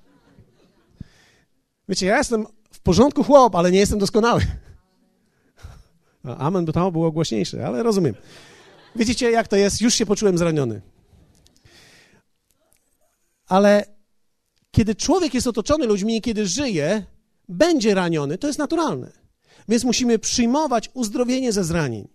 Wiecie, 1.89 2.05
ja 2.05 2.17
jestem 2.17 2.45
w 2.71 2.79
porządku 2.79 3.23
chłop, 3.23 3.55
ale 3.55 3.71
nie 3.71 3.79
jestem 3.79 3.99
doskonały. 3.99 4.41
Amen, 6.23 6.65
bo 6.65 6.73
tam 6.73 6.91
było 6.91 7.11
głośniejsze, 7.11 7.67
ale 7.67 7.83
rozumiem. 7.83 8.15
Widzicie, 8.95 9.31
jak 9.31 9.47
to 9.47 9.55
jest? 9.55 9.81
Już 9.81 9.93
się 9.93 10.05
poczułem 10.05 10.37
zraniony. 10.37 10.81
Ale 13.47 13.85
kiedy 14.71 14.95
człowiek 14.95 15.33
jest 15.33 15.47
otoczony 15.47 15.85
ludźmi 15.85 16.21
kiedy 16.21 16.47
żyje, 16.47 17.05
będzie 17.49 17.95
raniony. 17.95 18.37
To 18.37 18.47
jest 18.47 18.59
naturalne. 18.59 19.11
Więc 19.69 19.83
musimy 19.83 20.19
przyjmować 20.19 20.89
uzdrowienie 20.93 21.51
ze 21.51 21.63
zranień. 21.63 22.07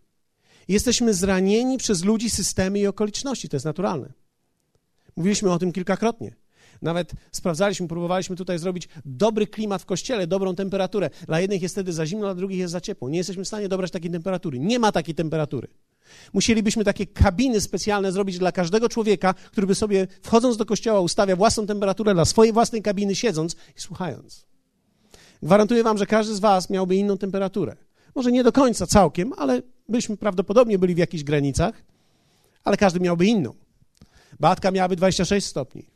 Jesteśmy 0.69 1.15
zranieni 1.15 1.79
przez 1.79 2.05
ludzi, 2.05 2.31
systemy 2.31 2.79
i 2.79 2.87
okoliczności. 2.87 3.49
To 3.49 3.57
jest 3.57 3.67
naturalne. 3.67 4.13
Mówiliśmy 5.17 5.53
o 5.53 5.59
tym 5.59 5.73
kilkakrotnie. 5.73 6.35
Nawet 6.83 7.13
sprawdzaliśmy, 7.33 7.89
próbowaliśmy 7.89 8.37
tutaj 8.37 8.59
zrobić 8.59 8.89
dobry 9.05 9.47
klimat 9.47 9.83
w 9.83 9.87
kościele, 9.87 10.27
dobrą 10.27 10.55
temperaturę. 10.55 11.11
Dla 11.27 11.41
jednych 11.41 11.63
jest 11.63 11.75
wtedy 11.75 11.93
za 11.93 12.07
zimno, 12.07 12.27
dla 12.27 12.35
drugich 12.35 12.59
jest 12.59 12.73
za 12.73 12.81
ciepło. 12.81 13.09
Nie 13.09 13.19
jesteśmy 13.19 13.45
w 13.45 13.49
stanie 13.49 13.69
dobrać 13.69 13.91
takiej 13.91 14.11
temperatury. 14.11 14.59
Nie 14.59 14.79
ma 14.79 14.93
takiej 14.93 15.15
temperatury. 15.15 15.69
Musielibyśmy 16.33 16.85
takie 16.85 17.07
kabiny 17.07 17.61
specjalne 17.61 18.13
zrobić 18.13 18.39
dla 18.39 18.53
każdego 18.53 18.89
człowieka, 18.89 19.35
który 19.35 19.67
by 19.67 19.75
sobie, 19.75 20.07
wchodząc 20.23 20.57
do 20.57 20.67
kościoła, 20.67 21.01
ustawia 21.01 21.37
własną 21.37 21.67
temperaturę 21.67 22.15
dla 22.15 22.25
swojej 22.25 22.53
własnej 22.53 22.83
kabiny, 22.83 23.15
siedząc 23.15 23.57
i 23.77 23.81
słuchając. 23.81 24.47
Gwarantuję 25.43 25.83
wam, 25.83 25.99
że 25.99 26.07
każdy 26.07 26.35
z 26.35 26.41
was 26.41 26.71
miałby 26.71 26.97
inną 26.97 27.19
temperaturę. 27.19 27.77
Może 28.15 28.33
nie 28.33 28.45
do 28.45 28.53
końca 28.53 28.87
całkiem, 28.87 29.33
ale 29.37 29.63
byśmy 29.89 30.17
prawdopodobnie 30.17 30.79
byli 30.79 30.95
w 30.95 30.99
jakichś 30.99 31.25
granicach, 31.25 31.83
ale 32.65 32.77
każdy 32.77 33.01
miałby 33.01 33.27
inną. 33.27 33.55
Batka 34.41 34.71
miałaby 34.71 34.97
26 34.97 35.47
stopni. 35.47 35.92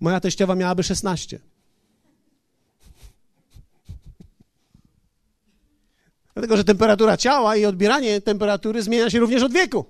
Moja 0.00 0.20
teściowa 0.20 0.54
miałaby 0.54 0.82
16. 0.82 1.40
Dlatego, 6.34 6.56
że 6.56 6.64
temperatura 6.64 7.16
ciała 7.16 7.56
i 7.56 7.64
odbieranie 7.64 8.20
temperatury 8.20 8.82
zmienia 8.82 9.10
się 9.10 9.18
również 9.20 9.42
od 9.42 9.52
wieku. 9.52 9.84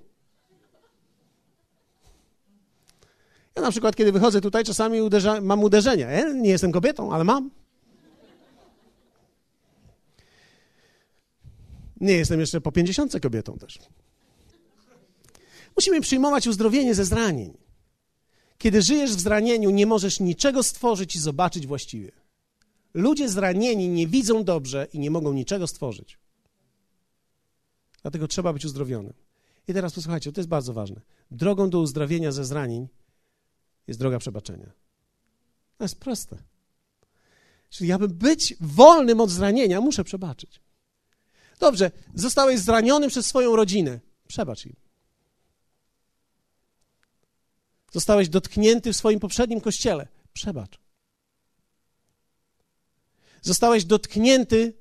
Ja 3.55 3.61
na 3.61 3.71
przykład, 3.71 3.95
kiedy 3.95 4.11
wychodzę 4.11 4.41
tutaj, 4.41 4.63
czasami 4.63 5.01
uderza, 5.01 5.41
mam 5.41 5.63
uderzenia. 5.63 6.11
Ja 6.11 6.31
nie 6.33 6.49
jestem 6.49 6.71
kobietą, 6.71 7.13
ale 7.13 7.23
mam. 7.23 7.49
Nie 12.01 12.13
jestem 12.13 12.39
jeszcze 12.39 12.61
po 12.61 12.71
pięćdziesiątce 12.71 13.19
kobietą 13.19 13.57
też. 13.57 13.79
Musimy 15.75 16.01
przyjmować 16.01 16.47
uzdrowienie 16.47 16.95
ze 16.95 17.05
zranień. 17.05 17.66
Kiedy 18.57 18.81
żyjesz 18.81 19.11
w 19.11 19.21
zranieniu, 19.21 19.69
nie 19.69 19.85
możesz 19.85 20.19
niczego 20.19 20.63
stworzyć 20.63 21.15
i 21.15 21.19
zobaczyć 21.19 21.67
właściwie. 21.67 22.11
Ludzie 22.93 23.29
zranieni 23.29 23.89
nie 23.89 24.07
widzą 24.07 24.43
dobrze 24.43 24.87
i 24.93 24.99
nie 24.99 25.11
mogą 25.11 25.33
niczego 25.33 25.67
stworzyć. 25.67 26.17
Dlatego 28.01 28.27
trzeba 28.27 28.53
być 28.53 28.65
uzdrowionym. 28.65 29.13
I 29.67 29.73
teraz 29.73 29.93
posłuchajcie, 29.93 30.31
to 30.31 30.41
jest 30.41 30.49
bardzo 30.49 30.73
ważne. 30.73 31.01
Drogą 31.31 31.69
do 31.69 31.79
uzdrowienia 31.79 32.31
ze 32.31 32.45
zranień 32.45 32.87
jest 33.87 33.99
droga 33.99 34.19
przebaczenia. 34.19 34.71
To 35.77 35.83
jest 35.83 35.99
proste. 35.99 36.37
Czyli 37.69 37.91
aby 37.91 38.07
być 38.07 38.55
wolnym 38.61 39.21
od 39.21 39.29
zranienia, 39.29 39.81
muszę 39.81 40.03
przebaczyć. 40.03 40.61
Dobrze, 41.59 41.91
zostałeś 42.15 42.59
zraniony 42.59 43.07
przez 43.07 43.25
swoją 43.25 43.55
rodzinę. 43.55 43.99
Przebacz 44.27 44.65
im. 44.65 44.86
Zostałeś 47.91 48.29
dotknięty 48.29 48.93
w 48.93 48.95
swoim 48.95 49.19
poprzednim 49.19 49.61
kościele. 49.61 50.07
Przebacz. 50.33 50.79
Zostałeś 53.41 53.85
dotknięty 53.85 54.73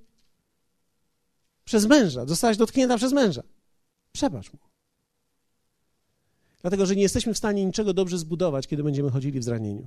przez 1.64 1.86
męża. 1.86 2.26
Zostałaś 2.26 2.56
dotknięta 2.56 2.96
przez 2.96 3.12
męża. 3.12 3.42
Przebacz 4.12 4.52
mu. 4.52 4.58
Dlatego, 6.62 6.86
że 6.86 6.96
nie 6.96 7.02
jesteśmy 7.02 7.34
w 7.34 7.38
stanie 7.38 7.64
niczego 7.64 7.94
dobrze 7.94 8.18
zbudować, 8.18 8.66
kiedy 8.66 8.82
będziemy 8.82 9.10
chodzili 9.10 9.40
w 9.40 9.44
zranieniu. 9.44 9.86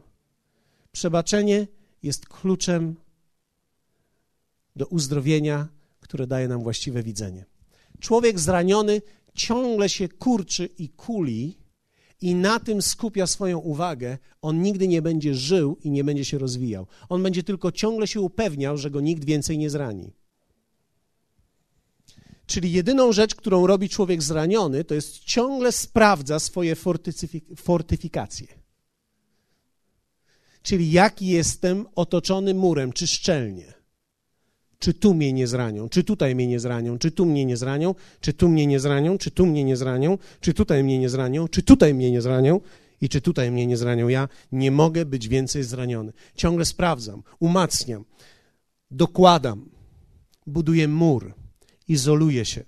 Przebaczenie 0.91 1.67
jest 2.03 2.25
kluczem 2.25 2.95
do 4.75 4.85
uzdrowienia, 4.85 5.67
które 5.99 6.27
daje 6.27 6.47
nam 6.47 6.63
właściwe 6.63 7.03
widzenie. 7.03 7.45
Człowiek 7.99 8.39
zraniony 8.39 9.01
ciągle 9.35 9.89
się 9.89 10.09
kurczy 10.09 10.65
i 10.65 10.89
kuli 10.89 11.57
i 12.21 12.35
na 12.35 12.59
tym 12.59 12.81
skupia 12.81 13.27
swoją 13.27 13.57
uwagę, 13.57 14.17
on 14.41 14.61
nigdy 14.61 14.87
nie 14.87 15.01
będzie 15.01 15.35
żył 15.35 15.77
i 15.83 15.91
nie 15.91 16.03
będzie 16.03 16.25
się 16.25 16.37
rozwijał. 16.37 16.87
On 17.09 17.23
będzie 17.23 17.43
tylko 17.43 17.71
ciągle 17.71 18.07
się 18.07 18.21
upewniał, 18.21 18.77
że 18.77 18.91
go 18.91 19.01
nikt 19.01 19.25
więcej 19.25 19.57
nie 19.57 19.69
zrani. 19.69 20.13
Czyli 22.45 22.71
jedyną 22.71 23.11
rzecz, 23.11 23.35
którą 23.35 23.67
robi 23.67 23.89
człowiek 23.89 24.23
zraniony, 24.23 24.83
to 24.83 24.95
jest 24.95 25.19
ciągle 25.19 25.71
sprawdza 25.71 26.39
swoje 26.39 26.75
fortyfikacje. 27.55 28.47
Czyli 30.61 30.91
jak 30.91 31.21
jestem 31.21 31.85
otoczony 31.95 32.53
murem, 32.53 32.93
czy 32.93 33.07
szczelnie. 33.07 33.78
Czy 34.79 34.93
tu 34.93 35.13
mnie 35.13 35.33
nie 35.33 35.47
zranią, 35.47 35.89
czy 35.89 36.03
tutaj 36.03 36.35
mnie 36.35 36.47
nie 36.47 36.59
zranią, 36.59 36.97
czy 36.99 37.11
tu 37.11 37.25
mnie 37.25 37.45
nie 37.45 37.57
zranią, 37.57 37.95
czy 38.21 38.33
tu 38.33 38.49
mnie 38.49 38.67
nie 38.67 38.79
zranią, 38.79 39.17
czy 39.17 39.31
tu 39.31 39.45
mnie 39.45 39.63
nie 39.65 39.77
zranią, 39.77 40.17
czy 40.41 40.53
tutaj 40.53 40.83
mnie 40.83 40.99
nie 40.99 41.09
zranią, 41.09 41.47
czy 41.47 41.63
tutaj 41.63 41.93
mnie 41.93 42.11
nie 42.11 42.21
zranią 42.21 42.61
i 43.01 43.09
czy 43.09 43.21
tutaj 43.21 43.51
mnie 43.51 43.67
nie 43.67 43.77
zranią. 43.77 44.07
Ja 44.07 44.29
nie 44.51 44.71
mogę 44.71 45.05
być 45.05 45.27
więcej 45.27 45.63
zraniony. 45.63 46.13
Ciągle 46.35 46.65
sprawdzam, 46.65 47.23
umacniam, 47.39 48.05
dokładam, 48.91 49.69
buduję 50.47 50.87
mur 50.87 51.33
izoluje 51.89 52.45
się. 52.45 52.63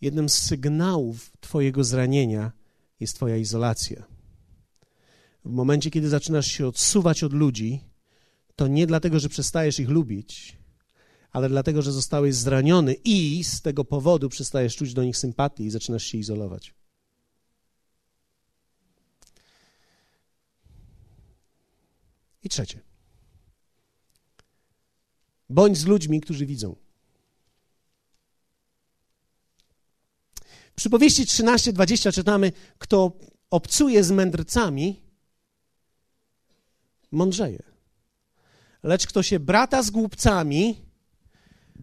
Jednym 0.00 0.28
z 0.28 0.38
sygnałów 0.38 1.32
Twojego 1.40 1.84
zranienia 1.84 2.52
jest 3.00 3.16
Twoja 3.16 3.36
izolacja. 3.36 4.11
W 5.44 5.50
momencie, 5.50 5.90
kiedy 5.90 6.08
zaczynasz 6.08 6.46
się 6.46 6.66
odsuwać 6.66 7.24
od 7.24 7.32
ludzi, 7.32 7.80
to 8.56 8.66
nie 8.66 8.86
dlatego, 8.86 9.20
że 9.20 9.28
przestajesz 9.28 9.78
ich 9.78 9.88
lubić, 9.88 10.58
ale 11.30 11.48
dlatego, 11.48 11.82
że 11.82 11.92
zostałeś 11.92 12.34
zraniony 12.34 12.94
i 13.04 13.44
z 13.44 13.62
tego 13.62 13.84
powodu 13.84 14.28
przestajesz 14.28 14.76
czuć 14.76 14.94
do 14.94 15.04
nich 15.04 15.16
sympatii 15.16 15.64
i 15.64 15.70
zaczynasz 15.70 16.04
się 16.04 16.18
izolować. 16.18 16.74
I 22.42 22.48
trzecie. 22.48 22.80
Bądź 25.48 25.78
z 25.78 25.86
ludźmi, 25.86 26.20
którzy 26.20 26.46
widzą. 26.46 26.76
W 30.72 30.74
przypowieści 30.74 31.24
13:20 31.24 32.12
czytamy: 32.12 32.52
Kto 32.78 33.18
obcuje 33.50 34.04
z 34.04 34.10
mędrcami, 34.10 35.01
mądrzeje. 37.12 37.62
Lecz 38.82 39.06
kto 39.06 39.22
się 39.22 39.40
brata 39.40 39.82
z 39.82 39.90
głupcami, 39.90 40.82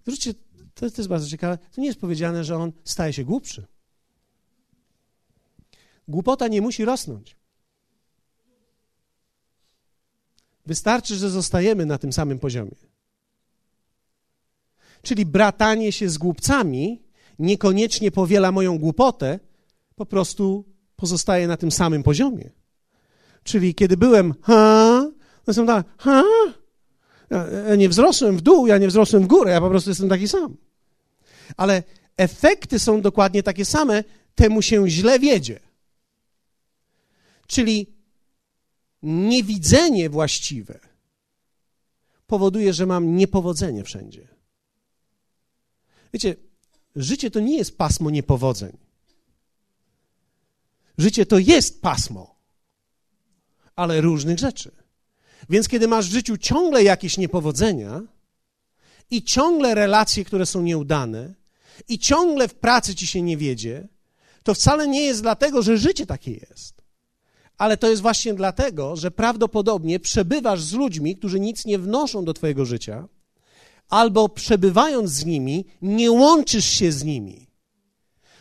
zwróćcie, 0.02 0.34
to 0.74 0.86
jest 0.86 1.08
bardzo 1.08 1.28
ciekawe, 1.28 1.58
to 1.58 1.82
nie 1.82 1.88
jest 1.88 2.00
powiedziane, 2.00 2.44
że 2.44 2.58
on 2.58 2.72
staje 2.84 3.14
się 3.14 3.24
głupszy. 3.24 3.68
Głupota 6.08 6.48
nie 6.48 6.62
musi 6.62 6.86
rosnąć. 6.86 7.36
Wystarczy, 10.66 11.16
że 11.16 11.30
zostajemy 11.30 11.86
na 11.86 11.98
tym 11.98 12.14
samym 12.14 12.40
poziomie. 12.40 12.76
Czyli 15.02 15.26
bratanie 15.26 15.92
się 15.92 16.10
z 16.10 16.18
głupcami 16.18 17.04
niekoniecznie 17.40 18.12
powiela 18.12 18.52
moją 18.52 18.80
głupotę, 18.80 19.40
po 19.96 20.06
prostu 20.06 20.66
pozostaje 20.96 21.48
na 21.48 21.58
tym 21.58 21.72
samym 21.72 22.04
poziomie. 22.04 22.50
Czyli 23.44 23.76
kiedy 23.76 23.98
byłem 23.98 24.34
ha, 24.42 24.79
jestem 25.50 25.68
tak, 25.68 25.86
ha, 25.98 26.24
ja 27.70 27.76
nie 27.76 27.90
wzrosłem 27.90 28.38
w 28.38 28.42
dół, 28.42 28.68
ja 28.68 28.78
nie 28.78 28.88
wzrosłem 28.88 29.24
w 29.24 29.28
górę, 29.28 29.52
ja 29.52 29.62
po 29.62 29.70
prostu 29.70 29.90
jestem 29.90 30.10
taki 30.10 30.28
sam. 30.28 30.58
Ale 31.58 31.84
efekty 32.18 32.80
są 32.80 33.02
dokładnie 33.02 33.44
takie 33.44 33.66
same, 33.66 34.04
temu 34.36 34.62
się 34.62 34.90
źle 34.90 35.20
wiedzie. 35.20 35.60
Czyli 37.48 37.88
niewidzenie 39.04 40.10
właściwe 40.10 40.80
powoduje, 42.28 42.74
że 42.74 42.86
mam 42.86 43.16
niepowodzenie 43.16 43.84
wszędzie. 43.84 44.28
Wiecie, 46.14 46.36
życie 46.96 47.32
to 47.32 47.40
nie 47.40 47.58
jest 47.58 47.78
pasmo 47.78 48.10
niepowodzeń. 48.10 48.78
Życie 50.98 51.26
to 51.26 51.40
jest 51.40 51.82
pasmo, 51.82 52.36
ale 53.76 54.02
różnych 54.02 54.40
rzeczy. 54.40 54.79
Więc 55.50 55.68
kiedy 55.68 55.88
masz 55.88 56.10
w 56.10 56.12
życiu 56.12 56.38
ciągle 56.38 56.84
jakieś 56.84 57.18
niepowodzenia 57.18 58.02
i 59.12 59.24
ciągle 59.24 59.76
relacje, 59.76 60.26
które 60.26 60.46
są 60.46 60.62
nieudane, 60.62 61.34
i 61.88 62.00
ciągle 62.00 62.48
w 62.48 62.56
pracy 62.56 62.96
ci 62.96 63.08
się 63.08 63.22
nie 63.22 63.38
wiedzie, 63.38 63.88
to 64.44 64.54
wcale 64.54 64.88
nie 64.88 65.02
jest 65.02 65.22
dlatego, 65.22 65.62
że 65.62 65.78
życie 65.78 66.06
takie 66.06 66.32
jest. 66.32 66.82
Ale 67.58 67.78
to 67.78 67.90
jest 67.90 68.02
właśnie 68.02 68.34
dlatego, 68.34 68.96
że 68.96 69.12
prawdopodobnie 69.12 70.00
przebywasz 70.00 70.62
z 70.62 70.74
ludźmi, 70.74 71.16
którzy 71.16 71.40
nic 71.40 71.66
nie 71.66 71.80
wnoszą 71.80 72.26
do 72.26 72.34
Twojego 72.34 72.66
życia 72.66 73.08
albo 73.90 74.30
przebywając 74.30 75.12
z 75.12 75.26
nimi, 75.26 75.66
nie 75.82 76.12
łączysz 76.12 76.66
się 76.66 76.92
z 76.92 77.04
nimi, 77.04 77.48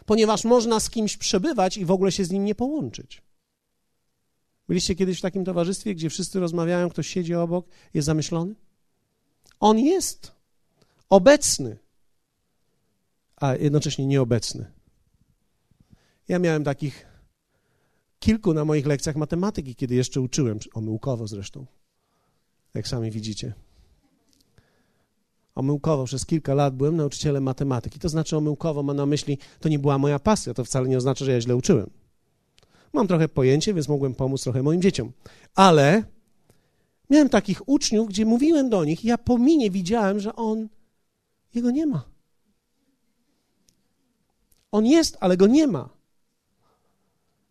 ponieważ 0.06 0.44
można 0.44 0.80
z 0.80 0.90
kimś 0.90 1.16
przebywać 1.16 1.76
i 1.76 1.84
w 1.84 1.90
ogóle 1.90 2.12
się 2.12 2.24
z 2.24 2.30
nim 2.30 2.44
nie 2.44 2.54
połączyć. 2.54 3.22
Byliście 4.68 4.94
kiedyś 4.94 5.18
w 5.18 5.22
takim 5.22 5.44
towarzystwie, 5.44 5.94
gdzie 5.94 6.10
wszyscy 6.10 6.40
rozmawiają, 6.40 6.88
ktoś 6.88 7.06
siedzi 7.08 7.34
obok, 7.34 7.66
jest 7.94 8.06
zamyślony? 8.06 8.54
On 9.60 9.78
jest 9.78 10.32
obecny, 11.10 11.78
a 13.36 13.54
jednocześnie 13.54 14.06
nieobecny. 14.06 14.72
Ja 16.28 16.38
miałem 16.38 16.64
takich 16.64 17.06
kilku 18.18 18.54
na 18.54 18.64
moich 18.64 18.86
lekcjach 18.86 19.16
matematyki, 19.16 19.74
kiedy 19.74 19.94
jeszcze 19.94 20.20
uczyłem, 20.20 20.58
omyłkowo 20.74 21.26
zresztą, 21.26 21.66
jak 22.74 22.88
sami 22.88 23.10
widzicie 23.10 23.54
omyłkowo 25.58 26.04
przez 26.04 26.26
kilka 26.26 26.54
lat 26.54 26.76
byłem 26.76 26.96
nauczycielem 26.96 27.42
matematyki. 27.42 27.98
To 27.98 28.08
znaczy 28.08 28.36
omyłkowo 28.36 28.82
ma 28.82 28.94
na 28.94 29.06
myśli, 29.06 29.38
to 29.60 29.68
nie 29.68 29.78
była 29.78 29.98
moja 29.98 30.18
pasja, 30.18 30.54
to 30.54 30.64
wcale 30.64 30.88
nie 30.88 30.96
oznacza, 30.96 31.24
że 31.24 31.32
ja 31.32 31.40
źle 31.40 31.56
uczyłem. 31.56 31.90
Mam 32.92 33.08
trochę 33.08 33.28
pojęcie, 33.28 33.74
więc 33.74 33.88
mogłem 33.88 34.14
pomóc 34.14 34.42
trochę 34.42 34.62
moim 34.62 34.82
dzieciom. 34.82 35.12
Ale 35.54 36.04
miałem 37.10 37.28
takich 37.28 37.68
uczniów, 37.68 38.08
gdzie 38.08 38.26
mówiłem 38.26 38.70
do 38.70 38.84
nich, 38.84 39.04
ja 39.04 39.18
po 39.18 39.38
minie 39.38 39.70
widziałem, 39.70 40.20
że 40.20 40.36
on, 40.36 40.68
jego 41.54 41.70
nie 41.70 41.86
ma. 41.86 42.04
On 44.72 44.86
jest, 44.86 45.16
ale 45.20 45.36
go 45.36 45.46
nie 45.46 45.66
ma. 45.66 45.88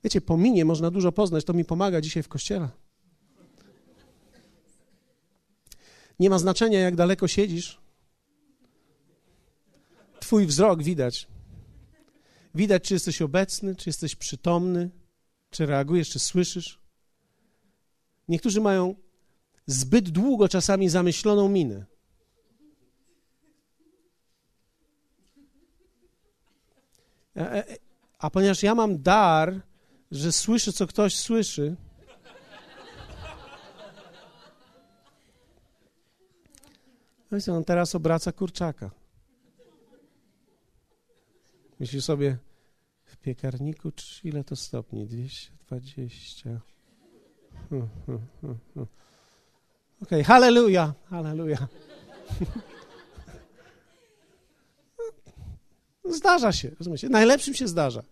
Wiecie, 0.04 0.22
po 0.22 0.38
minie 0.38 0.66
można 0.66 0.92
dużo 0.92 1.12
poznać, 1.12 1.46
to 1.46 1.54
mi 1.54 1.66
pomaga 1.66 2.02
dzisiaj 2.02 2.24
w 2.24 2.28
kościele. 2.28 2.70
Nie 6.20 6.30
ma 6.30 6.40
znaczenia, 6.40 6.80
jak 6.80 6.96
daleko 6.96 7.28
siedzisz, 7.28 7.82
Twój 10.28 10.46
wzrok 10.46 10.84
widać. 10.84 11.28
Widać, 12.56 12.84
czy 12.84 12.94
jesteś 12.94 13.22
obecny, 13.22 13.76
czy 13.76 13.90
jesteś 13.90 14.16
przytomny, 14.16 14.90
czy 15.50 15.66
reagujesz, 15.66 16.10
czy 16.10 16.20
słyszysz. 16.20 16.80
Niektórzy 18.28 18.62
mają 18.62 18.96
zbyt 19.66 20.10
długo 20.10 20.50
czasami 20.50 20.90
zamyśloną 20.90 21.50
minę. 21.50 21.86
A, 27.36 27.40
e, 27.40 27.70
e, 27.70 27.78
a 28.20 28.30
ponieważ 28.30 28.64
ja 28.64 28.76
mam 28.76 29.02
dar, 29.02 29.62
że 30.12 30.32
słyszę, 30.32 30.74
co 30.74 30.88
ktoś 30.88 31.16
słyszy, 31.16 31.76
no 37.32 37.56
on 37.56 37.64
teraz 37.64 37.96
obraca 37.96 38.32
kurczaka. 38.32 38.92
Myślisz 41.80 42.04
sobie, 42.04 42.38
piekarniku 43.22 43.92
ile 44.24 44.44
to 44.44 44.56
stopni? 44.56 45.06
220. 45.06 46.62
Hmm, 47.70 47.90
hmm, 48.06 48.28
Okej, 48.76 48.88
okay, 50.02 50.24
halleluja, 50.24 50.94
halleluja. 51.10 51.68
Zdarza 56.10 56.52
się, 56.52 56.72
rozumiecie? 56.80 57.10
Najlepszym 57.10 57.54
się 57.54 57.68
zdarza. 57.68 58.04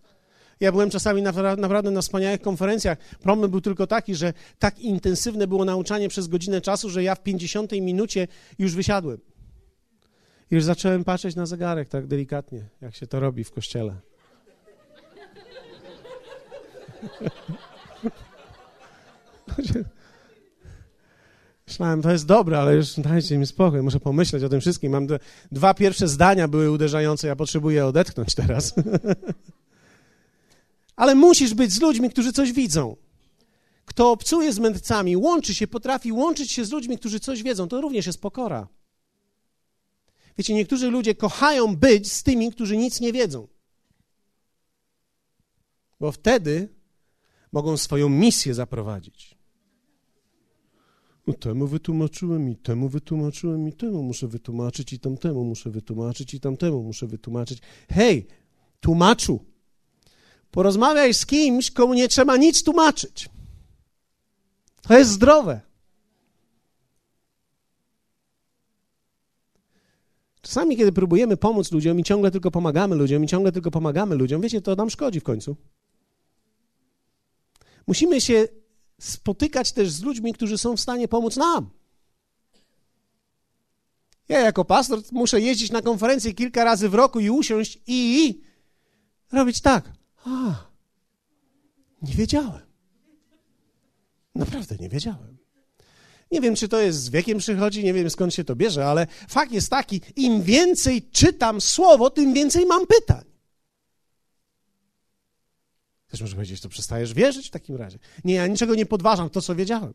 Ja 0.60 0.72
byłem 0.72 0.90
czasami 0.90 1.22
naprawdę 1.58 1.90
na 1.90 2.00
wspaniałych 2.00 2.40
konferencjach. 2.40 2.98
Problem 2.98 3.50
był 3.50 3.60
tylko 3.60 3.86
taki, 3.86 4.14
że 4.14 4.32
tak 4.58 4.78
intensywne 4.78 5.46
było 5.46 5.64
nauczanie 5.64 6.08
przez 6.08 6.28
godzinę 6.28 6.60
czasu, 6.60 6.90
że 6.90 7.02
ja 7.02 7.14
w 7.14 7.22
50 7.22 7.72
minucie 7.72 8.28
już 8.58 8.74
wysiadłem. 8.74 9.18
Już 10.50 10.64
zacząłem 10.64 11.04
patrzeć 11.04 11.36
na 11.36 11.46
zegarek 11.46 11.88
tak 11.88 12.06
delikatnie, 12.06 12.68
jak 12.80 12.94
się 12.94 13.06
to 13.06 13.20
robi 13.20 13.44
w 13.44 13.50
kościele. 13.50 13.96
Myślałem, 21.66 22.02
to 22.02 22.10
jest 22.10 22.26
dobre, 22.26 22.58
ale 22.58 22.74
już 22.74 23.00
dajcie 23.00 23.38
mi 23.38 23.46
spokój, 23.46 23.82
muszę 23.82 24.00
pomyśleć 24.00 24.44
o 24.44 24.48
tym 24.48 24.60
wszystkim. 24.60 24.92
Mam 24.92 25.06
dwa 25.52 25.74
pierwsze 25.74 26.08
zdania 26.08 26.48
były 26.48 26.70
uderzające, 26.70 27.28
ja 27.28 27.36
potrzebuję 27.36 27.86
odetchnąć 27.86 28.34
teraz. 28.34 28.74
ale 30.96 31.14
musisz 31.14 31.54
być 31.54 31.72
z 31.72 31.80
ludźmi, 31.80 32.10
którzy 32.10 32.32
coś 32.32 32.52
widzą. 32.52 32.96
Kto 33.84 34.10
obcuje 34.10 34.52
z 34.52 34.58
mędrcami, 34.58 35.16
łączy 35.16 35.54
się, 35.54 35.66
potrafi 35.66 36.12
łączyć 36.12 36.52
się 36.52 36.64
z 36.64 36.70
ludźmi, 36.70 36.98
którzy 36.98 37.20
coś 37.20 37.42
wiedzą, 37.42 37.68
to 37.68 37.80
również 37.80 38.06
jest 38.06 38.20
pokora. 38.20 38.68
Wiecie, 40.38 40.54
niektórzy 40.54 40.90
ludzie 40.90 41.14
kochają 41.14 41.76
być 41.76 42.12
z 42.12 42.22
tymi, 42.22 42.52
którzy 42.52 42.76
nic 42.76 43.00
nie 43.00 43.12
wiedzą. 43.12 43.48
Bo 46.00 46.12
wtedy 46.12 46.75
mogą 47.52 47.76
swoją 47.76 48.08
misję 48.08 48.54
zaprowadzić. 48.54 49.36
No 51.26 51.34
temu 51.34 51.66
wytłumaczyłem 51.66 52.48
i 52.50 52.56
temu 52.56 52.88
wytłumaczyłem 52.88 53.68
i 53.68 53.72
temu 53.72 54.02
muszę 54.02 54.28
wytłumaczyć 54.28 54.92
i 54.92 55.00
tamtemu 55.00 55.44
muszę 55.44 55.70
wytłumaczyć 55.70 56.34
i 56.34 56.40
tamtemu 56.40 56.82
muszę 56.82 57.06
wytłumaczyć. 57.06 57.58
Hej, 57.90 58.26
tłumaczu, 58.80 59.44
porozmawiaj 60.50 61.14
z 61.14 61.26
kimś, 61.26 61.70
komu 61.70 61.94
nie 61.94 62.08
trzeba 62.08 62.36
nic 62.36 62.62
tłumaczyć. 62.62 63.28
To 64.82 64.98
jest 64.98 65.10
zdrowe. 65.10 65.60
Czasami, 70.40 70.76
kiedy 70.76 70.92
próbujemy 70.92 71.36
pomóc 71.36 71.72
ludziom 71.72 72.00
i 72.00 72.04
ciągle 72.04 72.30
tylko 72.30 72.50
pomagamy 72.50 72.96
ludziom 72.96 73.24
i 73.24 73.26
ciągle 73.26 73.52
tylko 73.52 73.70
pomagamy 73.70 74.14
ludziom, 74.14 74.40
wiecie, 74.40 74.60
to 74.60 74.74
nam 74.76 74.90
szkodzi 74.90 75.20
w 75.20 75.24
końcu. 75.24 75.56
Musimy 77.86 78.20
się 78.20 78.48
spotykać 79.00 79.72
też 79.72 79.90
z 79.90 80.02
ludźmi, 80.02 80.34
którzy 80.34 80.58
są 80.58 80.76
w 80.76 80.80
stanie 80.80 81.08
pomóc 81.08 81.36
nam. 81.36 81.70
Ja 84.28 84.40
jako 84.40 84.64
pastor 84.64 85.02
muszę 85.12 85.40
jeździć 85.40 85.70
na 85.70 85.82
konferencję 85.82 86.34
kilka 86.34 86.64
razy 86.64 86.88
w 86.88 86.94
roku 86.94 87.20
i 87.20 87.30
usiąść 87.30 87.78
i 87.86 88.40
robić 89.32 89.60
tak. 89.60 89.92
A, 90.24 90.66
nie 92.02 92.14
wiedziałem. 92.14 92.66
Naprawdę 94.34 94.76
nie 94.80 94.88
wiedziałem. 94.88 95.36
Nie 96.30 96.40
wiem, 96.40 96.54
czy 96.54 96.68
to 96.68 96.80
jest 96.80 97.02
z 97.02 97.08
wiekiem 97.08 97.38
przychodzi, 97.38 97.84
nie 97.84 97.94
wiem 97.94 98.10
skąd 98.10 98.34
się 98.34 98.44
to 98.44 98.56
bierze, 98.56 98.86
ale 98.86 99.06
fakt 99.28 99.52
jest 99.52 99.70
taki, 99.70 100.00
im 100.16 100.42
więcej 100.42 101.02
czytam 101.02 101.60
słowo, 101.60 102.10
tym 102.10 102.34
więcej 102.34 102.66
mam 102.66 102.86
pytań. 102.86 103.35
Też 106.08 106.20
może 106.20 106.34
powiedzieć, 106.34 106.60
to 106.60 106.68
przestajesz 106.68 107.14
wierzyć 107.14 107.48
w 107.48 107.50
takim 107.50 107.76
razie. 107.76 107.98
Nie, 108.24 108.34
ja 108.34 108.46
niczego 108.46 108.74
nie 108.74 108.86
podważam, 108.86 109.30
to 109.30 109.42
co 109.42 109.54
wiedziałem. 109.54 109.94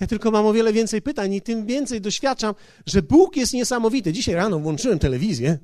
Ja 0.00 0.06
tylko 0.06 0.30
mam 0.30 0.46
o 0.46 0.52
wiele 0.52 0.72
więcej 0.72 1.02
pytań 1.02 1.34
i 1.34 1.42
tym 1.42 1.66
więcej 1.66 2.00
doświadczam, 2.00 2.54
że 2.86 3.02
Bóg 3.02 3.36
jest 3.36 3.52
niesamowity. 3.52 4.12
Dzisiaj 4.12 4.34
rano 4.34 4.58
włączyłem 4.58 4.98
telewizję 4.98 5.58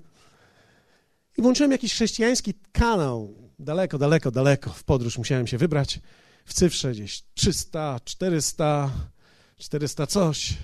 i 1.38 1.42
włączyłem 1.42 1.72
jakiś 1.72 1.92
chrześcijański 1.92 2.54
kanał. 2.72 3.34
Daleko, 3.58 3.98
daleko, 3.98 4.30
daleko 4.30 4.70
w 4.70 4.84
podróż 4.84 5.18
musiałem 5.18 5.46
się 5.46 5.58
wybrać. 5.58 6.00
W 6.44 6.54
cyfrze 6.54 6.92
gdzieś 6.92 7.22
300, 7.34 8.00
400, 8.04 8.90
400 9.56 10.06
coś. 10.06 10.54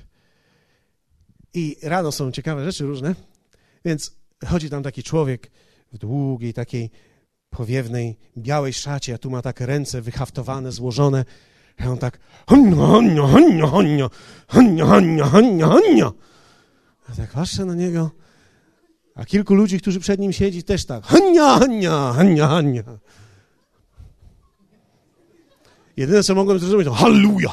I 1.54 1.76
rano 1.82 2.12
są 2.12 2.32
ciekawe 2.32 2.64
rzeczy 2.64 2.84
różne. 2.84 3.14
Więc 3.84 4.16
chodzi 4.46 4.70
tam 4.70 4.82
taki 4.82 5.02
człowiek 5.02 5.50
w 5.92 5.98
długiej 5.98 6.54
takiej 6.54 6.90
powiewnej, 7.50 8.16
białej 8.36 8.72
szacie, 8.72 9.14
a 9.14 9.18
tu 9.18 9.30
ma 9.30 9.42
tak 9.42 9.60
ręce 9.60 10.00
wyhaftowane, 10.00 10.72
złożone. 10.72 11.24
I 11.80 11.84
on 11.84 11.98
tak 11.98 12.18
honio, 12.46 12.86
honio, 12.86 13.26
honio, 13.26 14.10
honio, 14.48 14.86
honio, 15.26 15.68
honio. 15.68 16.12
Ja 17.08 17.14
tak 17.16 17.30
patrzę 17.30 17.64
na 17.64 17.74
niego, 17.74 18.10
a 19.14 19.24
kilku 19.24 19.54
ludzi, 19.54 19.80
którzy 19.80 20.00
przed 20.00 20.20
nim 20.20 20.32
siedzi, 20.32 20.62
też 20.62 20.84
tak 20.84 21.04
honio, 21.04 21.58
honio, 21.58 22.12
honio, 22.16 22.48
honio. 22.48 22.82
Jedyne, 25.96 26.22
co 26.22 26.34
mogłem 26.34 26.58
zrozumieć, 26.58 26.86
to 26.86 26.94
halleluja. 26.94 27.50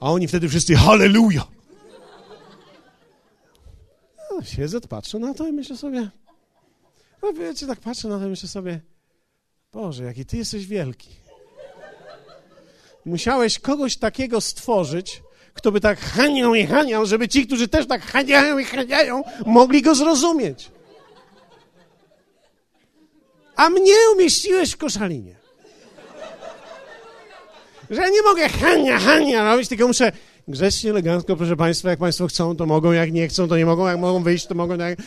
A 0.00 0.10
oni 0.12 0.28
wtedy 0.28 0.48
wszyscy 0.48 0.74
halleluja. 0.74 1.44
No, 4.30 4.42
siedzę, 4.42 4.80
patrzę 4.80 5.18
na 5.18 5.34
to 5.34 5.48
i 5.48 5.52
myślę 5.52 5.76
sobie, 5.76 6.10
no 7.22 7.32
wiecie, 7.32 7.66
tak 7.66 7.80
patrzę 7.80 8.08
na 8.08 8.18
to 8.18 8.26
i 8.26 8.28
myślę 8.28 8.48
sobie, 8.48 8.80
Boże, 9.72 10.04
jaki 10.04 10.26
Ty 10.26 10.36
jesteś 10.36 10.66
wielki. 10.66 11.10
Musiałeś 13.04 13.58
kogoś 13.58 13.96
takiego 13.96 14.40
stworzyć, 14.40 15.22
kto 15.54 15.72
by 15.72 15.80
tak 15.80 16.00
haniał 16.00 16.54
i 16.54 16.66
haniał, 16.66 17.06
żeby 17.06 17.28
ci, 17.28 17.46
którzy 17.46 17.68
też 17.68 17.86
tak 17.86 18.02
haniają 18.02 18.58
i 18.58 18.64
haniają, 18.64 19.22
mogli 19.46 19.82
go 19.82 19.94
zrozumieć. 19.94 20.70
A 23.56 23.70
mnie 23.70 23.94
umieściłeś 24.14 24.70
w 24.72 24.76
koszalinie. 24.76 25.34
Że 27.90 28.00
ja 28.00 28.08
nie 28.08 28.22
mogę 28.22 28.48
hania, 28.48 28.98
hania 28.98 29.52
robić, 29.52 29.68
tylko 29.68 29.86
muszę 29.86 30.12
grzecznie, 30.48 30.90
elegancko, 30.90 31.36
proszę 31.36 31.56
Państwa, 31.56 31.90
jak 31.90 31.98
Państwo 31.98 32.26
chcą, 32.26 32.56
to 32.56 32.66
mogą, 32.66 32.92
jak 32.92 33.12
nie 33.12 33.28
chcą, 33.28 33.48
to 33.48 33.56
nie 33.56 33.66
mogą, 33.66 33.86
jak 33.86 33.98
mogą 33.98 34.22
wyjść, 34.22 34.46
to 34.46 34.54
mogą, 34.54 34.78
tak, 34.78 34.98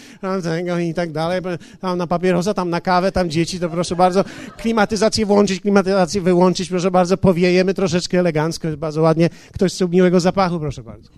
tego 0.43 0.79
i 0.79 0.93
tak 0.93 1.11
dalej. 1.11 1.41
Tam 1.79 1.97
na 1.97 2.07
papierosa, 2.07 2.53
tam 2.53 2.69
na 2.69 2.81
kawę, 2.81 3.11
tam 3.11 3.29
dzieci, 3.29 3.59
to 3.59 3.69
proszę 3.69 3.95
bardzo, 3.95 4.23
klimatyzację 4.57 5.25
włączyć, 5.25 5.61
klimatyzację 5.61 6.21
wyłączyć, 6.21 6.69
proszę 6.69 6.91
bardzo, 6.91 7.17
powiejemy 7.17 7.73
troszeczkę 7.73 8.19
elegancko, 8.19 8.67
bardzo 8.77 9.01
ładnie. 9.01 9.29
Ktoś 9.53 9.73
chce 9.73 9.87
miłego 9.87 10.19
zapachu, 10.19 10.59
proszę 10.59 10.83
bardzo. 10.83 11.09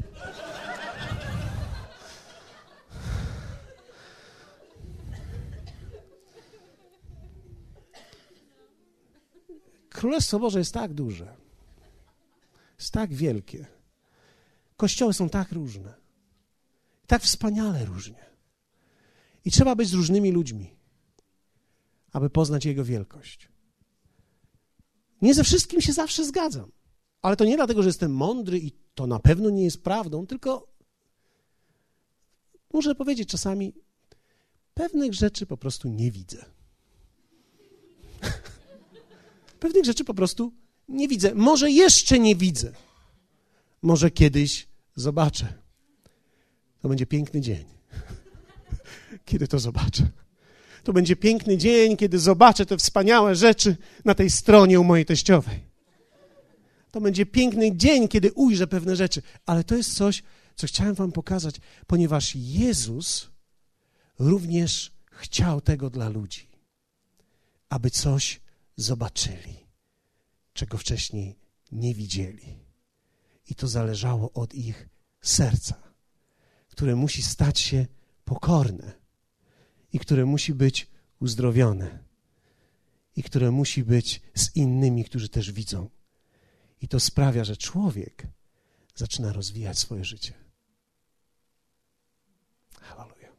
Królestwo 9.89 10.39
Boże 10.39 10.59
jest 10.59 10.73
tak 10.73 10.93
duże, 10.93 11.27
jest 12.79 12.93
tak 12.93 13.13
wielkie, 13.13 13.65
Kościoły 14.83 15.13
są 15.13 15.29
tak 15.29 15.51
różne, 15.51 15.93
tak 17.07 17.21
wspaniale 17.21 17.85
różnie. 17.85 18.25
I 19.45 19.51
trzeba 19.51 19.75
być 19.75 19.89
z 19.89 19.93
różnymi 19.93 20.31
ludźmi, 20.31 20.75
aby 22.11 22.29
poznać 22.29 22.65
Jego 22.65 22.83
wielkość. 22.83 23.49
Nie 25.21 25.33
ze 25.33 25.43
wszystkim 25.43 25.81
się 25.81 25.93
zawsze 25.93 26.25
zgadzam, 26.25 26.71
ale 27.21 27.35
to 27.35 27.45
nie 27.45 27.55
dlatego, 27.55 27.83
że 27.83 27.89
jestem 27.89 28.13
mądry 28.13 28.59
i 28.59 28.71
to 28.95 29.07
na 29.07 29.19
pewno 29.19 29.49
nie 29.49 29.63
jest 29.63 29.83
prawdą, 29.83 30.27
tylko 30.27 30.67
muszę 32.73 32.95
powiedzieć 32.95 33.29
czasami, 33.29 33.73
pewnych 34.73 35.13
rzeczy 35.13 35.45
po 35.45 35.57
prostu 35.57 35.89
nie 35.89 36.11
widzę. 36.11 36.45
pewnych 39.59 39.85
rzeczy 39.85 40.03
po 40.03 40.13
prostu 40.13 40.53
nie 40.87 41.07
widzę. 41.07 41.35
Może 41.35 41.71
jeszcze 41.71 42.19
nie 42.19 42.35
widzę. 42.35 42.73
Może 43.81 44.11
kiedyś 44.11 44.72
zobaczę. 44.95 45.53
To 46.81 46.89
będzie 46.89 47.05
piękny 47.05 47.41
dzień, 47.41 47.65
kiedy 49.25 49.47
to 49.47 49.59
zobaczę. 49.59 50.09
To 50.83 50.93
będzie 50.93 51.15
piękny 51.15 51.57
dzień, 51.57 51.97
kiedy 51.97 52.19
zobaczę 52.19 52.65
te 52.65 52.77
wspaniałe 52.77 53.35
rzeczy 53.35 53.77
na 54.05 54.15
tej 54.15 54.29
stronie 54.29 54.79
u 54.79 54.83
mojej 54.83 55.05
teściowej. 55.05 55.59
To 56.91 57.01
będzie 57.01 57.25
piękny 57.25 57.75
dzień, 57.75 58.07
kiedy 58.07 58.31
ujrzę 58.33 58.67
pewne 58.67 58.95
rzeczy. 58.95 59.21
Ale 59.45 59.63
to 59.63 59.75
jest 59.75 59.95
coś, 59.95 60.23
co 60.55 60.67
chciałem 60.67 60.95
Wam 60.95 61.11
pokazać, 61.11 61.55
ponieważ 61.87 62.35
Jezus 62.35 63.29
również 64.19 64.91
chciał 65.11 65.61
tego 65.61 65.89
dla 65.89 66.09
ludzi, 66.09 66.47
aby 67.69 67.89
coś 67.89 68.41
zobaczyli, 68.75 69.67
czego 70.53 70.77
wcześniej 70.77 71.35
nie 71.71 71.93
widzieli. 71.93 72.62
I 73.49 73.55
to 73.55 73.67
zależało 73.67 74.33
od 74.33 74.53
ich 74.53 74.89
serca, 75.21 75.83
które 76.69 76.95
musi 76.95 77.23
stać 77.23 77.59
się 77.59 77.85
pokorne 78.25 78.93
i 79.93 79.99
które 79.99 80.25
musi 80.25 80.53
być 80.53 80.87
uzdrowione 81.19 82.03
i 83.15 83.23
które 83.23 83.51
musi 83.51 83.83
być 83.83 84.21
z 84.35 84.55
innymi, 84.55 85.05
którzy 85.05 85.29
też 85.29 85.51
widzą. 85.51 85.89
I 86.81 86.87
to 86.87 86.99
sprawia, 86.99 87.43
że 87.43 87.57
człowiek 87.57 88.27
zaczyna 88.95 89.33
rozwijać 89.33 89.79
swoje 89.79 90.05
życie. 90.05 90.33
Hallelujah. 92.81 93.33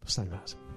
Powstańmy 0.00 0.36
razem. 0.36 0.69